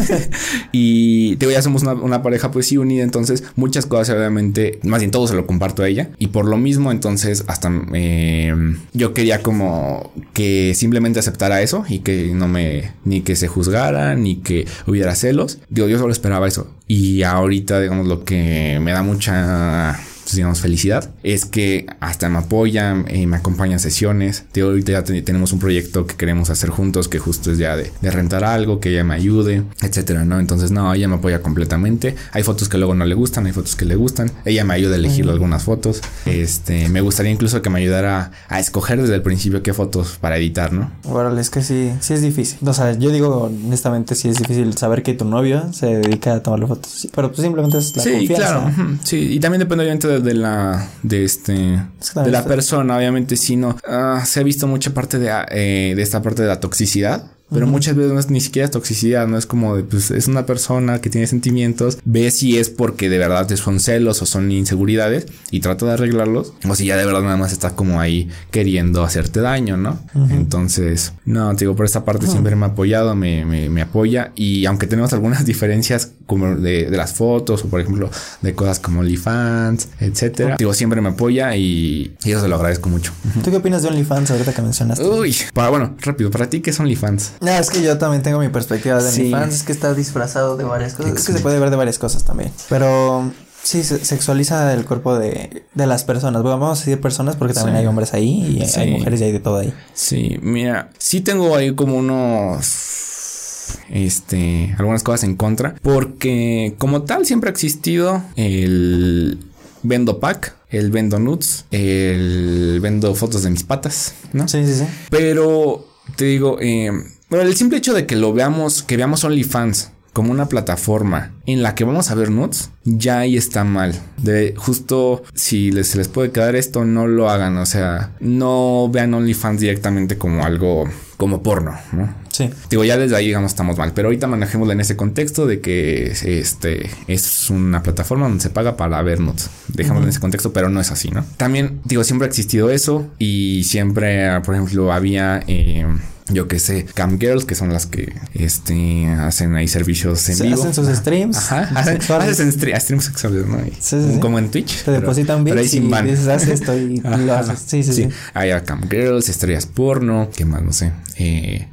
[0.72, 5.10] y digo, ya somos una, pareja pues sí unida, entonces muchas cosas obviamente, más bien
[5.10, 6.12] todo se lo comparto a ella.
[6.16, 8.54] Y por lo mismo, entonces hasta eh,
[8.94, 14.14] yo quería como que simplemente aceptara eso y que no me, ni que se juzgara,
[14.14, 15.58] ni que hubiera celos.
[15.68, 16.68] Digo, yo solo esperaba eso.
[16.86, 19.98] Y ahorita, digamos, lo que me da mucha
[20.34, 24.44] digamos, felicidad, es que hasta me apoyan, eh, me acompañan a sesiones.
[24.60, 28.44] Ahorita ya tenemos un proyecto que queremos hacer juntos, que justo es ya de, rentar
[28.44, 30.40] algo, que ella me ayude, etcétera, ¿no?
[30.40, 32.14] Entonces, no, ella me apoya completamente.
[32.32, 34.30] Hay fotos que luego no le gustan, hay fotos que le gustan.
[34.44, 36.00] Ella me ayuda a elegir algunas fotos.
[36.26, 40.36] Este, me gustaría incluso que me ayudara a escoger desde el principio qué fotos para
[40.36, 40.90] editar, ¿no?
[41.04, 42.58] Órale, es que sí, sí es difícil.
[42.66, 46.42] O sea, yo digo honestamente, sí es difícil saber que tu novio se dedica a
[46.42, 47.08] tomar fotos.
[47.14, 48.70] pero pues simplemente es la sí, claro.
[49.04, 53.56] Sí, y también depende obviamente de de la de este de la persona obviamente si
[53.56, 57.30] no ah, se ha visto mucha parte de, eh, de esta parte de la toxicidad
[57.50, 60.46] pero muchas veces no es ni siquiera toxicidad, no es como de, pues es una
[60.46, 65.26] persona que tiene sentimientos, ve si es porque de verdad son celos o son inseguridades
[65.50, 69.02] y trata de arreglarlos, o si ya de verdad nada más está como ahí queriendo
[69.02, 69.98] hacerte daño, ¿no?
[70.30, 74.66] Entonces, no, te digo, por esta parte siempre me ha apoyado, me, me, apoya y
[74.66, 78.10] aunque tenemos algunas diferencias como de, de, las fotos o por ejemplo
[78.42, 82.88] de cosas como OnlyFans, etcétera, digo, siempre me apoya y, y, eso se lo agradezco
[82.88, 83.12] mucho.
[83.42, 85.04] ¿Tú qué opinas de OnlyFans ahorita que mencionaste?
[85.04, 87.32] Uy, para, bueno, rápido, para ti, ¿qué es OnlyFans?
[87.40, 90.56] No, es que yo también tengo mi perspectiva de mi fans, es que está disfrazado
[90.56, 91.14] de varias cosas.
[91.14, 92.52] Es que se puede ver de varias cosas también.
[92.68, 93.32] Pero
[93.62, 96.42] sí, se sexualiza el cuerpo de, de las personas.
[96.42, 99.32] Bueno, vamos a decir personas porque también hay hombres ahí y hay mujeres y hay
[99.32, 99.72] de todo ahí.
[99.94, 107.26] Sí, mira, sí tengo ahí como unos este, algunas cosas en contra, porque como tal
[107.26, 109.38] siempre ha existido el
[109.82, 114.46] vendo pack, el vendo nudes, el vendo fotos de mis patas, ¿no?
[114.48, 114.84] Sí, sí, sí.
[115.10, 115.86] Pero
[116.16, 116.90] te digo, eh,
[117.30, 121.62] bueno, el simple hecho de que lo veamos, que veamos OnlyFans como una plataforma en
[121.62, 123.94] la que vamos a ver nudes, ya ahí está mal.
[124.16, 127.56] De justo si les, les puede quedar esto, no lo hagan.
[127.58, 132.12] O sea, no vean OnlyFans directamente como algo como porno, ¿no?
[132.40, 132.50] Sí.
[132.70, 133.92] Digo, ya desde ahí, digamos, estamos mal.
[133.94, 138.76] Pero ahorita manejémosla en ese contexto de que este es una plataforma donde se paga
[138.76, 139.50] para ver nudes.
[139.68, 141.24] Dejémoslo en ese contexto, pero no es así, ¿no?
[141.36, 145.42] También, digo, siempre ha existido eso y siempre, por ejemplo, había.
[145.46, 145.86] Eh,
[146.32, 150.60] yo que sé, cam girls, que son las que este, hacen ahí servicios en vivo.
[150.60, 151.36] Hacen sus streams.
[151.36, 151.70] Ajá.
[151.74, 153.58] Hacen, streams sexuales, ¿no?
[153.80, 154.84] sí, sí, Como en Twitch.
[154.84, 157.62] Te depositan bits y dices, haz esto y lo haces.
[157.66, 158.08] Sí, sí, sí.
[158.34, 160.62] Hay cam girls, estrellas porno, ¿qué más?
[160.62, 160.92] No sé.
[161.16, 161.68] Eh,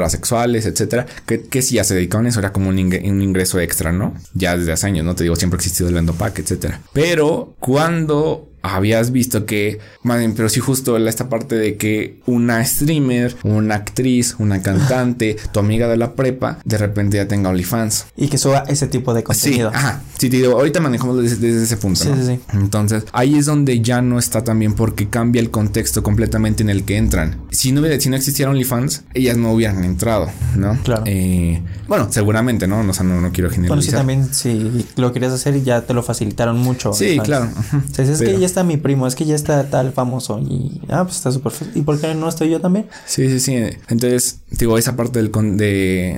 [0.00, 1.06] trabajadoras sexuales, etcétera.
[1.26, 4.14] Que, que si ya se dedicaban eso, era como un, ingreso extra, ¿no?
[4.34, 5.14] Ya desde hace años, ¿no?
[5.14, 6.80] Te digo, siempre ha existido el Endopack, etcétera.
[6.92, 13.36] Pero cuando habías visto que, bien, pero sí justo esta parte de que una streamer,
[13.42, 18.06] una actriz, una cantante, tu amiga de la prepa, de repente ya tenga OnlyFans.
[18.16, 19.70] Y que suba ese tipo de contenido.
[19.70, 20.02] Sí, ajá.
[20.18, 22.00] Sí, te digo, ahorita manejamos desde, ese punto.
[22.00, 26.62] Sí, sí, Entonces, ahí es donde ya no está también porque cambia el contexto completamente
[26.62, 27.40] en el que entran.
[27.50, 30.78] Si no, si no existiera OnlyFans, ellas no hubieran entrado, ¿no?
[30.82, 31.02] Claro.
[31.06, 32.80] Eh, bueno, seguramente, ¿no?
[32.80, 33.68] O sea, no, no quiero generalizar.
[33.68, 36.92] Bueno, sí, también, si lo querías hacer, ya te lo facilitaron mucho.
[36.92, 37.48] Sí, claro.
[37.72, 41.04] O es que ya está mi primo, es que ya está tal famoso y ah,
[41.04, 42.86] pues está súper ¿Y por qué no estoy yo también?
[43.06, 43.54] Sí, sí, sí.
[43.88, 45.30] Entonces, digo, esa parte del,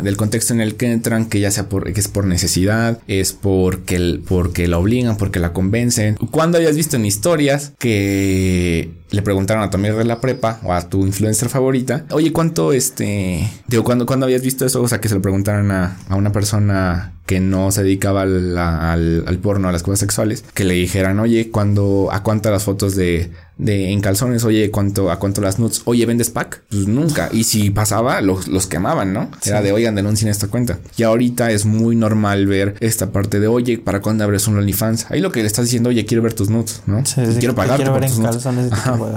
[0.02, 3.32] del contexto en el que entran, que ya sea por, que es por necesidad, es
[3.32, 6.16] porque, el, porque la obligan, porque la convencen.
[6.30, 10.72] Cuando hayas visto en historias que le preguntaron a tu amiga de la prepa o
[10.72, 14.82] a tu influencer favorita, oye, ¿cuánto este, digo, cuando, cuando habías visto eso?
[14.82, 18.58] O sea, que se lo preguntaran a, a una persona que no se dedicaba al,
[18.58, 22.96] al, porno, a las cosas sexuales, que le dijeran, oye, cuando, a cuántas las fotos
[22.96, 26.62] de, de en calzones, oye, ¿cuánto, a cuánto las nudes, oye, ¿vendes pack?
[26.70, 27.28] Pues nunca.
[27.32, 29.30] Y si pasaba, los, los quemaban, ¿no?
[29.44, 30.78] Era de, oigan, denuncien esta cuenta.
[30.96, 35.07] Y ahorita es muy normal ver esta parte de, oye, ¿para cuándo abres un OnlyFans?
[35.11, 37.05] Ahí lo que le estás diciendo, oye, quiero ver tus nudes, ¿no?
[37.05, 37.76] Sí, quiero pagar.
[37.76, 38.70] Quiero ver en calzones.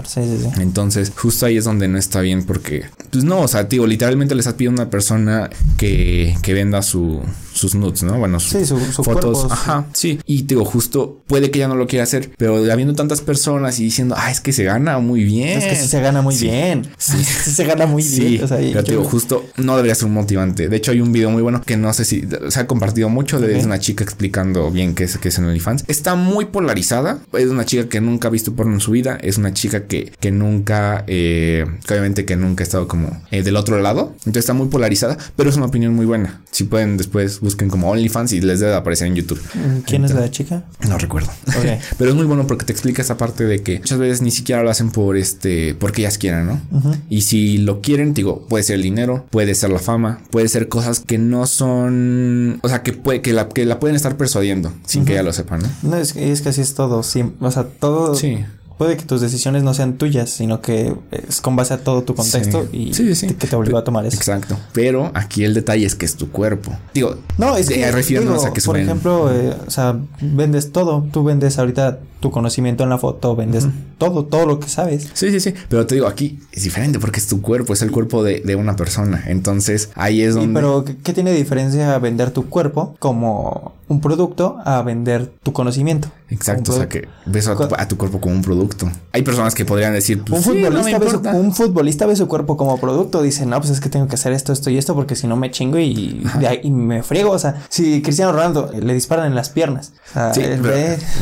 [0.07, 0.61] Sí, sí, sí.
[0.61, 4.35] Entonces, justo ahí es donde no está bien porque, pues no, o sea, digo, literalmente
[4.35, 7.21] le estás pidiendo a una persona que, que venda su,
[7.55, 8.17] sus nudes, ¿no?
[8.17, 9.47] Bueno, sus fotos.
[9.49, 10.19] Ajá, sí.
[10.25, 13.83] Y digo, justo puede que ya no lo quiera hacer, pero habiendo tantas personas y
[13.83, 15.59] diciendo, ah, es que se gana muy bien.
[15.59, 16.87] Es que sí se gana muy bien.
[17.05, 17.23] Sí.
[17.23, 18.43] se gana muy bien.
[18.43, 20.69] O sea, pero digo, justo no debería ser un motivante.
[20.69, 23.39] De hecho, hay un video muy bueno que no sé si se ha compartido mucho
[23.39, 25.85] de una chica explicando bien qué es, qué es en OnlyFans.
[25.87, 27.19] Está muy polarizada.
[27.33, 29.17] Es una chica que nunca ha visto porno en su vida.
[29.21, 33.43] Es una chica que, que nunca, eh, obviamente que nunca ha estado como como eh,
[33.43, 34.13] del otro lado.
[34.19, 36.41] Entonces está muy polarizada, pero es una opinión muy buena.
[36.51, 39.41] Si pueden después busquen como OnlyFans y les debe aparecer en YouTube.
[39.85, 40.63] ¿Quién es la chica?
[40.87, 41.31] No recuerdo.
[41.97, 44.63] pero es muy bueno porque te explica esa parte de que muchas veces ni siquiera
[44.63, 46.61] lo hacen por este, porque ellas quieran, ¿no?
[47.09, 50.67] Y si lo quieren, digo, puede ser el dinero, puede ser la fama, puede ser
[50.67, 54.73] cosas que no son, o sea, que puede, que la, que la pueden estar persuadiendo
[54.85, 55.69] sin que ella lo sepa, ¿no?
[55.83, 58.15] No, es, es que así es todo, sí, o sea, todo.
[58.15, 58.39] Sí
[58.77, 62.15] puede que tus decisiones no sean tuyas, sino que es con base a todo tu
[62.15, 64.17] contexto y que te obligó a tomar eso.
[64.17, 64.57] Exacto.
[64.73, 66.71] Pero aquí el detalle es que es tu cuerpo.
[66.93, 71.05] Digo, no, es que, a que por ejemplo, eh, o sea, vendes todo.
[71.11, 73.67] Tú vendes ahorita tu conocimiento en la foto, vendes
[73.97, 75.09] todo, todo lo que sabes.
[75.13, 75.53] Sí, sí, sí.
[75.69, 78.55] Pero te digo, aquí es diferente porque es tu cuerpo, es el cuerpo de, de
[78.55, 79.23] una persona.
[79.27, 80.53] Entonces, ahí es donde...
[80.53, 86.09] pero, ¿qué tiene diferencia vender tu cuerpo como un producto a vender tu conocimiento?
[86.29, 88.89] Exacto, o sea que ves a tu, cuerpo como un producto.
[89.11, 92.57] Hay personas que podrían decir, pues, un, futbolista ve su, un futbolista ve su cuerpo
[92.57, 95.15] como producto, dice, no, pues es que tengo que hacer esto, esto y esto porque
[95.15, 96.25] si no me chingo y,
[96.63, 97.31] y me friego.
[97.31, 99.93] O sea, si Cristiano Ronaldo le disparan en las piernas,
[100.33, 100.41] sí,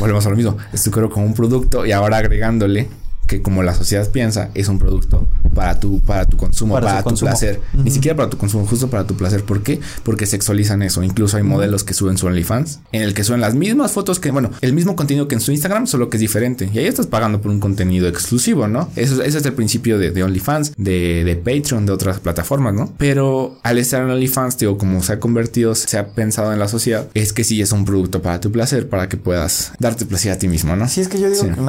[0.00, 2.88] volvemos a lo mismo, es tu cuerpo como un producto y ahora agregándole
[3.26, 7.14] que como la sociedad piensa, es un producto para tu, para tu consumo, para, tu
[7.14, 7.60] placer.
[7.72, 9.44] Ni siquiera para tu consumo, justo para tu placer.
[9.44, 9.80] ¿Por qué?
[10.02, 11.02] Porque sexualizan eso.
[11.02, 14.30] Incluso hay modelos que suben su OnlyFans, en el que suben las mismas fotos que,
[14.30, 16.70] bueno, el mismo contenido que en su Instagram, solo que es diferente.
[16.72, 18.90] Y ahí estás pagando por un contenido exclusivo, ¿no?
[18.96, 22.92] Eso, ese es el principio de, OnlyFans, de, de, Patreon, de otras plataformas, ¿no?
[22.98, 26.68] Pero al estar en OnlyFans, digo, como se ha convertido, se ha pensado en la
[26.68, 30.32] sociedad, es que sí es un producto para tu placer, para que puedas darte placer
[30.32, 30.88] a ti mismo, ¿no?
[30.88, 31.60] Sí, es que yo digo que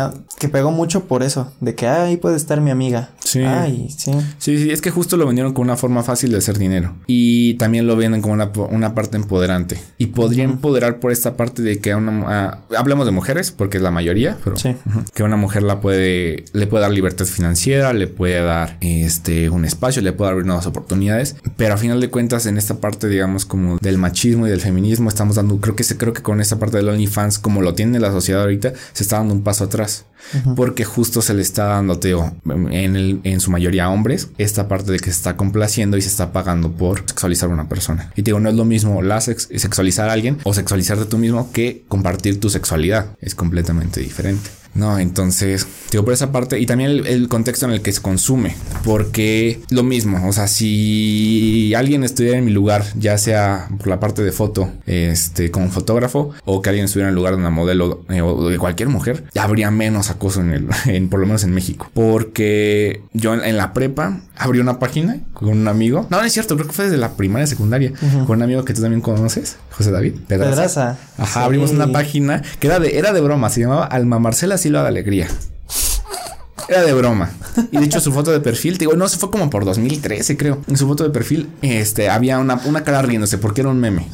[0.49, 3.11] pegó mucho por eso de que ahí puede estar mi amiga.
[3.23, 3.39] Sí.
[3.39, 4.11] Ay, sí.
[4.37, 6.95] Sí, sí, es que justo lo vendieron como una forma fácil de hacer dinero.
[7.07, 9.79] Y también lo venden como una, una parte empoderante.
[9.97, 12.59] Y podría empoderar por esta parte de que a una.
[12.77, 14.57] hablemos de mujeres, porque es la mayoría, pero.
[14.57, 14.75] Sí.
[15.13, 16.45] que una mujer la puede.
[16.53, 20.67] Le puede dar libertad financiera, le puede dar este un espacio, le puede dar nuevas
[20.67, 21.35] oportunidades.
[21.57, 25.09] Pero a final de cuentas, en esta parte, digamos, como del machismo y del feminismo,
[25.09, 25.59] estamos dando.
[25.59, 28.41] Creo que se, creo que con esta parte del OnlyFans, como lo tiene la sociedad
[28.41, 30.05] ahorita, se está dando un paso atrás.
[30.55, 34.91] Porque justo se le está dando, Teo, en, el, en su mayoría hombres, esta parte
[34.91, 38.11] de que se está complaciendo y se está pagando por sexualizar a una persona.
[38.15, 41.83] Y digo, no es lo mismo la sexualizar a alguien o sexualizarte tú mismo que
[41.87, 43.07] compartir tu sexualidad.
[43.21, 44.49] Es completamente diferente.
[44.75, 48.55] No, entonces, digo, por esa parte y también el, contexto en el que se consume,
[48.83, 54.01] porque lo mismo, o sea, si alguien estuviera en mi lugar, ya sea por la
[54.01, 57.49] parte de foto, este, como fotógrafo, o que alguien estuviera en el lugar de una
[57.49, 61.25] modelo eh, o de cualquier mujer, ya habría menos acoso en el, en, por lo
[61.25, 66.19] menos en México, porque yo en, la prepa abrí una página con un amigo, no,
[66.19, 67.93] no es cierto, creo que fue desde la primaria, secundaria,
[68.27, 70.97] con un amigo que tú también conoces, José David Pedraza.
[71.17, 74.81] Ajá, abrimos una página que era de, era de broma, se llamaba Alma Marcela Silva
[74.81, 75.27] de Alegría.
[76.67, 77.29] Era de broma.
[77.71, 80.63] Y de hecho su foto de perfil, digo, no, se fue como por 2013, creo.
[80.67, 84.07] En su foto de perfil, este, había una, una cara riéndose porque era un meme.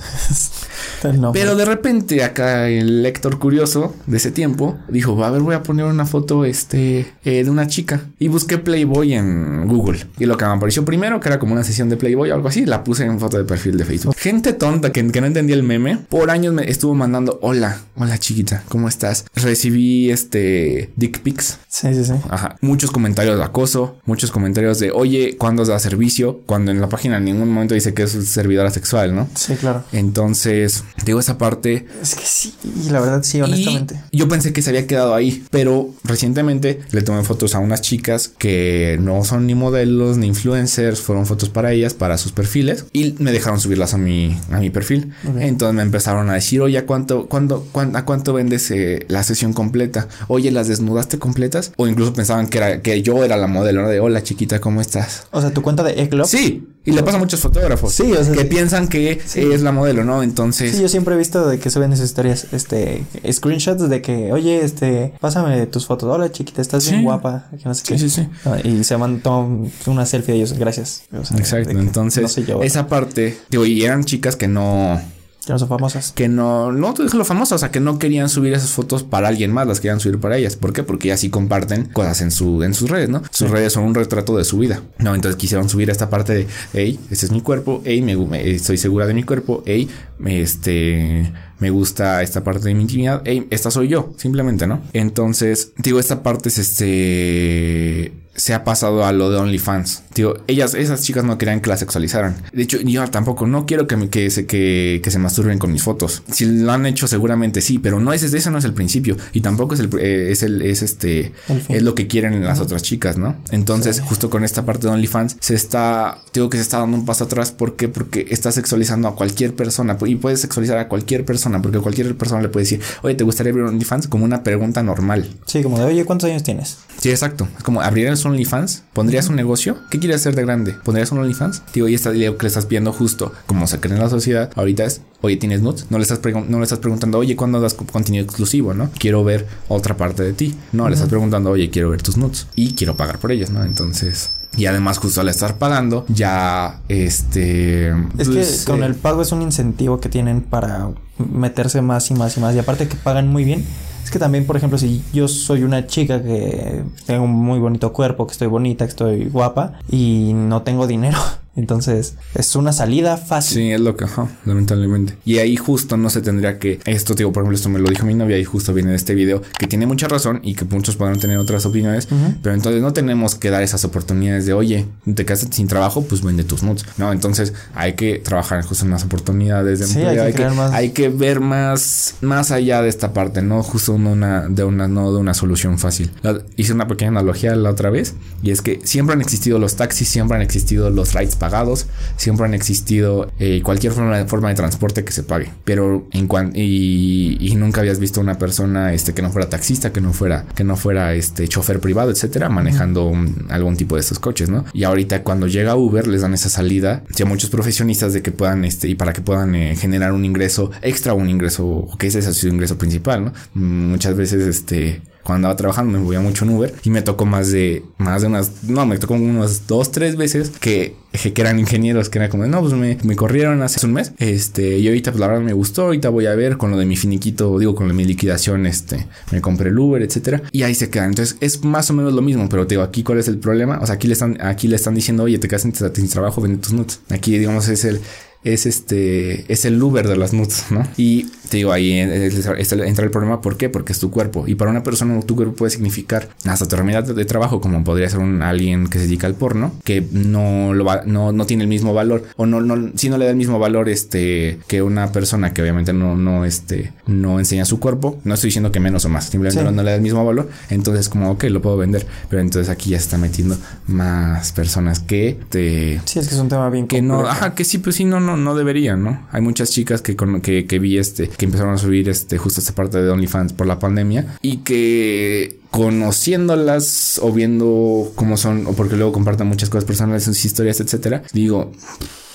[1.33, 5.63] Pero de repente acá el lector curioso de ese tiempo dijo, a ver, voy a
[5.63, 10.37] poner una foto este eh, de una chica y busqué Playboy en Google y lo
[10.37, 12.83] que me apareció primero que era como una sesión de Playboy o algo así, la
[12.83, 14.15] puse en foto de perfil de Facebook.
[14.17, 18.17] Gente tonta que, que no entendía el meme, por años me estuvo mandando, hola, hola
[18.17, 19.25] chiquita, ¿cómo estás?
[19.35, 21.59] Recibí este dick pics.
[21.67, 22.13] Sí, sí, sí.
[22.29, 22.57] Ajá.
[22.61, 26.41] Muchos comentarios de acoso, muchos comentarios de, oye, ¿cuándo da servicio?
[26.45, 29.27] Cuando en la página en ningún momento dice que es servidora sexual, ¿no?
[29.35, 29.83] Sí, claro.
[29.91, 30.70] Entonces,
[31.05, 31.87] Digo, esa parte.
[32.01, 32.53] Es que sí,
[32.85, 34.01] y la verdad sí, honestamente.
[34.11, 38.27] yo pensé que se había quedado ahí, pero recientemente le tomé fotos a unas chicas
[38.27, 43.15] que no son ni modelos ni influencers, fueron fotos para ellas, para sus perfiles, y
[43.19, 45.13] me dejaron subirlas a mi, a mi perfil.
[45.39, 49.53] Entonces me empezaron a decir, oye, ¿a cuánto, cuándo, ¿a cuánto vendes eh, la sesión
[49.53, 50.07] completa?
[50.27, 51.71] Oye, ¿las desnudaste completas?
[51.77, 53.89] O incluso pensaban que, era, que yo era la modelo, ¿no?
[53.89, 55.27] De hola chiquita, ¿cómo estás?
[55.31, 56.27] O sea, tu cuenta de Eclop.
[56.27, 57.93] Sí, y le pasa a muchos fotógrafos.
[57.93, 60.23] Sí, o sea, que piensan que es la modelo, ¿no?
[60.23, 60.75] Entonces.
[60.75, 64.63] Sí, yo siempre he visto de que suben esas historias, este, screenshots de que, oye,
[64.63, 66.09] este, pásame tus fotos.
[66.09, 67.49] Hola, chiquita, estás bien guapa.
[67.63, 68.27] no sé sí, sí, sí.
[68.45, 70.53] Ah, y se mandan una selfie de ellos.
[70.53, 71.03] Gracias.
[71.11, 71.71] Exacto.
[71.71, 74.99] Entonces, esa parte, digo, y eran chicas que no
[75.45, 76.11] que no son famosas.
[76.11, 79.27] Que no, no te lo famosas, o sea, que no querían subir esas fotos para
[79.27, 80.55] alguien más, las querían subir para ellas.
[80.55, 80.83] ¿Por qué?
[80.83, 83.23] Porque así comparten cosas en su, en sus redes, ¿no?
[83.31, 84.81] Sus redes son un retrato de su vida.
[84.99, 88.77] No, entonces quisieron subir esta parte de, hey, este es mi cuerpo, hey, me, estoy
[88.77, 89.89] segura de mi cuerpo, hey,
[90.25, 94.81] este, me gusta esta parte de mi intimidad, hey, esta soy yo, simplemente, ¿no?
[94.93, 100.03] Entonces, digo, esta parte es este se ha pasado a lo de OnlyFans.
[100.15, 102.35] Digo, ellas, esas chicas no querían que la sexualizaran.
[102.53, 105.83] De hecho, yo tampoco no quiero que, me, que, se, que, se masturben con mis
[105.83, 106.23] fotos.
[106.31, 109.17] Si lo han hecho, seguramente sí, pero no es eso no es el principio.
[109.33, 111.33] Y tampoco es el, eh, es el, es este,
[111.69, 113.35] es lo que quieren las otras chicas, ¿no?
[113.51, 117.05] Entonces, justo con esta parte de OnlyFans, se está, digo que se está dando un
[117.05, 117.51] paso atrás.
[117.51, 117.89] ¿Por qué?
[117.89, 122.41] Porque está sexualizando a cualquier persona y puedes sexualizar a cualquier persona, porque cualquier persona
[122.41, 124.07] le puede decir, oye, ¿te gustaría abrir OnlyFans?
[124.07, 125.29] Como una pregunta normal.
[125.45, 126.77] Sí, como de, oye, ¿cuántos años tienes?
[126.99, 127.47] Sí, exacto.
[127.57, 129.77] Es como abrir el OnlyFans, pondrías un negocio.
[129.89, 130.75] ¿Qué quieres hacer de grande?
[130.83, 131.61] ¿Pondrías un OnlyFans?
[131.73, 134.51] Digo, y esta idea que le estás viendo justo como se cree en la sociedad
[134.55, 135.87] ahorita es, oye, ¿tienes nudes?
[135.89, 138.89] No le estás, no le estás preguntando, oye, ¿cuándo das contenido exclusivo, no?
[138.97, 140.55] Quiero ver otra parte de ti.
[140.71, 143.63] No, le estás preguntando, oye, quiero ver tus nudes y quiero pagar por ellas, ¿no?
[143.63, 144.31] Entonces...
[144.57, 147.87] Y además, justo al estar pagando, ya este.
[148.17, 152.11] Es que pues, con eh, el pago es un incentivo que tienen para meterse más
[152.11, 152.53] y más y más.
[152.53, 153.65] Y aparte que pagan muy bien,
[154.11, 158.27] que también, por ejemplo, si yo soy una chica que tengo un muy bonito cuerpo,
[158.27, 161.17] que estoy bonita, que estoy guapa y no tengo dinero,
[161.55, 163.57] entonces es una salida fácil.
[163.57, 164.05] Sí, es lo que,
[164.45, 165.17] lamentablemente.
[165.25, 168.05] Y ahí justo no se tendría que, esto digo, por ejemplo, esto me lo dijo
[168.05, 170.95] mi novia y justo viene de este video, que tiene mucha razón y que muchos
[170.95, 172.07] podrán tener otras opiniones,
[172.41, 176.23] pero entonces no tenemos que dar esas oportunidades de, oye, te quedas sin trabajo, pues
[176.23, 176.85] vende tus nudes.
[176.97, 180.23] No, entonces hay que trabajar justo en las oportunidades de empleo.
[180.23, 184.63] Hay que, hay, que, ver más, más allá de esta parte, no justo una, de
[184.63, 186.11] una, no de una solución fácil.
[186.55, 190.07] hice una pequeña analogía la otra vez y es que siempre han existido los taxis,
[190.07, 191.87] siempre han existido los rides pagados,
[192.17, 195.49] siempre han existido eh, cualquier forma, forma, de transporte que se pague.
[195.65, 200.01] Pero en cuanto y, nunca habías visto una persona este que no fuera taxista, que
[200.01, 203.11] no fuera que no fuera este chofer privado, etcétera, manejando
[203.49, 204.65] algún tipo de estos coches, ¿no?
[204.73, 208.65] Y ahorita cuando llega Uber les dan esa salida a muchos profesionistas de que puedan
[208.65, 212.37] este y para que puedan eh, generar un ingreso extra, un ingreso que ese es
[212.37, 213.33] su ingreso principal, ¿no?
[213.53, 217.51] Muchas veces este cuando andaba trabajando me movía mucho en Uber y me tocó más
[217.51, 222.09] de, más de unas, no, me tocó unas dos, tres veces que, que eran ingenieros
[222.09, 225.19] que era como, no, pues me, me corrieron hace un mes, este, y ahorita pues
[225.19, 227.87] la verdad me gustó, ahorita voy a ver con lo de mi finiquito, digo, con
[227.87, 231.09] lo de mi liquidación, este, me compré el Uber, etcétera, y ahí se quedan.
[231.09, 233.79] Entonces es más o menos lo mismo, pero te digo, aquí cuál es el problema,
[233.81, 235.73] o sea, aquí le están, aquí le están diciendo, oye, te quedas sin,
[236.09, 236.99] trabajo, vende tus nuts.
[237.09, 237.99] Aquí, digamos, es el,
[238.43, 240.87] es este, es el Uber de las nuts, ¿no?
[240.97, 243.41] Y te digo, ahí entra el problema.
[243.41, 243.67] ¿Por qué?
[243.67, 244.45] Porque es tu cuerpo.
[244.47, 248.09] Y para una persona, tu cuerpo puede significar hasta tu herramienta de trabajo, como podría
[248.09, 251.63] ser un alguien que se dedica al porno, que no lo va, no, no tiene
[251.63, 254.81] el mismo valor, o no, no, si no le da el mismo valor, este, que
[254.81, 258.17] una persona que obviamente no, no, este, no enseña su cuerpo.
[258.23, 260.49] No estoy diciendo que menos o más, simplemente no, le da el mismo valor.
[260.69, 262.07] Entonces, como, ok, lo puedo vender.
[262.29, 263.57] Pero entonces aquí ya se está metiendo
[263.87, 265.99] más personas que te.
[266.05, 268.21] Sí, es que es un tema bien que no, ajá, que sí, pues sí, no,
[268.21, 269.27] no, no deberían, ¿no?
[269.33, 272.59] Hay muchas chicas que, con, que, que vi este, que empezaron a subir este, justo
[272.59, 278.73] esta parte de OnlyFans por la pandemia y que conociéndolas o viendo cómo son, o
[278.73, 281.71] porque luego comparten muchas cosas personales, sus historias, etcétera, digo,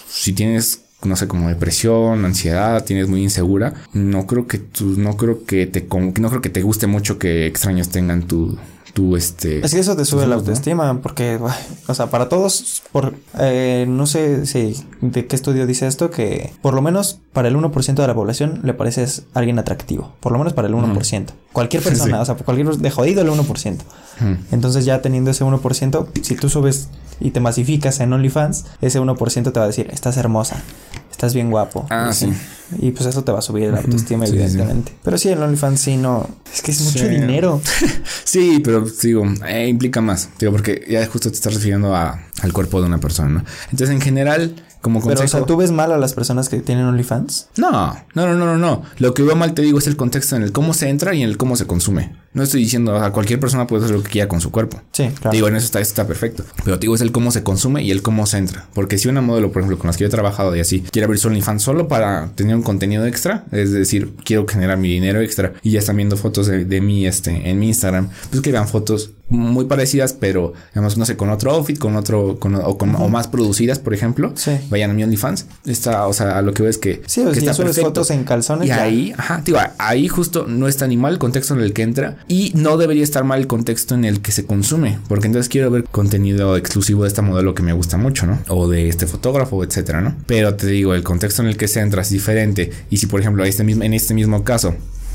[0.09, 5.17] si tienes no sé, como depresión, ansiedad, tienes muy insegura, no creo que tú, no
[5.17, 8.59] creo que te, no creo que te guste mucho que extraños tengan tu,
[9.17, 9.65] este...
[9.65, 11.39] Es que eso te sube la autoestima, porque,
[11.87, 16.53] o sea, para todos, por, eh, no sé si de qué estudio dice esto, que
[16.63, 20.39] por lo menos para el 1% de la población le pareces alguien atractivo, por lo
[20.39, 21.27] menos para el 1%.
[21.53, 23.77] Cualquier persona, o sea, cualquier de jodido el 1%.
[24.51, 26.89] Entonces ya teniendo ese 1%, si tú subes
[27.21, 30.63] y te masificas en OnlyFans, ese 1% te va a decir, estás hermosa,
[31.17, 31.87] estás bien guapo.
[31.89, 32.31] Ah, sí.
[32.79, 34.93] Y pues eso te va a subir la autoestima, evidentemente.
[35.03, 36.29] Pero sí, el OnlyFans sí no.
[36.53, 37.61] Es que es mucho dinero.
[38.25, 40.29] sí, pero digo, eh, implica más.
[40.39, 43.45] Digo, porque ya justo te estás refiriendo a, al cuerpo de una persona, ¿no?
[43.71, 45.21] Entonces, en general, como consejo.
[45.21, 47.49] Pero, o sea, ¿tú ves mal a las personas que tienen OnlyFans?
[47.57, 48.83] No, no, no, no, no, no.
[48.99, 51.23] Lo que veo mal, te digo, es el contexto en el cómo se entra y
[51.23, 52.15] en el cómo se consume.
[52.37, 54.83] No estoy diciendo a cualquier persona puede hacer lo que quiera con su cuerpo.
[54.93, 55.35] Sí, claro.
[55.35, 56.45] Digo, en eso está, está perfecto.
[56.65, 58.67] Pero digo, es el cómo se consume y el cómo se entra.
[58.75, 61.07] Porque si una modelo, por ejemplo, con las que yo he trabajado y así, quiere
[61.07, 65.23] abrir su OnlyFans solo para tener un contenido extra, es decir, quiero generar mi dinero
[65.23, 68.53] extra y ya están viendo fotos de, de mí este, en mi Instagram, pues que
[68.53, 72.79] vean fotos muy parecidas, pero digamos, no sé, con otro outfit, con otro, con, o,
[72.79, 74.33] con, o más producidas, por ejemplo.
[74.37, 74.53] Sí.
[74.71, 75.47] Vayan a mi OnlyFans.
[75.67, 77.03] Está, o sea, lo que veo es que.
[77.07, 78.69] Sí, sea, subes fotos en calzones.
[78.69, 81.83] Y ahí, ajá, digo, ahí justo no está ni mal el contexto en el que
[81.83, 85.49] entra y no debería estar mal el contexto en el que se consume, porque entonces
[85.49, 88.39] quiero ver contenido exclusivo de esta modelo que me gusta mucho, ¿no?
[88.49, 90.17] O de este fotógrafo, etcétera, ¿no?
[90.27, 92.73] Pero te digo, el contexto en el que se entra es diferente.
[92.91, 94.75] Y si, por ejemplo, este en este mismo caso,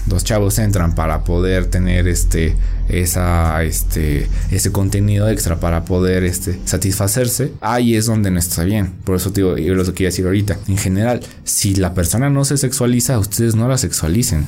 [0.09, 2.55] Los chavos entran para poder tener este
[2.91, 7.53] esa este ese contenido extra para poder este satisfacerse.
[7.61, 8.91] Ahí es donde no está bien.
[9.03, 10.57] Por eso te digo, yo lo que quiero decir ahorita.
[10.67, 14.45] En general, si la persona no se sexualiza, ustedes no la sexualicen.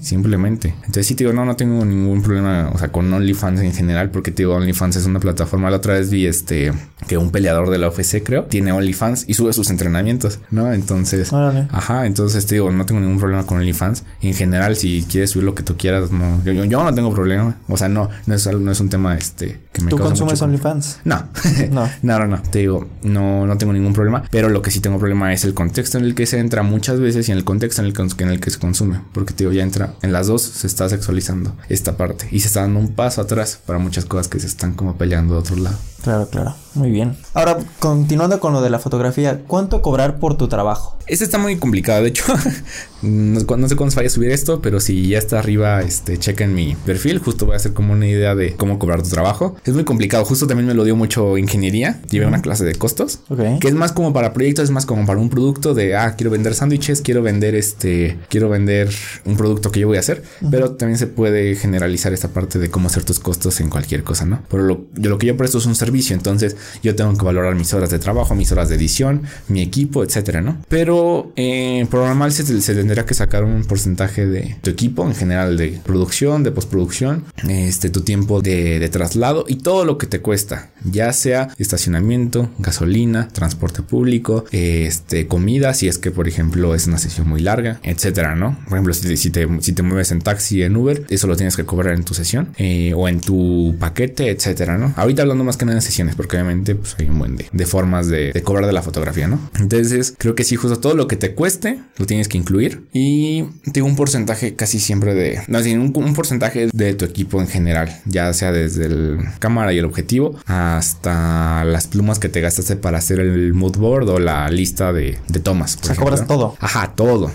[0.00, 0.74] Simplemente.
[0.80, 4.10] Entonces sí te digo, no, no tengo ningún problema, o sea, con OnlyFans en general,
[4.10, 5.70] porque te digo, OnlyFans es una plataforma.
[5.70, 6.72] La otra vez vi este
[7.06, 10.72] que un peleador de la UFC, creo, tiene OnlyFans y sube sus entrenamientos, ¿no?
[10.72, 14.04] Entonces, ajá, entonces te digo, no tengo ningún problema con OnlyFans.
[14.22, 17.56] En general, si quieres subir lo que tú quieras, no, yo, yo no tengo problema.
[17.68, 21.00] O sea, no, no es, no es un tema este que me ¿Tú consumes OnlyFans?
[21.04, 21.28] No.
[21.70, 21.88] no.
[22.02, 22.42] no, no, no.
[22.42, 24.24] Te digo, no, no tengo ningún problema.
[24.30, 27.00] Pero lo que sí tengo problema es el contexto en el que se entra muchas
[27.00, 29.00] veces y en el contexto en el que, en el que se consume.
[29.12, 32.48] Porque te digo, ya entra en las dos, se está sexualizando esta parte y se
[32.48, 35.56] está dando un paso atrás para muchas cosas que se están como peleando de otro
[35.56, 35.78] lado.
[36.04, 36.54] Claro, claro.
[36.74, 37.16] Muy bien.
[37.32, 40.98] Ahora, continuando con lo de la fotografía, ¿cuánto cobrar por tu trabajo?
[41.06, 42.24] Este está muy complicado, de hecho.
[43.02, 46.52] no, sé cuándo se vaya a subir esto, pero si ya está arriba, este, chequen
[46.54, 47.18] mi perfil.
[47.20, 49.56] Justo voy a hacer como una idea de cómo cobrar tu trabajo.
[49.64, 50.24] Es muy complicado.
[50.24, 52.00] Justo también me lo dio mucho ingeniería.
[52.10, 53.20] Llevé una clase de costos.
[53.60, 56.30] Que es más como para proyectos, es más como para un producto de, ah, quiero
[56.30, 58.90] vender sándwiches, quiero vender este, quiero vender
[59.24, 60.22] un producto que yo voy a hacer.
[60.50, 64.24] Pero también se puede generalizar esta parte de cómo hacer tus costos en cualquier cosa,
[64.24, 64.42] ¿no?
[64.50, 67.54] Pero lo, yo lo que yo presto es un servicio entonces yo tengo que valorar
[67.54, 70.58] mis horas de trabajo, mis horas de edición, mi equipo, etcétera, ¿no?
[70.68, 72.44] Pero eh, por normal se,
[72.74, 77.90] tendría que sacar un porcentaje de tu equipo en general de producción, de postproducción, este,
[77.90, 83.82] tu tiempo de, traslado y todo lo que te cuesta, ya sea estacionamiento, gasolina, transporte
[83.82, 88.58] público, este, comida, si es que por ejemplo es una sesión muy larga, etcétera, ¿no?
[88.64, 91.64] Por ejemplo, si, te, si te mueves en taxi, en Uber, eso lo tienes que
[91.64, 94.92] cobrar en tu sesión eh, o en tu paquete, etcétera, ¿no?
[94.96, 98.32] Ahorita hablando más que nada sesiones, porque obviamente pues, hay un buen de, formas de,
[98.42, 99.38] cobrar de la fotografía, ¿no?
[99.58, 103.44] Entonces, creo que sí, justo todo lo que te cueste lo tienes que incluir y
[103.72, 108.00] tengo un porcentaje casi siempre de, no, un, un porcentaje de tu equipo en general,
[108.06, 112.98] ya sea desde el cámara y el objetivo hasta las plumas que te gastaste para
[112.98, 115.78] hacer el mood board o la lista de, tomas.
[115.82, 116.56] o sea, cobras todo.
[116.60, 117.30] Ajá, todo.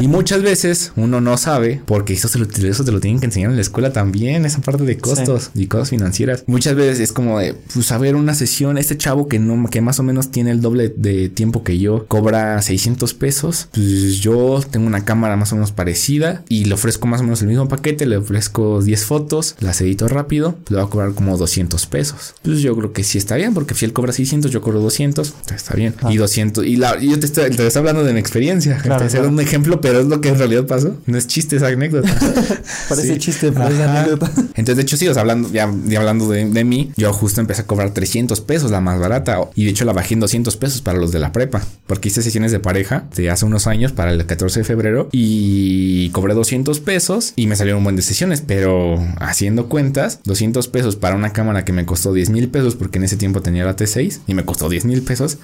[0.00, 3.26] y muchas veces uno no sabe porque eso, se lo, eso te lo tienen que
[3.26, 6.44] enseñar en la escuela también, esa parte de costos y cosas financieras.
[6.46, 9.80] Muchas veces es como de, pues a ver una sesión, este chavo que no, que
[9.80, 14.60] más o menos tiene el doble de tiempo que yo, cobra 600 pesos, pues yo
[14.70, 17.68] tengo una cámara más o menos parecida y le ofrezco más o menos el mismo
[17.68, 22.34] paquete, le ofrezco 10 fotos, las edito rápido, le voy a cobrar como 200 pesos.
[22.42, 25.34] Pues yo creo que sí está bien, porque si él cobra 600, yo cobro 200,
[25.54, 25.94] está bien.
[26.02, 26.12] Ah.
[26.12, 29.20] Y 200, y la, yo te estoy, te estoy hablando de mi experiencia, claro, te
[29.20, 32.08] un ejemplo, pero es lo que en realidad pasó, no es chiste esa anécdota.
[32.88, 34.30] Parece chiste, pero es anécdota.
[34.54, 37.62] Entonces, de hecho, sí, o sea, hablando, ya, hablando de, de mí, yo justo empecé
[37.62, 39.40] a cobrar 300 pesos, la más barata.
[39.54, 41.62] Y de hecho la bajé en 200 pesos para los de la prepa.
[41.86, 45.08] Porque hice sesiones de pareja de hace unos años para el 14 de febrero.
[45.12, 48.42] Y cobré 200 pesos y me salieron un buen de sesiones.
[48.46, 52.98] Pero haciendo cuentas, 200 pesos para una cámara que me costó 10 mil pesos porque
[52.98, 55.38] en ese tiempo tenía la T6 y me costó 10 mil pesos.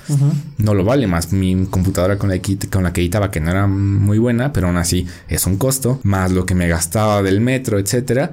[0.58, 1.32] No lo vale más.
[1.32, 4.68] Mi computadora con la, que, con la que editaba que no era muy buena, pero
[4.68, 6.00] aún así es un costo.
[6.02, 8.30] Más lo que me gastaba del metro, etcétera.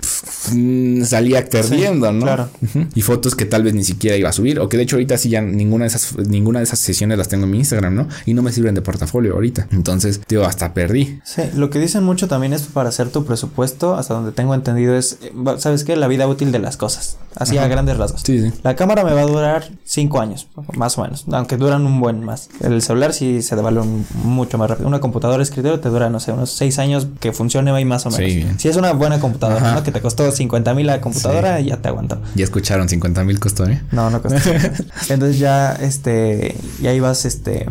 [1.04, 2.22] Salía perdiendo, ¿no?
[2.22, 2.50] Claro.
[2.96, 4.60] Y fotos que tal vez ni siquiera iba a subir.
[4.60, 7.28] O que de hecho ahorita sí ya ninguna de esas, ninguna de esas sesiones las
[7.28, 8.08] tengo en mi Instagram, ¿no?
[8.26, 9.68] Y no me sirven de portafolio ahorita.
[9.72, 11.20] Entonces, digo, hasta perdí.
[11.24, 14.96] Sí, lo que dicen mucho también es para hacer tu presupuesto, hasta donde tengo entendido
[14.96, 15.96] es, eh, ¿sabes qué?
[15.96, 17.18] La vida útil de las cosas.
[17.40, 18.22] Así a grandes rasgos.
[18.24, 18.54] Sí, sí.
[18.64, 21.26] La cámara me va a durar cinco años, más o menos.
[21.32, 22.50] Aunque duran un buen más.
[22.62, 23.86] El celular sí se devalúa
[24.24, 24.88] mucho más rápido.
[24.88, 28.12] Una computadora escritorio te dura, no sé, unos seis años que funcione ahí más o
[28.12, 28.32] menos.
[28.32, 29.84] Sí, Si es una buena computadora, ¿no?
[29.84, 32.20] Que te costó 50 mil la computadora, ya te aguantó.
[32.36, 33.82] Ya escucharon, 50 mil costó, ¿eh?
[33.92, 34.50] No, no costó.
[35.10, 37.68] entonces ya, este, ya ibas, este,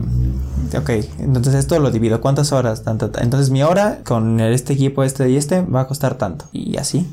[0.76, 2.20] ok, entonces esto lo divido.
[2.20, 2.82] ¿Cuántas horas?
[2.86, 6.46] Entonces mi hora con este equipo, este y este, va a costar tanto.
[6.52, 7.06] Y así.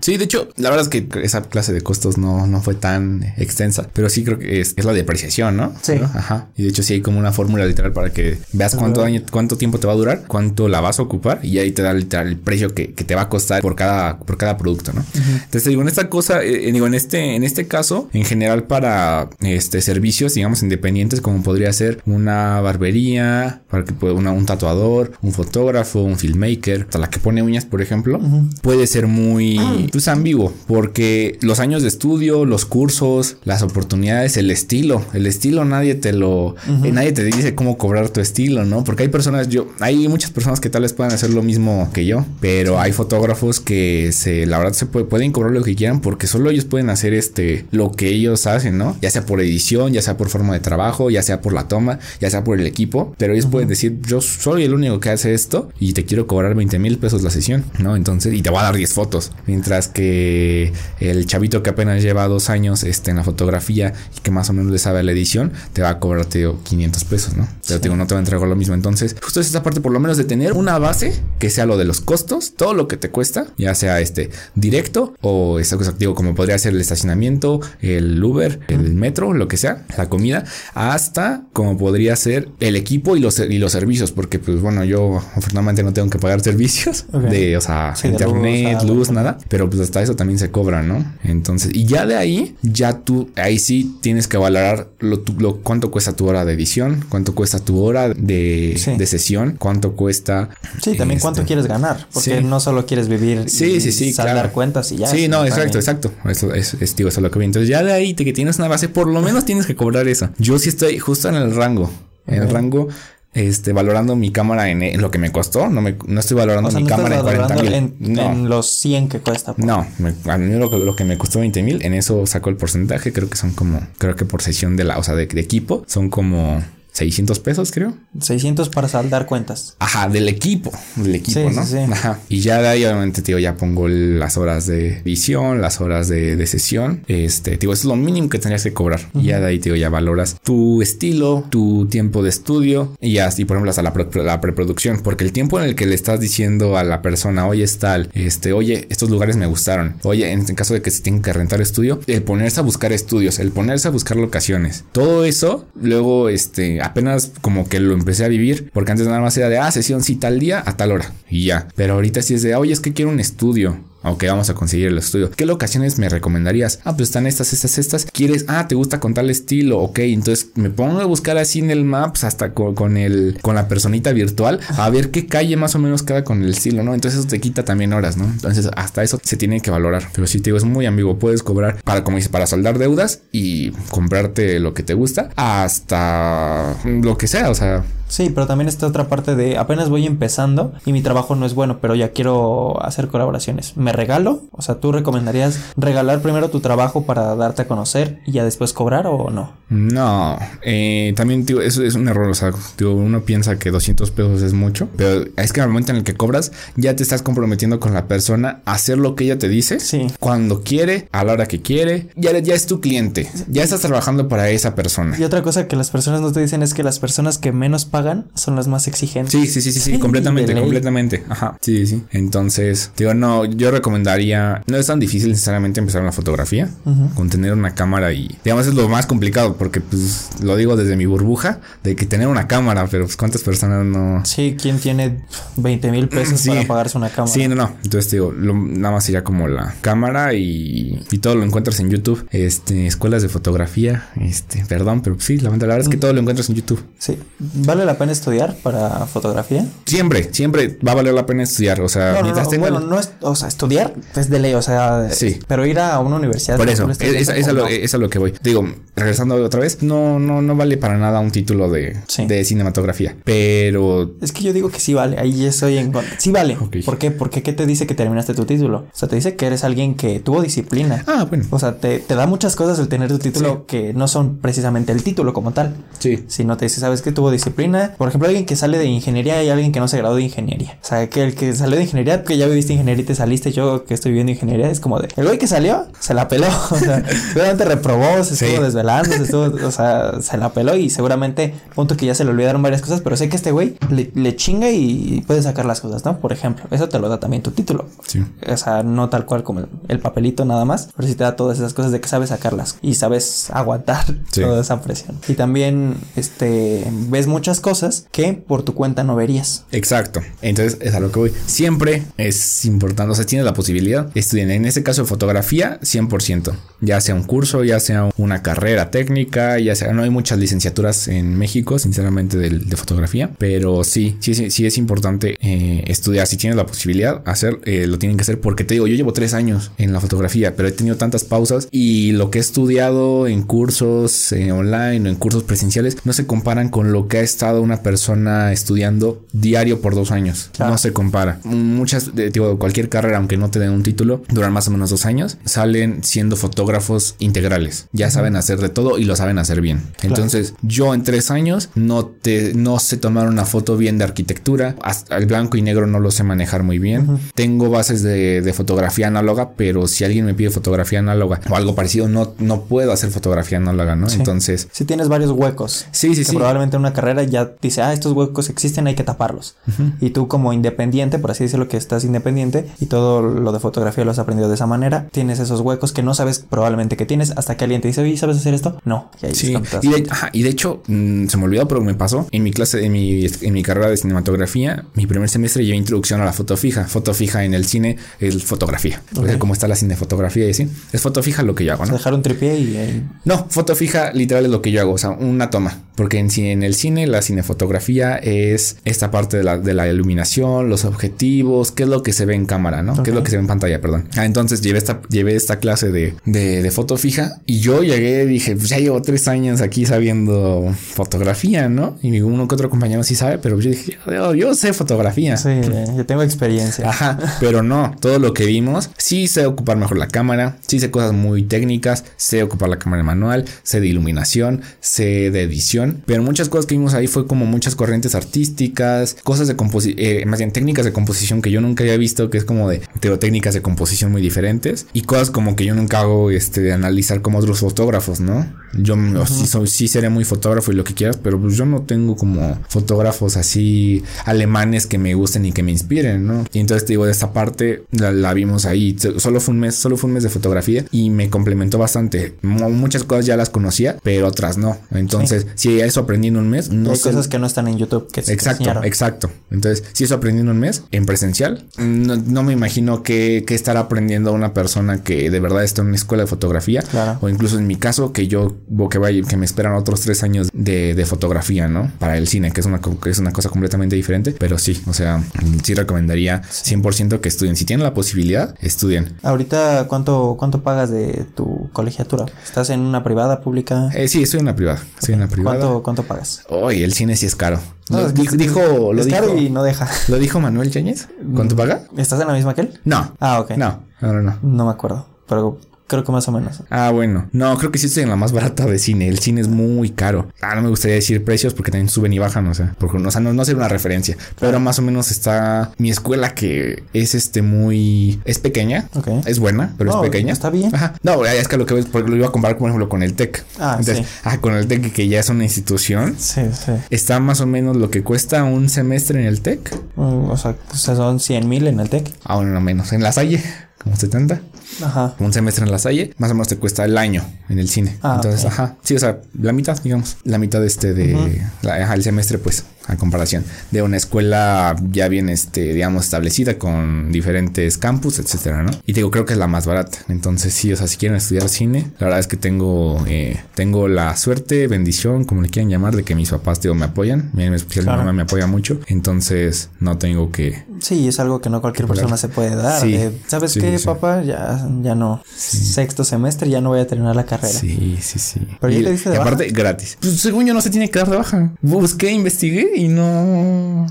[0.00, 3.22] Sí, de hecho, la verdad es que esa clase de costos no, no fue tan
[3.36, 5.74] extensa, pero sí creo que es, la depreciación, ¿no?
[5.82, 5.94] Sí.
[6.14, 6.48] Ajá.
[6.56, 9.56] Y de hecho, sí hay como una fórmula literal para que veas cuánto, año, cuánto
[9.56, 12.28] tiempo te va a durar, cuánto la vas a ocupar y ahí te da literal
[12.28, 15.04] el precio que, te va a costar por cada, por cada producto, ¿no?
[15.14, 19.28] Entonces, digo, en esta cosa, eh, digo, en este, en este caso, en general para
[19.40, 25.12] este servicios, digamos, independientes, como podría ser una barbería, para que pueda una, un tatuador,
[25.22, 28.20] un fotógrafo, un filmmaker, hasta la que pone uñas, por ejemplo,
[28.62, 34.36] puede ser muy muy pues, ambiguo, porque los años de estudio, los cursos, las oportunidades,
[34.36, 36.54] el estilo, el estilo nadie te lo,
[36.84, 38.84] eh, nadie te dice cómo cobrar tu estilo, ¿no?
[38.84, 42.04] Porque hay personas, yo, hay muchas personas que tal vez puedan hacer lo mismo que
[42.04, 46.26] yo, pero hay fotógrafos que se, la verdad se pueden cobrar lo que quieran porque
[46.26, 48.96] solo ellos pueden hacer este, lo que ellos hacen, ¿no?
[49.00, 51.98] Ya sea por edición, ya sea por forma de trabajo, ya sea por la toma,
[52.20, 55.34] ya sea por el equipo, pero ellos pueden decir, yo soy el único que hace
[55.34, 57.96] esto y te quiero cobrar 20 mil pesos la sesión, ¿no?
[57.96, 62.28] Entonces, y te voy a dar 10 fotos, mientras que el chavito que apenas lleva
[62.28, 65.52] dos años este, en la fotografía y que más o menos le sabe la edición,
[65.72, 67.48] te va a cobrar, 500 pesos, ¿no?
[67.66, 68.74] Pero digo, no te va a entregar lo mismo.
[68.74, 71.76] Entonces, justo es esta parte, por lo menos de tener una base que sea lo
[71.76, 75.92] de los costos, todo lo que te cuesta, ya sea este directo o esta cosa,
[75.98, 80.44] digo, como podría ser el estacionamiento, el Uber, el metro, lo que sea, la comida,
[80.74, 85.18] hasta como podría ser el equipo y los, y los servicios, porque pues bueno, yo
[85.18, 90.02] afortunadamente no tengo que pagar servicios de, o sea, internet, luz, nada, pero pues hasta
[90.02, 91.04] eso también se cobra, ¿no?
[91.24, 95.90] Entonces, y ya de ahí, ya tú, ahí sí tienes que valorar lo, lo cuánto
[95.90, 100.50] cuesta tu hora de edición, cuánto cuesta tu hora de, de sesión, cuánto cuesta.
[100.82, 104.52] Sí, también cuánto este, quieres ganar, porque no solo quieres vivir sí, sí, sí, dar
[104.52, 105.06] cuentas y ya.
[105.06, 106.12] Sí, no, exacto, exacto.
[106.24, 107.44] Eso es, es, digo, eso es lo que vi.
[107.44, 110.08] Entonces, ya de ahí te, que tienes una base, por lo menos tienes que cobrar
[110.08, 110.30] eso.
[110.38, 111.90] Yo sí estoy justo en el rango.
[112.26, 112.88] En el rango
[113.36, 115.68] este, valorando mi cámara en, lo que me costó.
[115.68, 117.72] No, me, no estoy valorando mi cámara en 40 mil.
[117.74, 119.52] En, los 100 que cuesta.
[119.52, 119.66] Pues.
[119.66, 119.86] No,
[120.24, 123.12] a mí lo, lo, que me costó 20 mil, en eso saco el porcentaje.
[123.12, 125.84] Creo que son como, creo que por sesión de la, o sea, de, de equipo,
[125.86, 126.62] son como
[126.96, 127.92] 600 pesos, creo.
[128.18, 129.76] 600 para saldar cuentas.
[129.78, 131.62] Ajá, del equipo, del equipo, ¿no?
[131.62, 131.92] Sí, sí.
[131.92, 132.20] Ajá.
[132.30, 136.46] Y ya de ahí, obviamente, tío, ya pongo las horas de visión, las horas de,
[136.46, 137.02] sesión.
[137.08, 139.00] Este, digo, eso es lo mínimo que tendrías que cobrar.
[139.14, 143.44] Y ya de ahí, tío, ya valoras tu estilo, tu tiempo de estudio y así,
[143.44, 143.92] por ejemplo, hasta la,
[144.24, 145.00] la, preproducción.
[145.02, 148.08] Porque el tiempo en el que le estás diciendo a la persona, oye, es tal,
[148.14, 149.96] este, oye, estos lugares me gustaron.
[150.02, 153.38] Oye, en, caso de que se tenga que rentar estudio, el ponerse a buscar estudios,
[153.38, 154.84] el ponerse a buscar locaciones.
[154.92, 159.36] Todo eso, luego, este, apenas como que lo empecé a vivir, porque antes nada más
[159.36, 161.68] era de, ah, sesión sí tal día a tal hora y ya.
[161.76, 163.76] Pero ahorita sí es de, oye, es que quiero un estudio.
[164.06, 165.30] Ok, vamos a conseguir el estudio.
[165.30, 166.78] ¿Qué locaciones me recomendarías?
[166.84, 168.06] Ah, pues están estas, estas, estas.
[168.12, 168.44] ¿Quieres?
[168.46, 169.80] Ah, te gusta con tal estilo.
[169.80, 173.66] Ok, entonces me pongo a buscar así en el Maps hasta con, el, con la
[173.66, 176.94] personita virtual a ver qué calle más o menos queda con el estilo, ¿no?
[176.94, 178.26] Entonces eso te quita también horas, ¿no?
[178.26, 180.08] Entonces hasta eso se tiene que valorar.
[180.14, 181.18] Pero si te digo, es muy ambiguo.
[181.18, 186.76] Puedes cobrar para, como dice, para saldar deudas y comprarte lo que te gusta hasta
[186.84, 187.50] lo que sea.
[187.50, 191.34] O sea, Sí, pero también está otra parte de apenas voy empezando y mi trabajo
[191.34, 193.76] no es bueno, pero ya quiero hacer colaboraciones.
[193.76, 194.44] ¿Me regalo?
[194.52, 198.72] O sea, ¿tú recomendarías regalar primero tu trabajo para darte a conocer y ya después
[198.72, 199.52] cobrar o no?
[199.68, 202.28] No, eh, también tío, eso es un error.
[202.28, 205.90] O sea, tío, uno piensa que 200 pesos es mucho, pero es que al momento
[205.90, 209.24] en el que cobras ya te estás comprometiendo con la persona a hacer lo que
[209.24, 209.80] ella te dice.
[209.80, 210.06] Sí.
[210.20, 212.08] Cuando quiere, a la hora que quiere.
[212.14, 213.28] Ya, ya es tu cliente.
[213.48, 215.18] Ya estás trabajando para esa persona.
[215.18, 217.84] Y otra cosa que las personas no te dicen es que las personas que menos
[217.84, 219.32] pagan son las más exigentes.
[219.32, 221.24] Sí, sí, sí, sí, sí, completamente, completamente.
[221.28, 221.58] Ajá.
[221.60, 222.04] Sí, sí.
[222.12, 226.68] Entonces, digo, no, yo recomendaría, no es tan difícil necesariamente empezar una fotografía
[227.14, 230.96] con tener una cámara y, digamos, es lo más complicado porque, pues, lo digo desde
[230.96, 234.24] mi burbuja de que tener una cámara, pero pues, ¿cuántas personas no?
[234.24, 235.20] Sí, ¿quién tiene
[235.56, 237.32] 20 mil pesos para pagarse una cámara?
[237.32, 237.76] Sí, no, no.
[237.84, 242.26] Entonces, digo, nada más sería como la cámara y, y todo lo encuentras en YouTube.
[242.32, 246.48] Este, escuelas de fotografía, este, perdón, pero sí, la verdad es que todo lo encuentras
[246.48, 246.82] en YouTube.
[246.98, 247.16] Sí.
[247.38, 249.64] ¿Vale la pena estudiar para fotografía?
[249.84, 251.80] Siempre, siempre va a valer la pena estudiar.
[251.82, 255.08] O sea, mientras no, Bueno, no es, o sea, estudiar es de ley, o sea,
[255.10, 255.38] sí.
[255.46, 256.56] Pero ir a una universidad.
[256.56, 258.34] Por eso, es, es, lo, es, a lo, que voy.
[258.42, 263.16] Digo, regresando otra vez, no, no, no vale para nada un título de, de cinematografía.
[263.24, 264.12] Pero.
[264.20, 265.18] Es que yo digo que sí vale.
[265.18, 266.18] Ahí estoy en contra.
[266.18, 266.56] Sí vale.
[266.84, 267.10] ¿Por qué?
[267.10, 268.78] Porque ¿qué te dice que terminaste tu título?
[268.78, 271.04] O sea, te dice que eres alguien que tuvo disciplina.
[271.06, 271.44] Ah, bueno.
[271.50, 274.92] O sea, te, te da muchas cosas el tener tu título que no son precisamente
[274.92, 275.74] el título como tal.
[275.98, 276.24] Sí.
[276.28, 277.94] Sino te dice, ¿sabes que tuvo disciplina?
[277.96, 280.78] Por ejemplo, alguien que sale de ingeniería y alguien que no se graduó de ingeniería.
[280.82, 283.52] O sea, que el que salió de ingeniería, que ya viviste ingeniería y te saliste,
[283.56, 286.46] yo que estoy viviendo ingeniería, es como de, el güey que salió, se la peló.
[286.76, 290.90] O sea, seguramente reprobó, se estuvo desvelando, se estuvo, o sea, se la peló y
[290.90, 294.36] seguramente, punto que ya se le olvidaron varias cosas, pero sé que este güey le,
[294.36, 296.18] chinga y puede sacar las cosas, ¿no?
[296.18, 297.86] Por ejemplo, eso te lo da también tu título.
[298.06, 298.22] Sí.
[298.46, 301.58] O sea, no tal cual como el, papelito nada más, pero sí te da todas
[301.58, 304.04] esas cosas de que sabes sacarlas y sabes aguantar
[304.34, 305.18] toda esa presión.
[305.28, 309.64] Y también, este, ves muchas cosas que por tu cuenta no verías.
[309.72, 310.20] Exacto.
[310.42, 311.32] Entonces es a lo que voy.
[311.46, 314.50] Siempre es importante, o sea, tienes la posibilidad, estudien.
[314.50, 316.54] En este caso de fotografía, 100%.
[316.80, 321.08] Ya sea un curso, ya sea una carrera técnica, ya sea, no hay muchas licenciaturas
[321.08, 326.26] en México, sinceramente, de, de fotografía, pero sí, sí, sí, sí es importante eh, estudiar.
[326.26, 329.12] Si tienes la posibilidad, hacer, eh, lo tienen que hacer porque te digo, yo llevo
[329.12, 333.26] tres años en la fotografía, pero he tenido tantas pausas y lo que he estudiado
[333.26, 337.22] en cursos eh, online o en cursos presenciales no se comparan con lo que ha
[337.22, 340.50] estado una persona estudiando diario por dos años.
[340.58, 341.40] No se compara.
[341.44, 345.06] Muchas, digo, cualquier carrera, aunque no te den un título, duran más o menos dos
[345.06, 347.88] años, salen siendo fotógrafos integrales.
[347.92, 349.82] Ya saben hacer de todo y lo saben hacer bien.
[350.02, 354.76] Entonces, yo en tres años no te, no sé tomar una foto bien de arquitectura.
[354.82, 357.18] Hasta el blanco y negro no lo sé manejar muy bien.
[357.34, 361.74] Tengo bases de, de, fotografía análoga, pero si alguien me pide fotografía análoga o algo
[361.74, 364.08] parecido, no, no puedo hacer fotografía análoga, ¿no?
[364.08, 364.68] Entonces.
[364.72, 365.86] Si tienes varios huecos.
[365.92, 366.36] Sí, sí, sí.
[366.36, 369.56] Probablemente una carrera ya dice, ah, estos huecos existen, hay que taparlos.
[370.00, 374.04] Y tú, como independiente, por así decirlo, que estás independiente y todo lo de fotografía
[374.04, 377.32] lo has aprendido de esa manera, tienes esos huecos que no sabes probablemente que tienes
[377.36, 378.80] hasta que alguien te dice, oye, ¿sabes hacer esto?
[378.84, 379.10] No.
[379.22, 379.56] Y ahí sí.
[379.82, 382.52] Y de, ajá, y de hecho, mmm, se me olvidó, pero me pasó en mi
[382.52, 386.32] clase, en mi, en mi carrera de cinematografía, mi primer semestre llevé introducción a la
[386.32, 386.84] foto fija.
[386.84, 389.02] Foto fija en el cine es fotografía.
[389.16, 389.38] Okay.
[389.38, 390.68] Como está la cinefotografía y así.
[390.92, 391.92] Es foto fija lo que yo hago, ¿no?
[391.92, 393.04] Dejar un tripié y.
[393.24, 394.92] No, foto fija literal es lo que yo hago.
[394.92, 395.82] O sea, una toma.
[395.94, 400.68] Porque en, en el cine, la cinefotografía es esta parte de la, de la iluminación,
[400.68, 402.92] los objetivos, qué es lo que se ve en cámara, ¿no?
[402.94, 403.12] Okay.
[403.16, 404.08] Lo que se ve en pantalla, perdón.
[404.16, 408.24] Ah, entonces llevé esta, llevé esta clase de, de, de foto fija y yo llegué
[408.24, 411.96] y dije, pues ya llevo tres años aquí sabiendo fotografía, ¿no?
[412.02, 415.36] Y uno que otro compañero sí sabe, pero yo dije, yo, yo sé fotografía.
[415.36, 415.48] Sí,
[415.96, 416.88] yo tengo experiencia.
[416.88, 420.90] Ajá, pero no, todo lo que vimos, sí sé ocupar mejor la cámara, sí sé
[420.90, 426.22] cosas muy técnicas, sé ocupar la cámara manual, sé de iluminación, sé de edición, pero
[426.22, 430.38] muchas cosas que vimos ahí fue como muchas corrientes artísticas, cosas de composición, eh, más
[430.38, 432.82] bien técnicas de composición que yo nunca había visto, que es como de
[433.18, 437.22] técnicas de composición muy diferentes y cosas como que yo nunca hago este de analizar
[437.22, 438.46] como otros fotógrafos, ¿no?
[438.74, 439.26] Yo uh -huh.
[439.26, 442.16] sí, soy, sí seré muy fotógrafo y lo que quieras, pero pues yo no tengo
[442.16, 446.44] como fotógrafos así alemanes que me gusten y que me inspiren, ¿no?
[446.52, 448.96] Y entonces te digo, de esta parte la, la, vimos ahí.
[449.18, 452.34] Solo fue un mes, solo fue un mes de fotografía y me complementó bastante.
[452.42, 454.76] Muchas cosas ya las conocía, pero otras no.
[454.90, 455.70] Entonces, sí.
[455.70, 457.04] si eso aprendí en un mes, no Hay sé.
[457.04, 459.30] cosas que no están en YouTube que Exacto, exacto.
[459.50, 463.54] Entonces, si eso aprendí en un mes, en presencial, no, no me imagino que, que
[463.54, 466.82] estar aprendiendo a una persona que de verdad está en una escuela de fotografía.
[466.82, 467.18] Claro.
[467.20, 468.56] O incluso en mi caso, que yo
[468.90, 471.90] que vaya, que me esperan otros tres años de, de fotografía, ¿no?
[471.98, 474.34] Para el cine, que es una, que es una cosa completamente diferente.
[474.38, 475.22] Pero sí, o sea,
[475.62, 477.56] sí recomendaría 100% que estudien.
[477.56, 479.16] Si tienen la posibilidad, estudien.
[479.22, 482.26] Ahorita, ¿cuánto, cuánto pagas de tu colegiatura?
[482.44, 483.90] ¿Estás en una privada, pública?
[483.94, 484.80] Eh, sí, estoy en una privada.
[484.98, 485.58] Estoy en una privada.
[485.58, 486.42] ¿Cuánto, cuánto pagas?
[486.48, 487.60] Oye, el cine sí es caro.
[487.88, 489.88] No, lo, es dijo, dijo, lo es dijo, caro y no deja.
[490.08, 491.08] ¿Lo dijo Manuel Yáñez?
[491.34, 491.82] ¿Cuánto paga?
[491.96, 492.80] ¿Estás en la misma que él?
[492.84, 493.12] No.
[493.20, 493.52] Ah, ok.
[493.52, 494.22] No, no, no.
[494.22, 495.06] No, no me acuerdo.
[495.28, 495.58] Pero
[495.88, 496.62] Creo que más o menos.
[496.70, 497.28] Ah, bueno.
[497.32, 499.06] No, creo que sí estoy en la más barata de cine.
[499.08, 500.28] El cine es muy caro.
[500.40, 503.10] Ah, no me gustaría decir precios porque también suben y bajan, o sea, porque, o
[503.10, 504.16] sea, no, no ser una referencia.
[504.40, 508.20] Pero más o menos está mi escuela que es este muy...
[508.24, 508.88] Es pequeña.
[508.94, 509.08] Ok.
[509.26, 510.32] Es buena, pero No, es pequeña.
[510.32, 510.74] está bien.
[510.74, 510.94] Ajá.
[511.02, 513.14] No, es que lo que ves, porque lo iba a comparar, por ejemplo, con el
[513.14, 513.44] TEC.
[513.60, 514.12] Ah, Entonces, sí.
[514.24, 516.16] ah, con el TEC que ya es una institución.
[516.18, 516.72] Sí, sí.
[516.90, 519.72] Está más o menos lo que cuesta un semestre en el TEC.
[519.96, 522.10] Mm, o sea, sea, son 100 mil en el TEC.
[522.24, 522.92] Ah, bueno, no menos.
[522.92, 523.42] En la Salle,
[523.86, 524.40] como 70.
[524.82, 525.14] Ajá.
[525.20, 527.96] un semestre en la Salle, más o menos te cuesta el año en el cine.
[528.02, 528.50] Ah, Entonces, ok.
[528.50, 532.02] ajá, sí, o sea, la mitad, digamos, la mitad de este de la- ajá, el
[532.02, 538.18] semestre, pues, a comparación de una escuela ya bien, este, digamos, establecida con diferentes campus,
[538.18, 538.70] etcétera, ¿no?
[538.86, 539.98] Y digo, creo que es la más barata.
[540.08, 543.88] Entonces, sí, o sea, si quieren estudiar cine, la verdad es que tengo, eh, tengo
[543.88, 547.32] la suerte, bendición, como le quieran llamar, de que mis papás, digo, me apoyan.
[547.36, 547.98] Especial Claro.
[548.02, 548.80] mi mamá me apoya mucho.
[548.86, 552.80] Entonces, no tengo que Sí, es algo que no cualquier persona se puede dar.
[552.80, 552.92] Sí.
[552.92, 553.84] de, ¿Sabes Sí, qué, sí.
[553.86, 554.22] papá?
[554.22, 555.22] Ya, ya no.
[555.34, 557.48] Sexto semestre ya no voy a terminar la carrera.
[557.58, 558.40] Sí, sí, sí.
[558.60, 559.96] Pero ya y, te diste de y aparte, gratis.
[560.00, 561.52] Pues según yo no se tiene que dar de baja.
[561.62, 563.86] Busqué, investigué y no.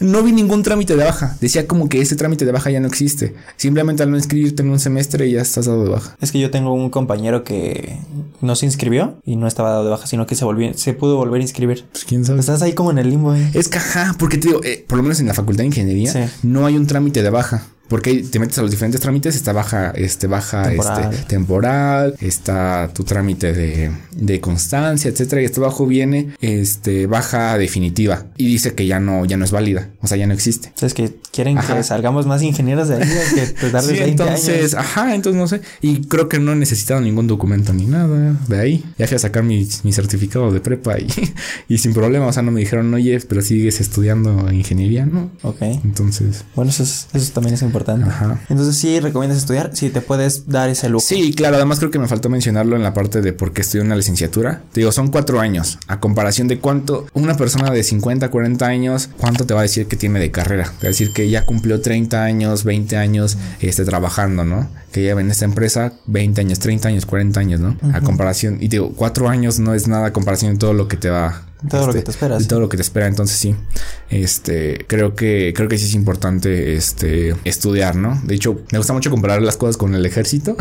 [0.00, 1.36] No vi ningún trámite de baja.
[1.40, 3.34] Decía como que ese trámite de baja ya no existe.
[3.56, 6.16] Simplemente al no inscribirte en un semestre ya estás dado de baja.
[6.20, 7.96] Es que yo tengo un compañero que
[8.42, 11.16] no se inscribió y no estaba dado de baja, sino que se volvió, se pudo
[11.16, 11.84] volver a inscribir.
[11.92, 12.40] Pues quién sabe.
[12.40, 13.50] Estás ahí como en el limbo, eh.
[13.54, 16.12] Es que, ajá, porque te digo, eh, por lo menos en la facultad de ingeniería,
[16.12, 16.20] Sí.
[16.42, 17.64] no hay un trámite de baja.
[17.88, 21.12] Porque te metes a los diferentes trámites, está baja, este, baja, temporal.
[21.12, 27.56] este, temporal, está tu trámite de, de constancia, etcétera, y hasta abajo viene, este, baja
[27.58, 30.72] definitiva y dice que ya no, ya no es válida, o sea, ya no existe.
[30.80, 35.14] Es que quieren que salgamos más ingenieros de ahí, que te sí, 20 entonces, ajá,
[35.14, 38.84] entonces no sé, y creo que no he necesitado ningún documento ni nada de ahí.
[38.98, 41.08] Ya fui a sacar mi, mi certificado de prepa y,
[41.68, 45.30] y sin problema, o sea, no me dijeron, oye, pero sigues estudiando ingeniería, ¿no?
[45.42, 45.62] Ok.
[45.62, 46.44] Entonces.
[46.54, 47.75] Bueno, eso, eso también es importante.
[47.84, 48.40] Ajá.
[48.48, 51.04] Entonces, sí, recomiendas estudiar, si te puedes dar ese lujo.
[51.06, 53.84] Sí, claro, además creo que me faltó mencionarlo en la parte de por qué estudié
[53.84, 54.62] una licenciatura.
[54.72, 59.10] Te digo, son cuatro años, a comparación de cuánto una persona de 50, 40 años,
[59.18, 60.64] cuánto te va a decir que tiene de carrera.
[60.64, 64.68] Te va a decir que ya cumplió 30 años, 20 años este, trabajando, ¿no?
[64.92, 67.76] Que lleva en esta empresa 20 años, 30 años, 40 años, ¿no?
[67.92, 70.96] A comparación, y digo, cuatro años no es nada a comparación de todo lo que
[70.96, 72.38] te va todo lo que este, te espera.
[72.38, 73.06] Todo lo que te espera.
[73.06, 73.54] Entonces sí.
[74.10, 78.20] Este, creo que, creo que sí es importante este estudiar, ¿no?
[78.24, 80.56] De hecho, me gusta mucho comparar las cosas con el ejército.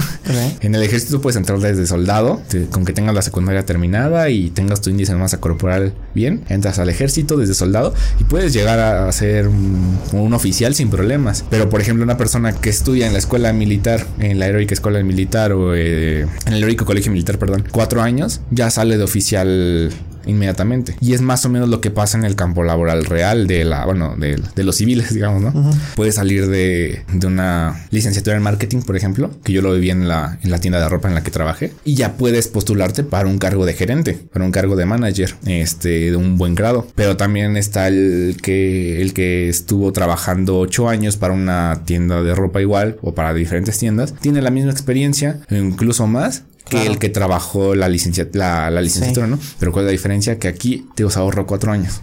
[0.62, 2.42] En el ejército puedes entrar desde soldado,
[2.72, 6.44] con que tengas la secundaria terminada y tengas tu índice de masa corporal bien.
[6.50, 11.46] Entras al ejército desde soldado y puedes llegar a ser un, oficial sin problemas.
[11.50, 15.02] Pero por ejemplo, una persona que estudia en la escuela militar, en la heroica escuela
[15.04, 19.92] militar o eh, en el heroico colegio militar, perdón, cuatro años, ya sale de oficial
[20.26, 20.95] inmediatamente.
[21.02, 23.85] Y es más o menos lo que pasa en el campo laboral real de la,
[23.85, 25.72] bueno, de, de los civiles, digamos, ¿no?
[25.95, 30.07] Puedes salir de, de, una licenciatura en marketing, por ejemplo, que yo lo viví en
[30.07, 33.27] la, en la tienda de ropa en la que trabajé, y ya puedes postularte para
[33.27, 36.88] un cargo de gerente, para un cargo de manager, este, de un buen grado.
[36.95, 42.35] Pero también está el que, el que estuvo trabajando ocho años para una tienda de
[42.35, 47.10] ropa igual o para diferentes tiendas, tiene la misma experiencia, incluso más, que el que
[47.10, 49.40] trabajó la, licencia, la, licenciatura, ¿no?
[49.60, 50.40] Pero cuál es la diferencia?
[50.40, 52.02] Que aquí te os ahorro cuatro años.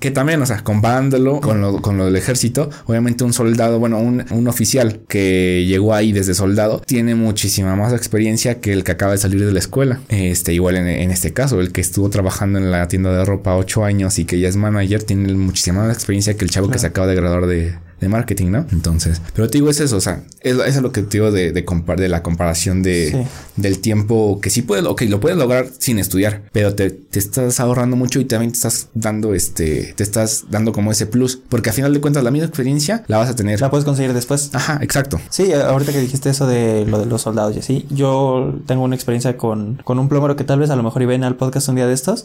[0.00, 3.98] que, también, o sea, comparándolo con lo, con lo del ejército, obviamente un soldado, bueno,
[3.98, 8.92] un, un, oficial que llegó ahí desde soldado, tiene muchísima más experiencia que el que
[8.92, 10.00] acaba de salir de la escuela.
[10.08, 13.56] Este, igual en, en este caso, el que estuvo trabajando en la tienda de ropa
[13.56, 16.78] ocho años y que ya es manager, tiene muchísima más experiencia que el chavo que
[16.78, 17.74] se acaba de graduar de,
[18.04, 18.66] de marketing, ¿no?
[18.70, 21.52] Entonces, pero te digo, es eso, o sea, eso es lo que te digo de,
[21.52, 23.26] de, de la comparación de,
[23.56, 27.60] del tiempo que sí puedes, ok, lo puedes lograr sin estudiar, pero te, te, estás
[27.60, 31.70] ahorrando mucho y también te estás dando este, te estás dando como ese plus, porque
[31.70, 33.60] al final de cuentas la misma experiencia la vas a tener.
[33.60, 34.50] La puedes conseguir después.
[34.52, 35.20] Ajá, exacto.
[35.30, 38.94] Sí, ahorita que dijiste eso de lo de los soldados y así, yo tengo una
[38.94, 41.76] experiencia con, con un plomero que tal vez a lo mejor iba al podcast un
[41.76, 42.24] día de estos,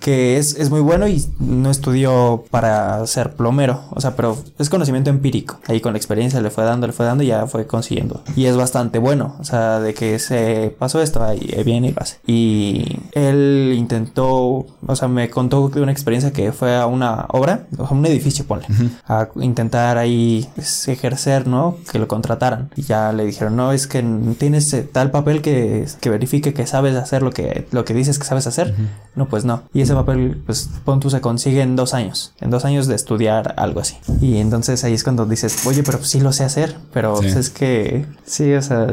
[0.00, 4.68] que es, es muy bueno y no estudió para ser plomero, o sea, pero es
[4.68, 5.60] conocimiento empírico.
[5.66, 8.22] Ahí con la experiencia le fue dando, le fue dando y ya fue consiguiendo.
[8.36, 9.36] Y es bastante bueno.
[9.40, 12.16] O sea, de que se pasó esto, ahí viene y pasa.
[12.26, 17.66] Y él intentó, o sea, me contó de una experiencia que fue a una obra,
[17.78, 18.66] o a un edificio, ponle,
[19.06, 21.76] a intentar ahí pues, ejercer, ¿no?
[21.90, 22.70] Que lo contrataran.
[22.76, 24.02] Y ya le dijeron, no, es que
[24.38, 28.18] tienes eh, tal papel que, que verifique que sabes hacer lo que, lo que dices
[28.18, 28.74] que sabes hacer.
[29.14, 29.62] No, pues no.
[29.72, 32.32] Y ese papel, pues, pon tú, se consigue en dos años.
[32.40, 33.96] En dos años de estudiar algo así.
[34.20, 38.06] Y entonces ahí es cuando dices, oye, pero sí lo sé hacer, pero es que
[38.26, 38.92] sí, o sea...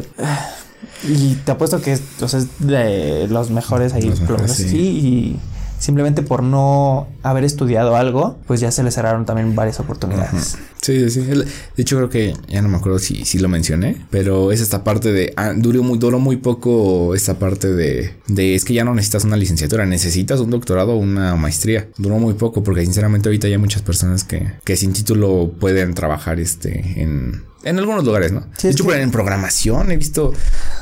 [1.06, 4.14] Y te apuesto que es, o sea, es de los mejores ahí,
[4.48, 4.78] sí.
[4.78, 5.40] y
[5.84, 10.58] simplemente por no haber estudiado algo, pues ya se le cerraron también varias oportunidades.
[10.82, 11.32] Sí, sí, sí.
[11.32, 11.46] De
[11.76, 15.12] hecho, creo que ya no me acuerdo si, si lo mencioné, pero es esta parte
[15.12, 15.34] de.
[15.36, 18.56] Ah, duró, muy, duró muy poco esta parte de, de.
[18.56, 21.90] Es que ya no necesitas una licenciatura, necesitas un doctorado o una maestría.
[21.98, 26.40] Duró muy poco porque, sinceramente, ahorita hay muchas personas que, que sin título pueden trabajar
[26.40, 28.46] este en en algunos lugares, ¿no?
[28.62, 30.34] de hecho, en programación he visto,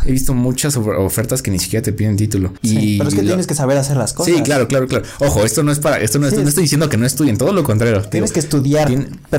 [0.05, 2.53] he visto muchas ofertas que ni siquiera te piden título.
[2.63, 4.33] Sí, pero es que tienes que saber hacer las cosas.
[4.33, 5.05] Sí, claro, claro, claro.
[5.19, 7.63] Ojo, esto no es para, esto no, no estoy diciendo que no estudien, todo lo
[7.63, 8.01] contrario.
[8.01, 8.89] Tienes que estudiar.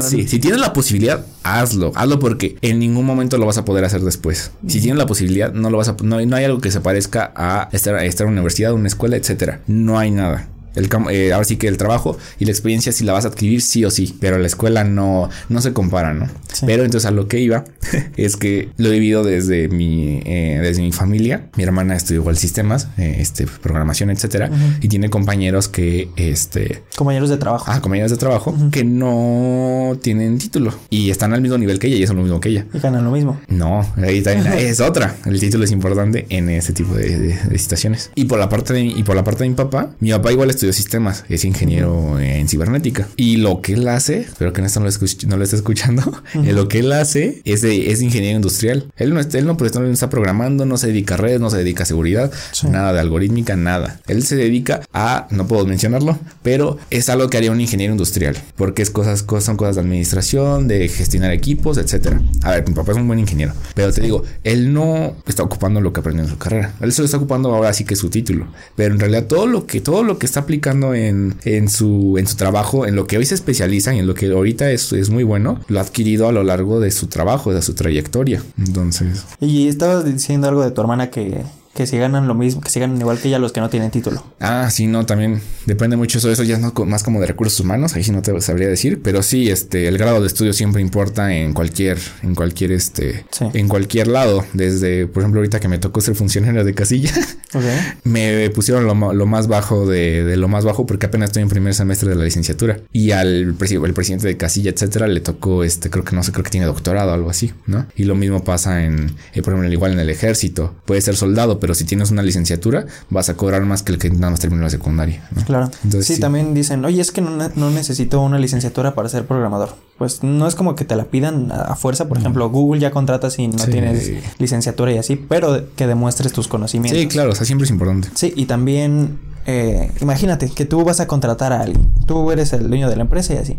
[0.01, 3.85] sí, si tienes la posibilidad, hazlo, hazlo porque en ningún momento lo vas a poder
[3.85, 4.53] hacer después.
[4.67, 7.33] Si tienes la posibilidad, no lo vas a, no, no hay algo que se parezca
[7.35, 9.61] a estar, a estar en una universidad, una escuela, etcétera.
[9.67, 10.49] No hay nada.
[10.75, 13.63] El, eh, ahora sí que el trabajo y la experiencia sí la vas a adquirir
[13.63, 16.29] sí o sí, pero la escuela no, no se compara, ¿no?
[16.67, 17.65] Pero entonces a lo que iba
[18.17, 21.49] es que lo he vivido desde mi, eh, desde mi familia.
[21.57, 24.51] Mi hermana estudió igual sistemas, eh, este, programación, etcétera,
[24.81, 26.83] y tiene compañeros que, este...
[26.97, 27.65] Compañeros de trabajo.
[27.69, 31.97] Ah, compañeros de trabajo que no tienen título y están al mismo nivel que ella
[31.97, 32.67] y son lo mismo que ella.
[32.73, 33.41] Y ganan lo mismo.
[33.49, 35.17] No, ahí también es otra.
[35.25, 38.11] El título es importante en ese tipo de, situaciones.
[38.15, 40.51] Y por la parte de, y por la parte de mi papá, mi papá igual
[40.51, 43.09] estudió estudió sistemas, es ingeniero en cibernética.
[43.17, 44.93] Y lo que él hace, espero que en esto no lo,
[45.27, 48.87] no lo esté escuchando, lo que él hace es, de, es ingeniero industrial.
[48.97, 51.57] Él no, él no, pues, no está programando, no se dedica a redes, no se
[51.57, 52.31] dedica a seguridad,
[52.71, 54.01] nada de algorítmica, nada.
[54.07, 58.37] Él se dedica a, no puedo mencionarlo, pero es algo que haría un ingeniero industrial,
[58.55, 62.23] porque es cosas, cosas son cosas de administración, de gestionar equipos, etcétera.
[62.43, 65.81] A ver, mi papá es un buen ingeniero, pero te digo, él no está ocupando
[65.81, 66.75] lo que aprendió en su carrera.
[66.81, 69.67] Él se lo está ocupando ahora sí que su título, pero en realidad todo lo
[69.67, 70.52] que todo lo que está aplicando
[70.95, 74.15] en, en su en su trabajo, en lo que hoy se especializa y en lo
[74.15, 77.53] que ahorita es, es muy bueno, lo ha adquirido a lo largo de su trabajo,
[77.53, 78.43] de su trayectoria.
[78.59, 81.43] Entonces, y estabas diciendo algo de tu hermana que
[81.75, 83.91] que si ganan lo mismo, que si ganan igual que ella los que no tienen
[83.91, 84.23] título.
[84.41, 86.31] Ah, sí, no, también depende mucho eso.
[86.31, 89.23] Eso ya es más como de recursos humanos, ahí sí no te sabría decir, pero
[89.23, 93.25] sí, este, el grado de estudio siempre importa en cualquier, en cualquier, este,
[93.55, 94.45] en cualquier lado.
[94.53, 97.13] Desde, por ejemplo, ahorita que me tocó ser funcionario de casilla,
[98.05, 102.11] me pusieron lo, más bajo de, lo más bajo porque apenas estoy en primer semestre
[102.11, 106.15] de la licenciatura y al el presidente de casilla, etcétera, le tocó, este, creo que
[106.15, 107.87] no sé, creo que tiene doctorado o algo así, ¿no?
[107.97, 111.61] Y lo mismo pasa en, eh, por ejemplo, igual en el ejército, puede ser soldado
[111.63, 114.65] pero si tienes una licenciatura, vas a cobrar más que el que nada más terminó
[114.65, 115.23] la secundaria.
[115.47, 115.71] Claro.
[116.01, 119.77] sí, también dicen, oye, es que no, necesito una licenciatura para ser programador.
[119.97, 122.09] Pues no es como que te la pidan a, fuerza.
[122.09, 124.11] Por ejemplo, Google ya contrata si no tienes
[124.41, 127.01] licenciatura y así, pero que demuestres tus conocimientos.
[127.01, 128.09] Sí, claro, o sea, siempre es importante.
[128.15, 131.93] Sí, y también eh, imagínate que tú vas a contratar a alguien.
[132.07, 133.57] Tú eres el dueño de la empresa y así.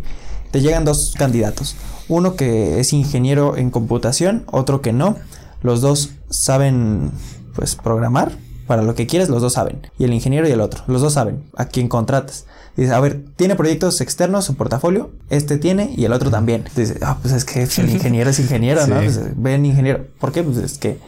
[0.50, 1.74] Te llegan dos candidatos.
[2.08, 5.16] Uno que es ingeniero en computación, otro que no.
[5.62, 7.10] Los dos saben
[7.54, 8.32] pues programar
[8.66, 9.86] para lo que quieres, los dos saben.
[9.98, 12.46] Y el ingeniero y el otro, los dos saben a quién contratas.
[12.76, 15.10] Dice, a ver, ¿tiene proyectos externos su portafolio?
[15.30, 16.64] Este tiene y el otro también.
[16.74, 18.96] Dice, ah, pues es que el ingeniero es ingeniero, ¿no?
[19.00, 20.06] Pues, ven ingeniero.
[20.18, 20.42] ¿Por qué?
[20.42, 20.98] Pues es que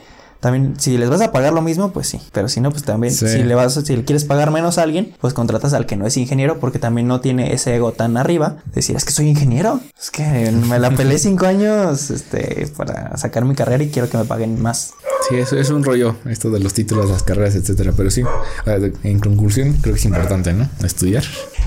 [0.41, 2.21] también, si les vas a pagar lo mismo, pues sí.
[2.33, 5.15] Pero si no, pues también, si le vas, si le quieres pagar menos a alguien,
[5.21, 8.59] pues contratas al que no es ingeniero, porque también no tiene ese ego tan arriba.
[8.73, 9.81] Decir, es que soy ingeniero.
[9.99, 14.19] Es que me la peleé cinco años, este, para sacar mi carrera y quiero que
[14.19, 14.93] me paguen más.
[15.29, 17.93] Sí, eso es un rollo, esto de los títulos, las carreras, etcétera.
[17.97, 18.23] Pero sí,
[19.03, 20.69] en conclusión, creo que es importante, ¿no?
[20.85, 21.25] Estudiar.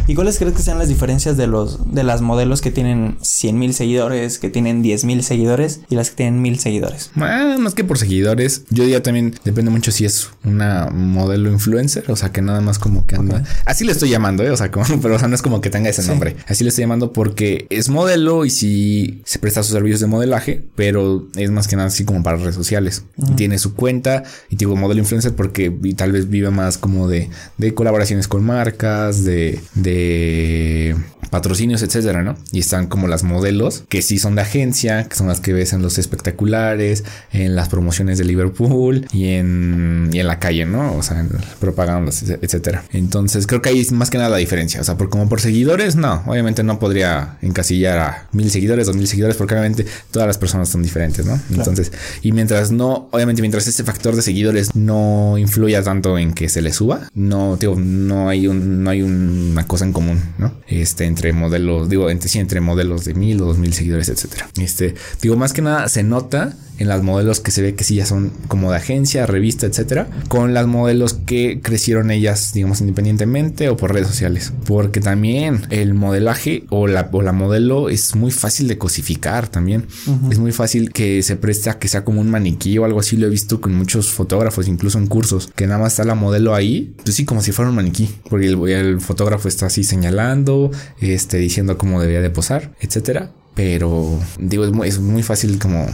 [0.09, 3.59] ¿Y cuáles crees que sean las diferencias de los de las modelos que tienen 100
[3.59, 7.11] mil seguidores, que tienen 10 mil seguidores y las que tienen mil seguidores?
[7.13, 12.15] Más que por seguidores, yo diría también depende mucho si es una modelo influencer, o
[12.15, 13.43] sea, que nada más como que anda.
[13.65, 14.49] Así le estoy llamando, ¿eh?
[14.49, 16.37] o sea, como, pero o sea, no es como que tenga ese nombre.
[16.47, 20.65] Así le estoy llamando porque es modelo y si se presta sus servicios de modelaje,
[20.75, 23.03] pero es más que nada así como para redes sociales.
[23.35, 27.29] Tiene su cuenta y tipo modelo influencer porque tal vez vive más como de,
[27.59, 30.95] de colaboraciones con marcas, de, de eh,
[31.29, 32.37] patrocinios, etcétera, ¿no?
[32.51, 35.73] Y están como las modelos que sí son de agencia, que son las que ves
[35.73, 40.95] en los espectaculares, en las promociones de Liverpool y en, y en la calle, ¿no?
[40.95, 41.29] O sea, en
[41.59, 42.83] propagandas, etcétera.
[42.91, 44.81] Entonces creo que ahí es más que nada la diferencia.
[44.81, 48.95] O sea, por como por seguidores, no, obviamente no podría encasillar a mil seguidores, dos
[48.95, 51.39] mil seguidores, porque obviamente todas las personas son diferentes, ¿no?
[51.51, 51.91] Entonces,
[52.21, 56.61] y mientras no, obviamente mientras ese factor de seguidores no influya tanto en que se
[56.61, 60.53] le suba, no, digo, no hay un, no hay una cosa en común, ¿no?
[60.67, 64.47] Este, entre modelos, digo, entre, sí, entre modelos de mil o dos mil seguidores, etcétera.
[64.57, 67.95] Este, digo, más que nada se nota en las modelos que se ve que sí
[67.95, 73.69] ya son como de agencia, revista, etcétera, con las modelos que crecieron ellas, digamos, independientemente
[73.69, 74.53] o por redes sociales.
[74.65, 79.85] Porque también el modelaje o la, o la modelo es muy fácil de cosificar también.
[80.31, 83.17] Es muy fácil que se preste a que sea como un maniquí o algo así.
[83.17, 86.55] Lo he visto con muchos fotógrafos, incluso en cursos, que nada más está la modelo
[86.55, 90.71] ahí, pues sí, como si fuera un maniquí, porque el, el fotógrafo está así señalando,
[90.99, 95.85] este, diciendo cómo debía de posar, etcétera pero digo, es muy, es muy fácil como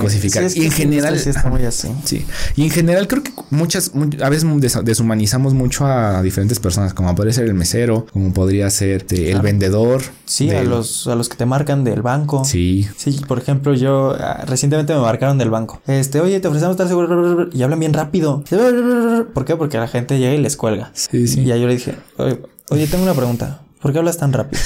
[0.00, 0.44] cosificar.
[0.52, 2.24] y en general, sí,
[2.56, 4.48] Y en general creo que muchas, a veces
[4.82, 9.42] deshumanizamos mucho a diferentes personas, como podría ser el mesero, como podría ser este, el
[9.42, 10.02] vendedor.
[10.24, 12.44] Sí, a los, a los que te marcan del banco.
[12.44, 12.88] Sí.
[12.96, 15.80] Sí, por ejemplo, yo ah, recientemente me marcaron del banco.
[15.86, 18.42] Este, oye, te ofrecemos tal seguro y hablan bien rápido.
[19.34, 19.54] ¿Por qué?
[19.54, 20.90] Porque la gente llega y les cuelga.
[20.94, 21.42] Sí, sí.
[21.42, 21.94] Y ya yo le dije,
[22.70, 23.60] oye tengo una pregunta.
[23.80, 24.60] ¿Por qué hablas tan rápido?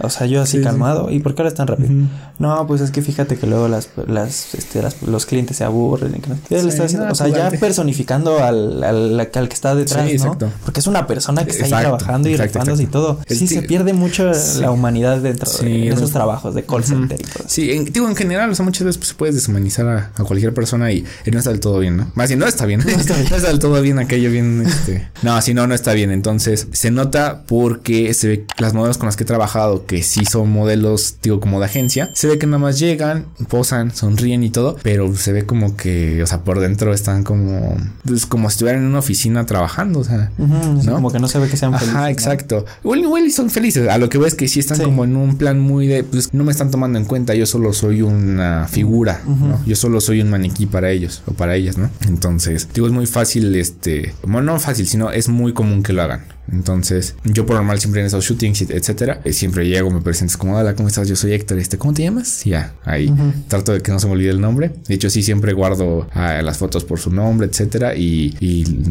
[0.00, 1.10] O sea, yo así calmado.
[1.10, 1.90] ¿Y por qué hablas tan rápido?
[2.38, 6.20] No, pues es que fíjate que luego las, las, este, los clientes se aburren.
[6.48, 7.08] ¿Qué le está haciendo?
[7.10, 10.38] o sea, ya personificando al, al, al, que está detrás, sí, ¿no?
[10.64, 13.18] Porque es una persona que está ahí trabajando y retándose y todo.
[13.26, 17.44] Sí, se pierde mucho la humanidad dentro de esos trabajos de call center y todo.
[17.48, 20.54] Sí, en, digo, en general, o sea, muchas veces pues, puedes deshumanizar a, a, cualquier
[20.54, 22.12] persona y, no está del todo bien, ¿no?
[22.14, 22.82] Más bien, no está bien.
[22.94, 23.26] No está, bien.
[23.30, 25.08] no está del todo bien aquello bien, este...
[25.22, 26.10] No, si no, no está bien.
[26.10, 30.02] Entonces, se nota porque se ve que las modelos con las que he trabajado, que
[30.02, 34.42] sí son modelos, digo, como de agencia, se ve que nada más llegan, posan, sonríen
[34.42, 38.48] y todo, pero se ve como que, o sea, por dentro están como, pues como
[38.50, 40.94] si estuvieran en una oficina trabajando, o sea, ¿no?
[40.94, 41.94] Como que no se ve que sean felices.
[41.94, 42.64] Ajá, exacto.
[42.82, 43.88] Igual, igual son felices.
[43.88, 46.34] A lo que veo es que sí están como en un plan muy de, pues
[46.34, 49.60] no me están tomando en cuenta, yo solo soy una figura, ¿no?
[49.66, 51.90] Yo solo soy un maniquí para ellos o para ellas, ¿no?
[52.06, 56.02] Entonces, digo, es muy fácil, este, bueno, no fácil, sino es muy común que lo
[56.02, 56.24] hagan.
[56.52, 60.56] Entonces, yo por normal siempre en esos shootings, etcétera, eh, siempre llego, me presento como,
[60.56, 61.08] hola, ¿cómo estás?
[61.08, 62.44] Yo soy Héctor, este, ¿cómo te llamas?
[62.44, 63.12] Ya, ahí
[63.48, 64.72] trato de que no se me olvide el nombre.
[64.86, 68.34] De hecho, sí, siempre guardo ah, las fotos por su nombre, etcétera, y,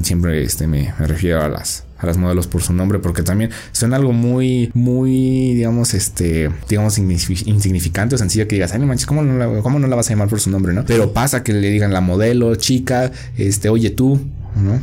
[0.03, 3.93] siempre este, me, refiero a las, a las modelos por su nombre porque también son
[3.93, 9.21] algo muy muy digamos este digamos insignificante o sencillo que digas ay no manches ¿cómo
[9.21, 11.53] no, la, cómo no la vas a llamar por su nombre no pero pasa que
[11.53, 14.19] le digan la modelo chica este oye tú
[14.55, 14.81] no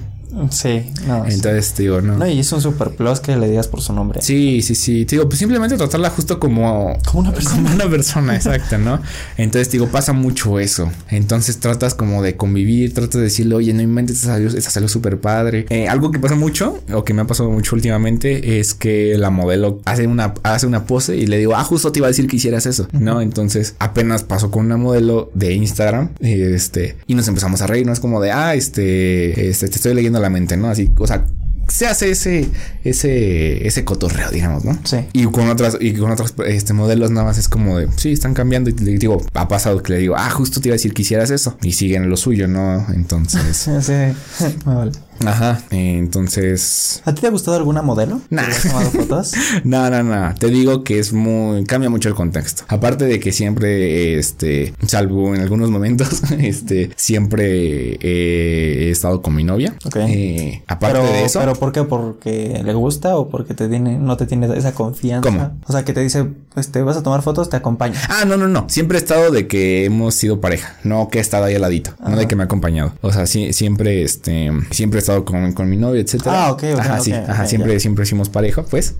[0.50, 1.24] Sí, no.
[1.26, 2.16] Entonces, digo, no.
[2.16, 4.22] No, y es un super plus que le digas por su nombre.
[4.22, 5.04] Sí, sí, sí.
[5.04, 7.56] digo, pues simplemente tratarla justo como, como una persona.
[7.56, 9.00] Como una persona, exacto, ¿no?
[9.36, 10.90] Entonces, digo, pasa mucho eso.
[11.08, 14.88] Entonces tratas como de convivir, tratas de decirle, oye, no inventes, esa salió, esa salió
[14.88, 15.66] súper padre.
[15.70, 19.30] Eh, algo que pasa mucho, o que me ha pasado mucho últimamente, es que la
[19.30, 22.26] modelo hace una, hace una pose y le digo, ah, justo te iba a decir
[22.26, 23.20] que hicieras eso, ¿no?
[23.20, 27.92] Entonces, apenas pasó con una modelo de Instagram, este, y nos empezamos a reír, ¿no?
[27.92, 30.68] Es como de, ah, este, este, te estoy leyendo la mente, ¿no?
[30.68, 31.24] Así, o sea,
[31.70, 32.48] se hace ese,
[32.84, 34.78] ese, ese cotorreo, digamos, ¿no?
[34.84, 34.98] Sí.
[35.12, 38.34] Y con otras, y con otros este, modelos nada más es como de, sí, están
[38.34, 40.92] cambiando y le digo, ha pasado que le digo, ah, justo te iba a decir
[40.92, 42.86] que hicieras eso y siguen lo suyo, ¿no?
[42.92, 43.56] Entonces.
[43.80, 44.92] sí, vale.
[45.26, 47.02] Ajá, entonces.
[47.04, 48.20] ¿A ti te ha gustado alguna modelo?
[48.30, 48.42] Nah.
[48.42, 49.32] ¿Has tomado fotos?
[49.64, 50.34] no, no, no.
[50.34, 51.64] Te digo que es muy.
[51.64, 52.64] cambia mucho el contexto.
[52.68, 59.44] Aparte de que siempre, este, salvo en algunos momentos, este, siempre he estado con mi
[59.44, 59.74] novia.
[59.84, 59.96] Ok.
[59.96, 61.40] Eh, aparte de eso.
[61.40, 61.84] ¿Pero por qué?
[61.84, 65.28] ¿Porque le gusta o porque te tiene, no te tiene esa confianza?
[65.28, 65.58] ¿Cómo?
[65.66, 66.26] O sea, que te dice,
[66.56, 68.00] este, vas a tomar fotos, te acompaña.
[68.08, 68.66] Ah, no, no, no.
[68.68, 70.76] Siempre he estado de que hemos sido pareja.
[70.84, 71.92] No que he estado ahí al ladito.
[72.06, 72.92] No de que me ha acompañado.
[73.02, 76.46] O sea, sí, siempre, este, siempre he estado con, con mi novio, etcétera.
[76.46, 76.80] Ah, ok, ok.
[76.80, 78.94] Ajá, sí, ajá, siempre, siempre hicimos pareja, pues.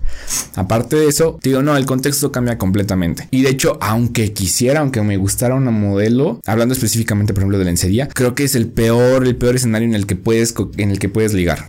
[0.55, 3.27] Aparte de eso, digo, no, el contexto cambia completamente.
[3.31, 7.65] Y de hecho, aunque quisiera, aunque me gustara una modelo, hablando específicamente, por ejemplo, de
[7.65, 10.99] lencería, creo que es el peor, el peor escenario en el que puedes, en el
[10.99, 11.65] que puedes ligar.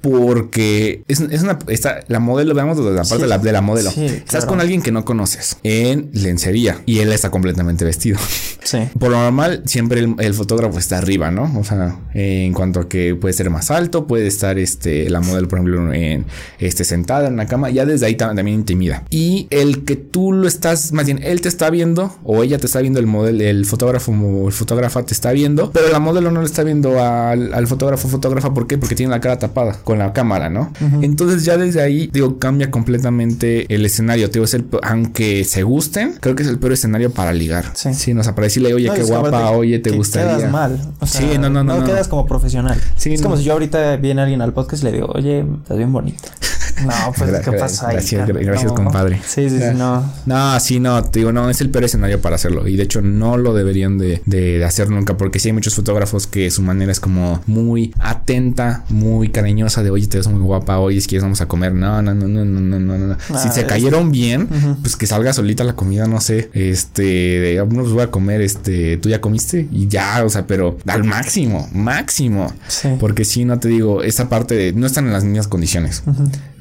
[0.00, 3.60] Porque es, es, una, esta, la modelo, veamos desde la parte de, la, de la
[3.60, 3.90] modelo.
[3.90, 8.18] Estás con alguien que no conoces en lencería y él está completamente vestido.
[8.62, 8.78] Sí.
[8.98, 11.52] Por lo normal, siempre el, el fotógrafo está arriba, ¿no?
[11.58, 15.48] O sea, en cuanto a que puede ser más alto puede estar este, la modelo,
[15.48, 16.26] por ejemplo, en,
[16.58, 19.04] este, sentada en una cama, ya desde ahí también intimida.
[19.10, 22.66] Y el que tú lo estás, más bien, él te está viendo o ella te
[22.66, 26.30] está viendo, el modelo, el fotógrafo o el fotógrafa te está viendo, pero la modelo
[26.30, 28.78] no le está viendo al, al fotógrafo fotógrafa, ¿por qué?
[28.78, 30.72] Porque tiene la cara tapada con la cámara, ¿no?
[31.02, 36.14] Entonces ya desde ahí, digo, cambia completamente el escenario, digo, es el, aunque se gusten,
[36.20, 37.66] creo que es el peor escenario para ligar.
[37.74, 37.94] Sí.
[37.94, 40.36] Sí, o sea, para decirle, oye, qué guapa, oye, te gustaría.
[40.36, 40.80] Quedas mal.
[41.06, 41.80] sí, no, no, no.
[41.80, 42.80] No, quedas como profesional.
[42.96, 43.69] Sí, es como si yo ahorita
[44.00, 46.28] viene alguien al podcast y le digo, oye, estás bien bonita.
[46.84, 47.96] No, pues, ¿qué pasa ahí?
[47.96, 49.20] Gracias, gracias compadre.
[49.26, 50.04] Sí, sí, sí, no.
[50.26, 52.66] No, sí, no, te digo, no, es el peor escenario para hacerlo.
[52.66, 56.26] Y de hecho, no lo deberían de, de, hacer nunca, porque sí hay muchos fotógrafos
[56.26, 60.78] que su manera es como muy atenta, muy cariñosa de, oye, te ves muy guapa,
[60.78, 61.72] oye, si quieres vamos a comer.
[61.74, 63.06] No, no, no, no, no, no, no.
[63.06, 63.38] no.
[63.38, 64.48] si se cayeron bien,
[64.82, 68.96] pues que salga solita la comida, no sé, este, de, pues voy a comer, este,
[68.98, 72.52] tú ya comiste y ya, o sea, pero al máximo, máximo.
[72.68, 72.88] Sí.
[72.98, 76.02] Porque si no te digo, esa parte de, no están en las mismas condiciones.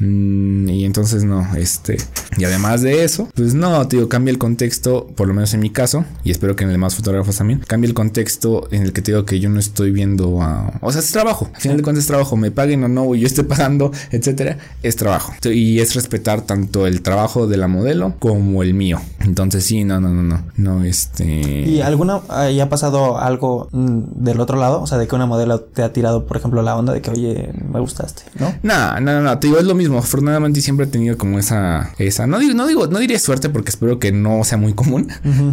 [0.09, 1.97] Mm, y entonces no, este.
[2.37, 5.59] Y además de eso, pues no, te digo, cambia el contexto, por lo menos en
[5.59, 8.93] mi caso, y espero que en el demás fotógrafos también, cambia el contexto en el
[8.93, 10.73] que te digo que yo no estoy viendo a.
[10.81, 11.49] O sea, es trabajo.
[11.53, 12.37] Al final de cuentas es trabajo.
[12.37, 15.33] Me paguen o no, o yo esté pagando, etcétera, es trabajo.
[15.43, 18.99] Y es respetar tanto el trabajo de la modelo como el mío.
[19.19, 20.43] Entonces, sí, no, no, no, no.
[20.57, 21.25] No, este.
[21.25, 22.21] ¿Y alguna.
[22.53, 24.81] ¿Ya ha pasado algo mm, del otro lado?
[24.81, 27.11] O sea, de que una modelo te ha tirado, por ejemplo, la onda de que,
[27.11, 28.53] oye, me gustaste, ¿no?
[28.63, 29.39] No, no, no, no.
[29.39, 32.67] Te digo, es lo mismo Afortunadamente siempre he tenido como esa, esa, no digo, no
[32.67, 35.07] digo, no diría suerte porque espero que no sea muy común,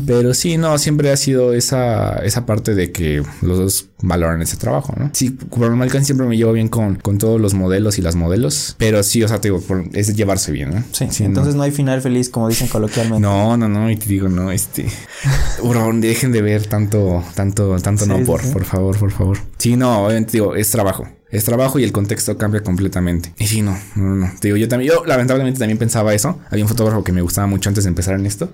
[0.06, 4.56] pero sí, no, siempre ha sido esa, esa parte de que los dos valoran ese
[4.56, 5.10] trabajo, ¿no?
[5.12, 8.76] Sí, por normal siempre me llevo bien con, con todos los modelos y las modelos,
[8.78, 9.62] pero sí, o sea, te digo,
[9.92, 10.84] es llevarse bien, ¿no?
[10.92, 11.62] Sí, sí entonces no.
[11.62, 13.20] hay final feliz como dicen coloquialmente.
[13.20, 14.86] No, no, no, y te digo, no, este,
[15.62, 19.38] bro, dejen de ver tanto, tanto, tanto no, por, por favor, por favor.
[19.58, 21.06] Sí, no, obviamente digo, es trabajo.
[21.30, 23.32] Es trabajo y el contexto cambia completamente.
[23.38, 24.32] Y sí, no, no, no.
[24.40, 26.38] Te digo, yo también, yo lamentablemente también pensaba eso.
[26.50, 28.52] Había un fotógrafo que me gustaba mucho antes de empezar en esto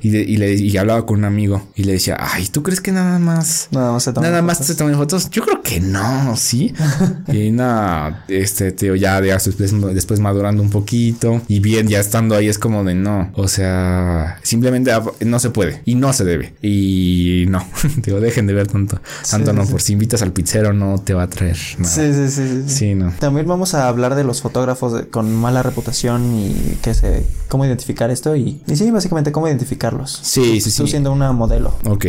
[0.00, 3.18] y, le, y hablaba con un amigo y le decía, ay, ¿tú crees que nada
[3.18, 5.30] más, nada más se toman, nada más se toman fotos?
[5.30, 6.74] Yo creo que no, sí.
[7.32, 12.48] y nada, este, tío, ya después, después madurando un poquito y bien, ya estando ahí
[12.48, 13.30] es como de no.
[13.34, 14.90] O sea, simplemente
[15.20, 16.54] no se puede y no se debe.
[16.62, 20.98] Y no, digo, dejen de ver tanto, tanto no, por si invitas al pizzero no
[20.98, 21.94] te va a traer nada.
[21.94, 22.62] Sí, sí, sí.
[22.66, 23.12] Sí, no.
[23.18, 28.10] También vamos a hablar de los fotógrafos con mala reputación y qué sé, cómo identificar
[28.10, 30.20] esto y, y sí, básicamente cómo identificarlos.
[30.22, 30.82] Sí, sí, sí.
[30.82, 31.74] Tú siendo una modelo.
[31.86, 32.06] Ok.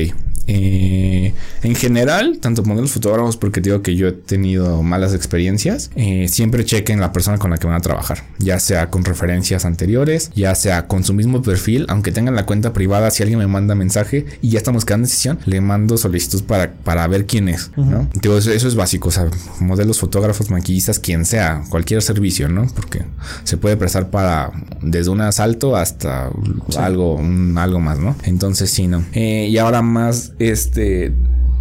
[0.47, 6.27] Eh, en general, tanto modelos fotógrafos, porque digo que yo he tenido malas experiencias, eh,
[6.29, 10.31] siempre chequen la persona con la que van a trabajar, ya sea con referencias anteriores,
[10.35, 13.73] ya sea con su mismo perfil, aunque tengan la cuenta privada, si alguien me manda
[13.75, 17.71] mensaje y ya estamos quedando en decisión, le mando solicitud para, para ver quién es,
[17.75, 18.07] ¿no?
[18.37, 19.27] eso, es básico, o sea,
[19.59, 22.67] modelos, fotógrafos, maquillistas, quien sea, cualquier servicio, ¿no?
[22.75, 23.03] Porque
[23.43, 24.51] se puede prestar para
[24.81, 26.29] desde un asalto hasta
[26.77, 27.19] algo,
[27.55, 28.15] algo más, ¿no?
[28.23, 29.03] Entonces sí, ¿no?
[29.13, 31.11] Eh, y ahora más este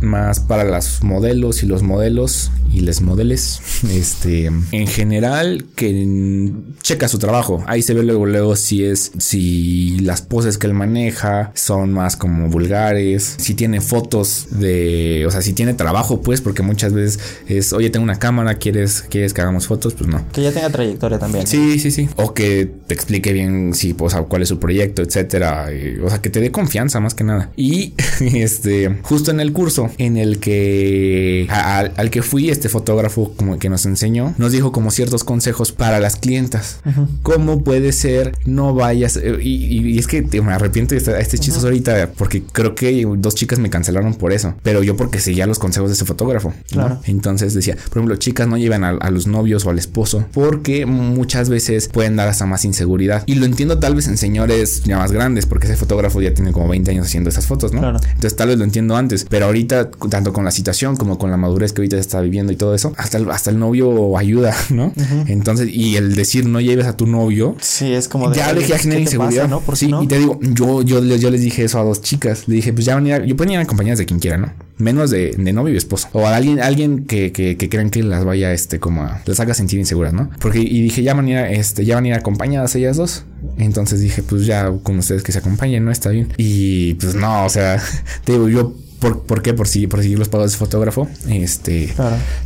[0.05, 3.61] más para los modelos y los modelos y les modeles.
[3.95, 6.51] Este, en general, que
[6.81, 7.63] checa su trabajo.
[7.67, 12.17] Ahí se ve luego, luego si es, si las poses que él maneja son más
[12.17, 17.21] como vulgares, si tiene fotos de, o sea, si tiene trabajo, pues, porque muchas veces
[17.47, 19.95] es, oye, tengo una cámara, ¿quieres, quieres que hagamos fotos?
[19.95, 20.25] Pues no.
[20.33, 21.47] Que ya tenga trayectoria también.
[21.47, 22.09] Sí, sí, sí.
[22.17, 25.69] O que te explique bien si, pues, cuál es su proyecto, etcétera.
[26.03, 27.51] o sea, que te dé confianza más que nada.
[27.57, 33.59] Y este, justo en el curso en el que al, que fui, este fotógrafo como
[33.59, 36.81] que nos enseñó, nos dijo como ciertos consejos para las clientas.
[37.23, 38.37] ¿Cómo puede ser?
[38.45, 39.17] No vayas.
[39.17, 43.59] Eh, y, es que me arrepiento de este, este ahorita porque creo que dos chicas
[43.59, 46.53] me cancelaron por eso, pero yo porque seguía los consejos de ese fotógrafo.
[46.71, 47.01] Claro.
[47.05, 51.49] Entonces decía, por ejemplo, chicas no llevan a, los novios o al esposo porque muchas
[51.49, 53.23] veces pueden dar hasta más inseguridad.
[53.27, 56.53] Y lo entiendo tal vez en señores ya más grandes porque ese fotógrafo ya tiene
[56.53, 57.81] como 20 años haciendo esas fotos, ¿no?
[57.81, 58.01] Claro.
[58.03, 59.74] Entonces tal vez lo entiendo antes, pero ahorita
[60.11, 62.93] tanto con la situación como con la madurez que ahorita está viviendo y todo eso,
[62.97, 64.93] hasta el, hasta el novio ayuda, ¿no?
[65.27, 68.63] Entonces, y el decir no lleves a tu novio, sí, es como de, ya le
[68.63, 69.63] genera inseguridad, ¿no?
[69.75, 72.73] sí, y te digo, yo, yo, yo les dije eso a dos chicas, le dije,
[72.73, 74.53] pues ya van a ir, yo pueden ir acompañadas de quien quiera, ¿no?
[74.77, 76.09] Menos de, de novio y esposo.
[76.13, 79.39] O a alguien, alguien que, que, que crean que las vaya, este, como a, las
[79.39, 80.31] haga sentir inseguras, ¿no?
[80.41, 83.25] Porque, y dije, ya van a ir, este, ya van a ir acompañadas ellas dos.
[83.57, 85.91] Entonces dije, pues ya con ustedes que se acompañen, ¿no?
[85.91, 86.33] Está bien.
[86.37, 87.83] Y pues no, o sea,
[88.25, 89.53] te digo, yo ¿Por, qué?
[89.53, 91.09] Por, si, por seguir los pagos de fotógrafo.
[91.29, 91.95] Este.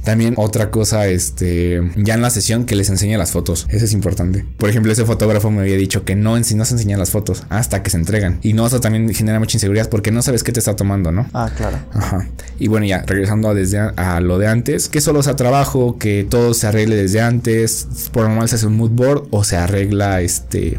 [0.04, 1.80] También otra cosa, este.
[1.96, 3.66] Ya en la sesión que les enseña las fotos.
[3.68, 4.44] Eso es importante.
[4.56, 7.82] Por ejemplo, ese fotógrafo me había dicho que no, no se enseñan las fotos hasta
[7.82, 8.38] que se entregan.
[8.42, 11.26] Y no, eso también genera mucha inseguridad porque no sabes qué te está tomando, ¿no?
[11.32, 11.78] Ah, claro.
[11.92, 12.26] Ajá.
[12.58, 16.26] Y bueno, ya regresando a, desde a, lo de antes, que solo sea trabajo, que
[16.28, 17.86] todo se arregle desde antes.
[18.12, 20.78] Por lo normal se hace un mood board o se arregla este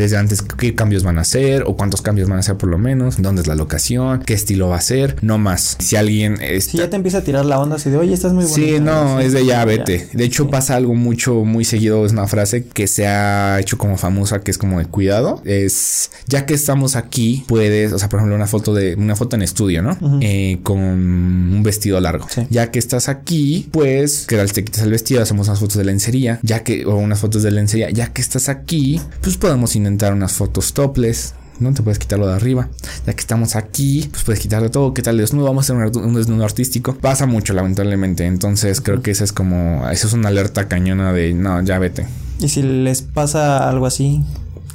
[0.00, 2.78] desde antes qué cambios van a hacer o cuántos cambios van a hacer por lo
[2.78, 5.76] menos, dónde es la locación, qué estilo va a ser, no más.
[5.78, 6.38] Si alguien...
[6.60, 8.54] Si ya te empieza a tirar la onda así de, oye, estás muy bueno.
[8.54, 10.08] Sí, no, es de ya, vete.
[10.12, 13.96] De hecho pasa algo mucho, muy seguido, es una frase que se ha hecho como
[13.96, 18.18] famosa, que es como de cuidado, es, ya que estamos aquí, puedes, o sea, por
[18.18, 19.96] ejemplo, una foto de, una foto en estudio, ¿no?
[20.20, 22.26] Eh, con un vestido largo.
[22.50, 26.40] Ya que estás aquí, pues, que te quitas el vestido, hacemos unas fotos de lencería,
[26.42, 30.32] ya que, o unas fotos de lencería, ya que estás aquí, pues podemos intentar unas
[30.32, 31.72] fotos topless, ¿no?
[31.72, 32.68] Te puedes quitarlo de arriba.
[33.06, 34.94] Ya que estamos aquí, pues puedes quitarle todo.
[34.94, 35.46] ¿Qué tal desnudo?
[35.46, 36.94] Vamos a hacer un, desnudo artístico.
[36.94, 38.26] Pasa mucho, lamentablemente.
[38.26, 42.06] Entonces creo que esa es como, eso es una alerta cañona de, no, ya vete.
[42.40, 44.22] Y si les pasa algo así,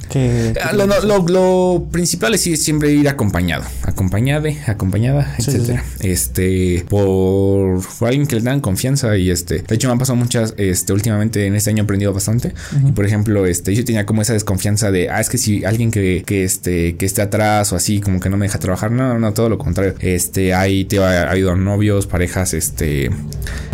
[0.08, 5.84] que, ah, lo, principal es siempre ir acompañado, acompañade, acompañada, etcétera.
[6.00, 10.54] Este, por, alguien que le dan confianza y este, de hecho me han pasado muchas,
[10.56, 12.54] este, últimamente en este año he aprendido bastante.
[12.86, 15.90] Y por ejemplo, este, yo tenía como esa desconfianza de, ah, es que si alguien
[15.90, 19.18] que, que este, que esté atrás o así, como que no me deja trabajar, no,
[19.18, 19.94] no, todo lo contrario.
[20.00, 23.10] Este, hay, te ha, habido novios, parejas, este,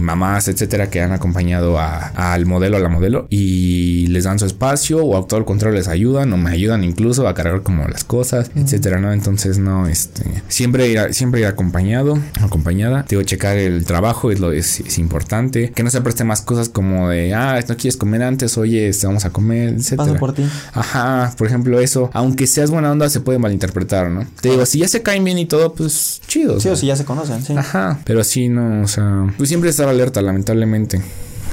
[0.01, 5.05] mamás, etcétera, que han acompañado al modelo, a la modelo y les dan su espacio
[5.05, 8.05] o a todo el contrario les ayuda no me ayudan incluso a cargar como las
[8.05, 9.13] cosas, etcétera, ¿no?
[9.13, 13.05] Entonces, no, este, siempre ir, siempre ir acompañado, acompañada.
[13.09, 15.73] Digo, checar el trabajo es lo es, importante.
[15.73, 19.07] Que no se preste más cosas como de, ah, no quieres comer antes, oye, este,
[19.07, 20.09] vamos a comer, etcétera.
[20.09, 20.45] Paso por ti.
[20.73, 24.27] Ajá, por ejemplo, eso, aunque seas buena onda, se puede malinterpretar, ¿no?
[24.41, 26.61] Te digo, si ya se caen bien y todo, pues chido.
[26.61, 27.55] Sí, o, si ya se conocen, sí.
[27.57, 31.01] Ajá, pero sí, no, o sea, pues siempre estar alerta, lamentablemente.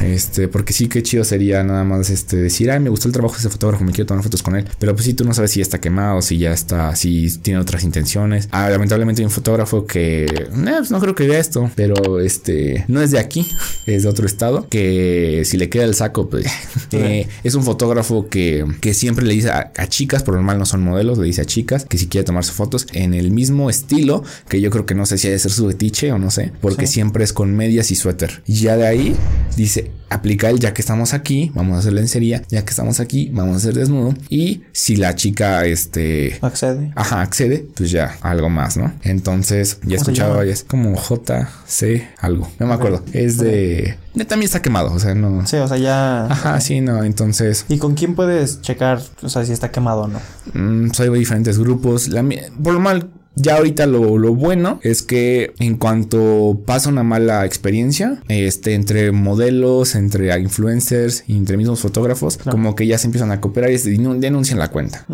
[0.01, 3.35] Este, porque sí, qué chido sería nada más este decir, ay, me gustó el trabajo
[3.35, 4.65] de ese fotógrafo, me quiero tomar fotos con él.
[4.79, 7.59] Pero pues sí, tú no sabes si ya está quemado, si ya está, si tiene
[7.59, 8.47] otras intenciones.
[8.51, 12.85] Ah, lamentablemente hay un fotógrafo que eh, pues no creo que vea esto, pero este
[12.87, 13.47] no es de aquí,
[13.85, 14.67] es de otro estado.
[14.69, 16.45] Que si le queda el saco, pues
[16.91, 20.81] eh, es un fotógrafo que, que siempre le dice a, chicas, por normal no son
[20.81, 24.61] modelos, le dice a chicas que si quiere tomarse fotos en el mismo estilo, que
[24.61, 26.87] yo creo que no sé si hay de ser su fetiche o no sé, porque
[26.87, 28.41] siempre es con medias y suéter.
[28.45, 29.15] Y ya de ahí
[29.55, 33.29] dice, aplica el ya que estamos aquí, vamos a hacer lencería, ya que estamos aquí,
[33.31, 34.13] vamos a hacer desnudo.
[34.29, 36.39] Y si la chica, este...
[36.41, 36.91] Accede.
[36.95, 38.91] Ajá, accede, pues ya, algo más, ¿no?
[39.03, 43.03] Entonces, ya he escuchado varias, como JC algo, no me acuerdo.
[43.13, 43.97] Es de...
[44.27, 45.45] También está quemado, o sea, no...
[45.47, 46.25] Sí, o sea, ya...
[46.25, 47.65] Ajá, sí, no, entonces...
[47.69, 50.19] ¿Y con quién puedes checar, o sea, si está quemado o no?
[50.53, 52.09] Mm, soy de diferentes grupos.
[52.09, 52.25] La,
[52.61, 53.09] por lo mal,
[53.41, 59.11] ya ahorita lo, lo, bueno es que en cuanto pasa una mala experiencia, este, entre
[59.11, 64.59] modelos, entre influencers, entre mismos fotógrafos, como que ya se empiezan a cooperar y denuncian
[64.59, 65.05] la cuenta.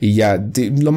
[0.00, 0.92] Y ya, lo,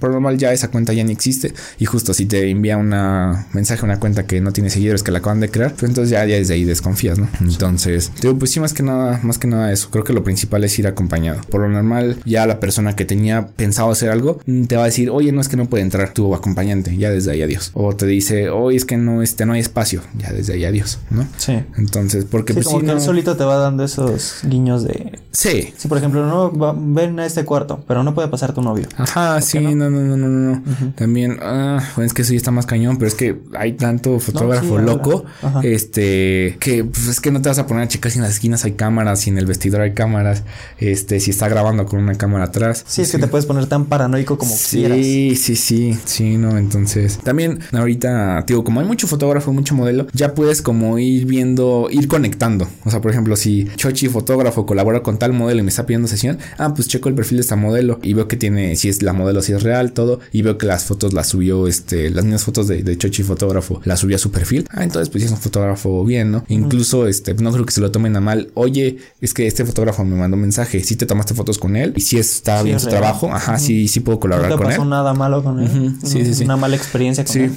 [0.00, 1.54] por normal ya esa cuenta ya ni existe.
[1.78, 5.12] Y justo si te envía una mensaje a una cuenta que no tiene seguidores, que
[5.12, 7.28] la acaban de crear, pues entonces ya, ya desde ahí desconfías, ¿no?
[7.40, 9.88] Entonces, digo, pues sí, más que nada, más que nada eso.
[9.90, 11.40] Creo que lo principal es ir acompañado.
[11.50, 14.86] Por lo normal, ya la persona que tenía pensado hacer algo, mm, te va a
[14.86, 17.70] decir, oye, no es que no puede entrar tu acompañante, ya desde ahí adiós.
[17.74, 20.98] O te dice, oye, es que no, este, no hay espacio, ya desde ahí adiós,
[21.10, 21.26] ¿no?
[21.36, 21.62] Sí.
[21.76, 25.18] Entonces, porque pues, como que solito te va dando esos guiños de.
[25.30, 25.72] Sí.
[25.76, 28.88] Sí, por ejemplo, no ven a este cuarto, pero no puede pasar tu novio.
[28.96, 30.62] Ajá, sí, no, no, no, no, no.
[30.96, 34.78] También, ah, es que eso ya está más cañón, pero es que hay tanto fotógrafo
[34.78, 35.24] loco,
[35.62, 38.32] este, que pues, es que no te vas a poner a checar si en las
[38.32, 40.44] esquinas hay cámaras, si en el vestidor hay cámaras,
[40.78, 42.84] este, si está grabando con una cámara atrás.
[42.88, 44.96] Sí, es que te puedes poner tan paranoico como quieras.
[44.96, 50.06] Sí, sí, sí, sí, no, entonces, también ahorita, digo, como hay mucho fotógrafo, mucho modelo,
[50.14, 52.66] ya puedes como ir viendo, ir conectando.
[52.84, 56.08] O sea, por ejemplo, si Chochi fotógrafo colabora con tal modelo y me está pidiendo
[56.08, 59.02] sesión, ah, pues checo el perfil de esta modelo y veo que tiene, si es
[59.02, 62.24] la modelo, si es real, todo, y veo que las fotos las subió, este, las
[62.24, 64.66] mismas fotos de, de Chochi fotógrafo, las subió a su perfil.
[64.70, 66.44] Ah, entonces, pues es un fotógrafo bien, ¿no?
[66.48, 68.50] Incluso, este, no creo que se lo tomen a mal.
[68.54, 71.92] Oye, es que este fotógrafo me mandó un mensaje, si te tomaste fotos con él
[71.96, 75.14] y si está bien su trabajo, ajá, sí, sí puedo colaborar no con pasó nada
[75.14, 75.94] malo con él.
[76.04, 76.44] Sí, sí, sí.
[76.44, 77.50] Una mala experiencia con sí.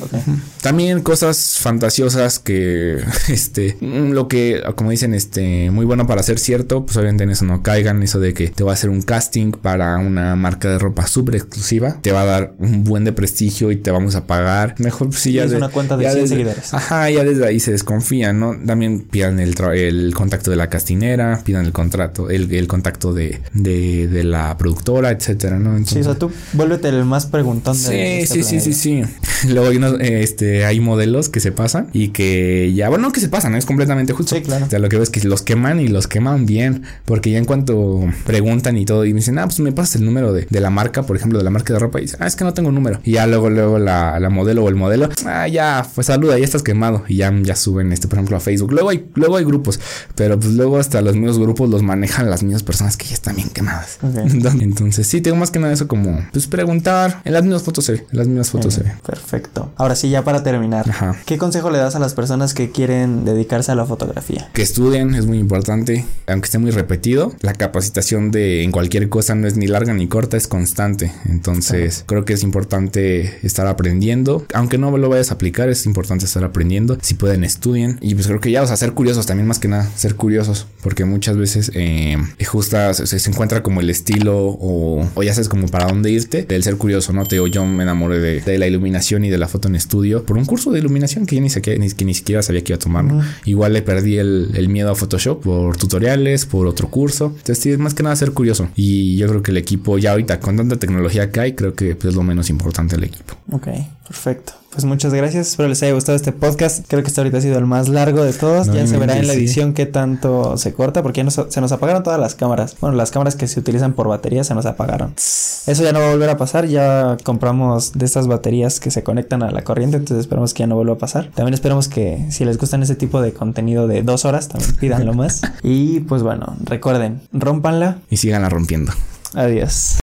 [0.62, 6.86] También cosas fantasiosas que, este, lo que, como dicen, este, muy bueno para ser cierto,
[6.86, 9.52] pues obviamente en eso no caigan, eso de que te va a hacer un casting
[9.52, 13.72] para una marca de ropa súper exclusiva, te va a dar un buen de prestigio
[13.72, 14.76] y te vamos a pagar.
[14.80, 16.74] Mejor si ya es una cuenta de 100 seguidores.
[16.74, 18.56] Ajá, ya desde ahí se desconfían, ¿no?
[18.66, 23.42] También pidan el, el contacto de la castinera, pidan el contrato, el, el contacto de,
[23.54, 25.86] de, de, la productora, etcétera, ¿no?
[25.86, 29.04] sí, o sea, tú vuélvete el más preguntón de este sí, sí, sí, sí,
[29.50, 33.20] Luego hay, unos, este, hay modelos que se pasan y que ya, bueno, no que
[33.20, 34.36] se pasan, es completamente justo.
[34.36, 34.66] Sí, claro.
[34.66, 37.38] O sea, lo que veo es que los queman y los queman bien, porque ya
[37.38, 40.45] en cuanto preguntan y todo y me dicen, ah, pues me pasas el número de,
[40.50, 42.44] de la marca, por ejemplo, de la marca de ropa y dice, ah, es que
[42.44, 43.00] no tengo número.
[43.04, 46.46] Y ya luego, luego la, la modelo o el modelo, ah, ya, pues saluda, ya
[46.46, 48.72] estás quemado y ya, ya suben, este, por ejemplo, a Facebook.
[48.72, 49.80] Luego hay, luego hay grupos,
[50.16, 53.36] pero pues luego hasta los mismos grupos los manejan las mismas personas que ya están
[53.36, 54.00] bien quemadas.
[54.62, 57.94] Entonces, sí, tengo más que nada eso como, pues preguntar, en las mismas fotos se
[57.94, 58.92] ve, en las mismas fotos se ve.
[59.06, 59.72] Perfecto.
[59.76, 60.86] Ahora sí, ya para terminar,
[61.26, 64.50] ¿qué consejo le das a las personas que quieren dedicarse a la fotografía?
[64.54, 67.34] Que estudien, es muy importante, aunque esté muy repetido.
[67.42, 71.12] La capacitación de en cualquier cosa no es ni larga ni corta, es constante.
[71.26, 74.46] Entonces, creo que es importante estar aprendiendo.
[74.54, 76.98] Aunque no lo vayas a aplicar, es importante estar aprendiendo.
[77.02, 77.98] Si pueden, estudien.
[78.02, 80.68] Y pues creo que ya, o sea, ser curiosos también más que nada, ser curiosos,
[80.82, 85.68] porque muchas veces eh, justo se, encuentra como el estilo o, o ya sabes como
[85.68, 87.26] para dónde irte del ser curioso, ¿no?
[87.26, 90.26] Te digo, yo me enamoré de, de la iluminación y de la foto en estudio
[90.26, 91.50] por un curso de iluminación que yo ni,
[91.80, 93.06] ni, que ni siquiera sabía que iba a tomar.
[93.46, 97.28] Igual le perdí el, el, miedo a Photoshop por tutoriales, por otro curso.
[97.28, 98.70] Entonces, sí, es más que nada ser curioso.
[98.76, 101.96] Y yo creo que el equipo, ya ahorita con tanta tecnología que hay, creo que
[101.96, 103.36] pues, es lo menos importante el equipo.
[103.52, 103.68] Ok,
[104.08, 105.48] perfecto pues muchas gracias.
[105.48, 106.86] Espero les haya gustado este podcast.
[106.90, 108.68] Creo que este ahorita ha sido el más largo de todos.
[108.74, 112.04] ya se verá en la edición qué tanto se corta porque ya se nos apagaron
[112.04, 112.76] todas las cámaras.
[112.82, 115.14] Bueno, las cámaras que se utilizan por batería se nos apagaron.
[115.16, 116.66] Eso ya no va a volver a pasar.
[116.66, 119.96] Ya compramos de estas baterías que se conectan a la corriente.
[119.96, 121.32] Entonces esperamos que ya no vuelva a pasar.
[121.34, 125.14] También esperamos que si les gustan ese tipo de contenido de dos horas, también pídanlo
[125.14, 125.42] más.
[125.64, 128.00] y pues bueno, recuerden, rompanla.
[128.10, 128.92] Y síganla rompiendo.
[129.36, 129.94] Adiós.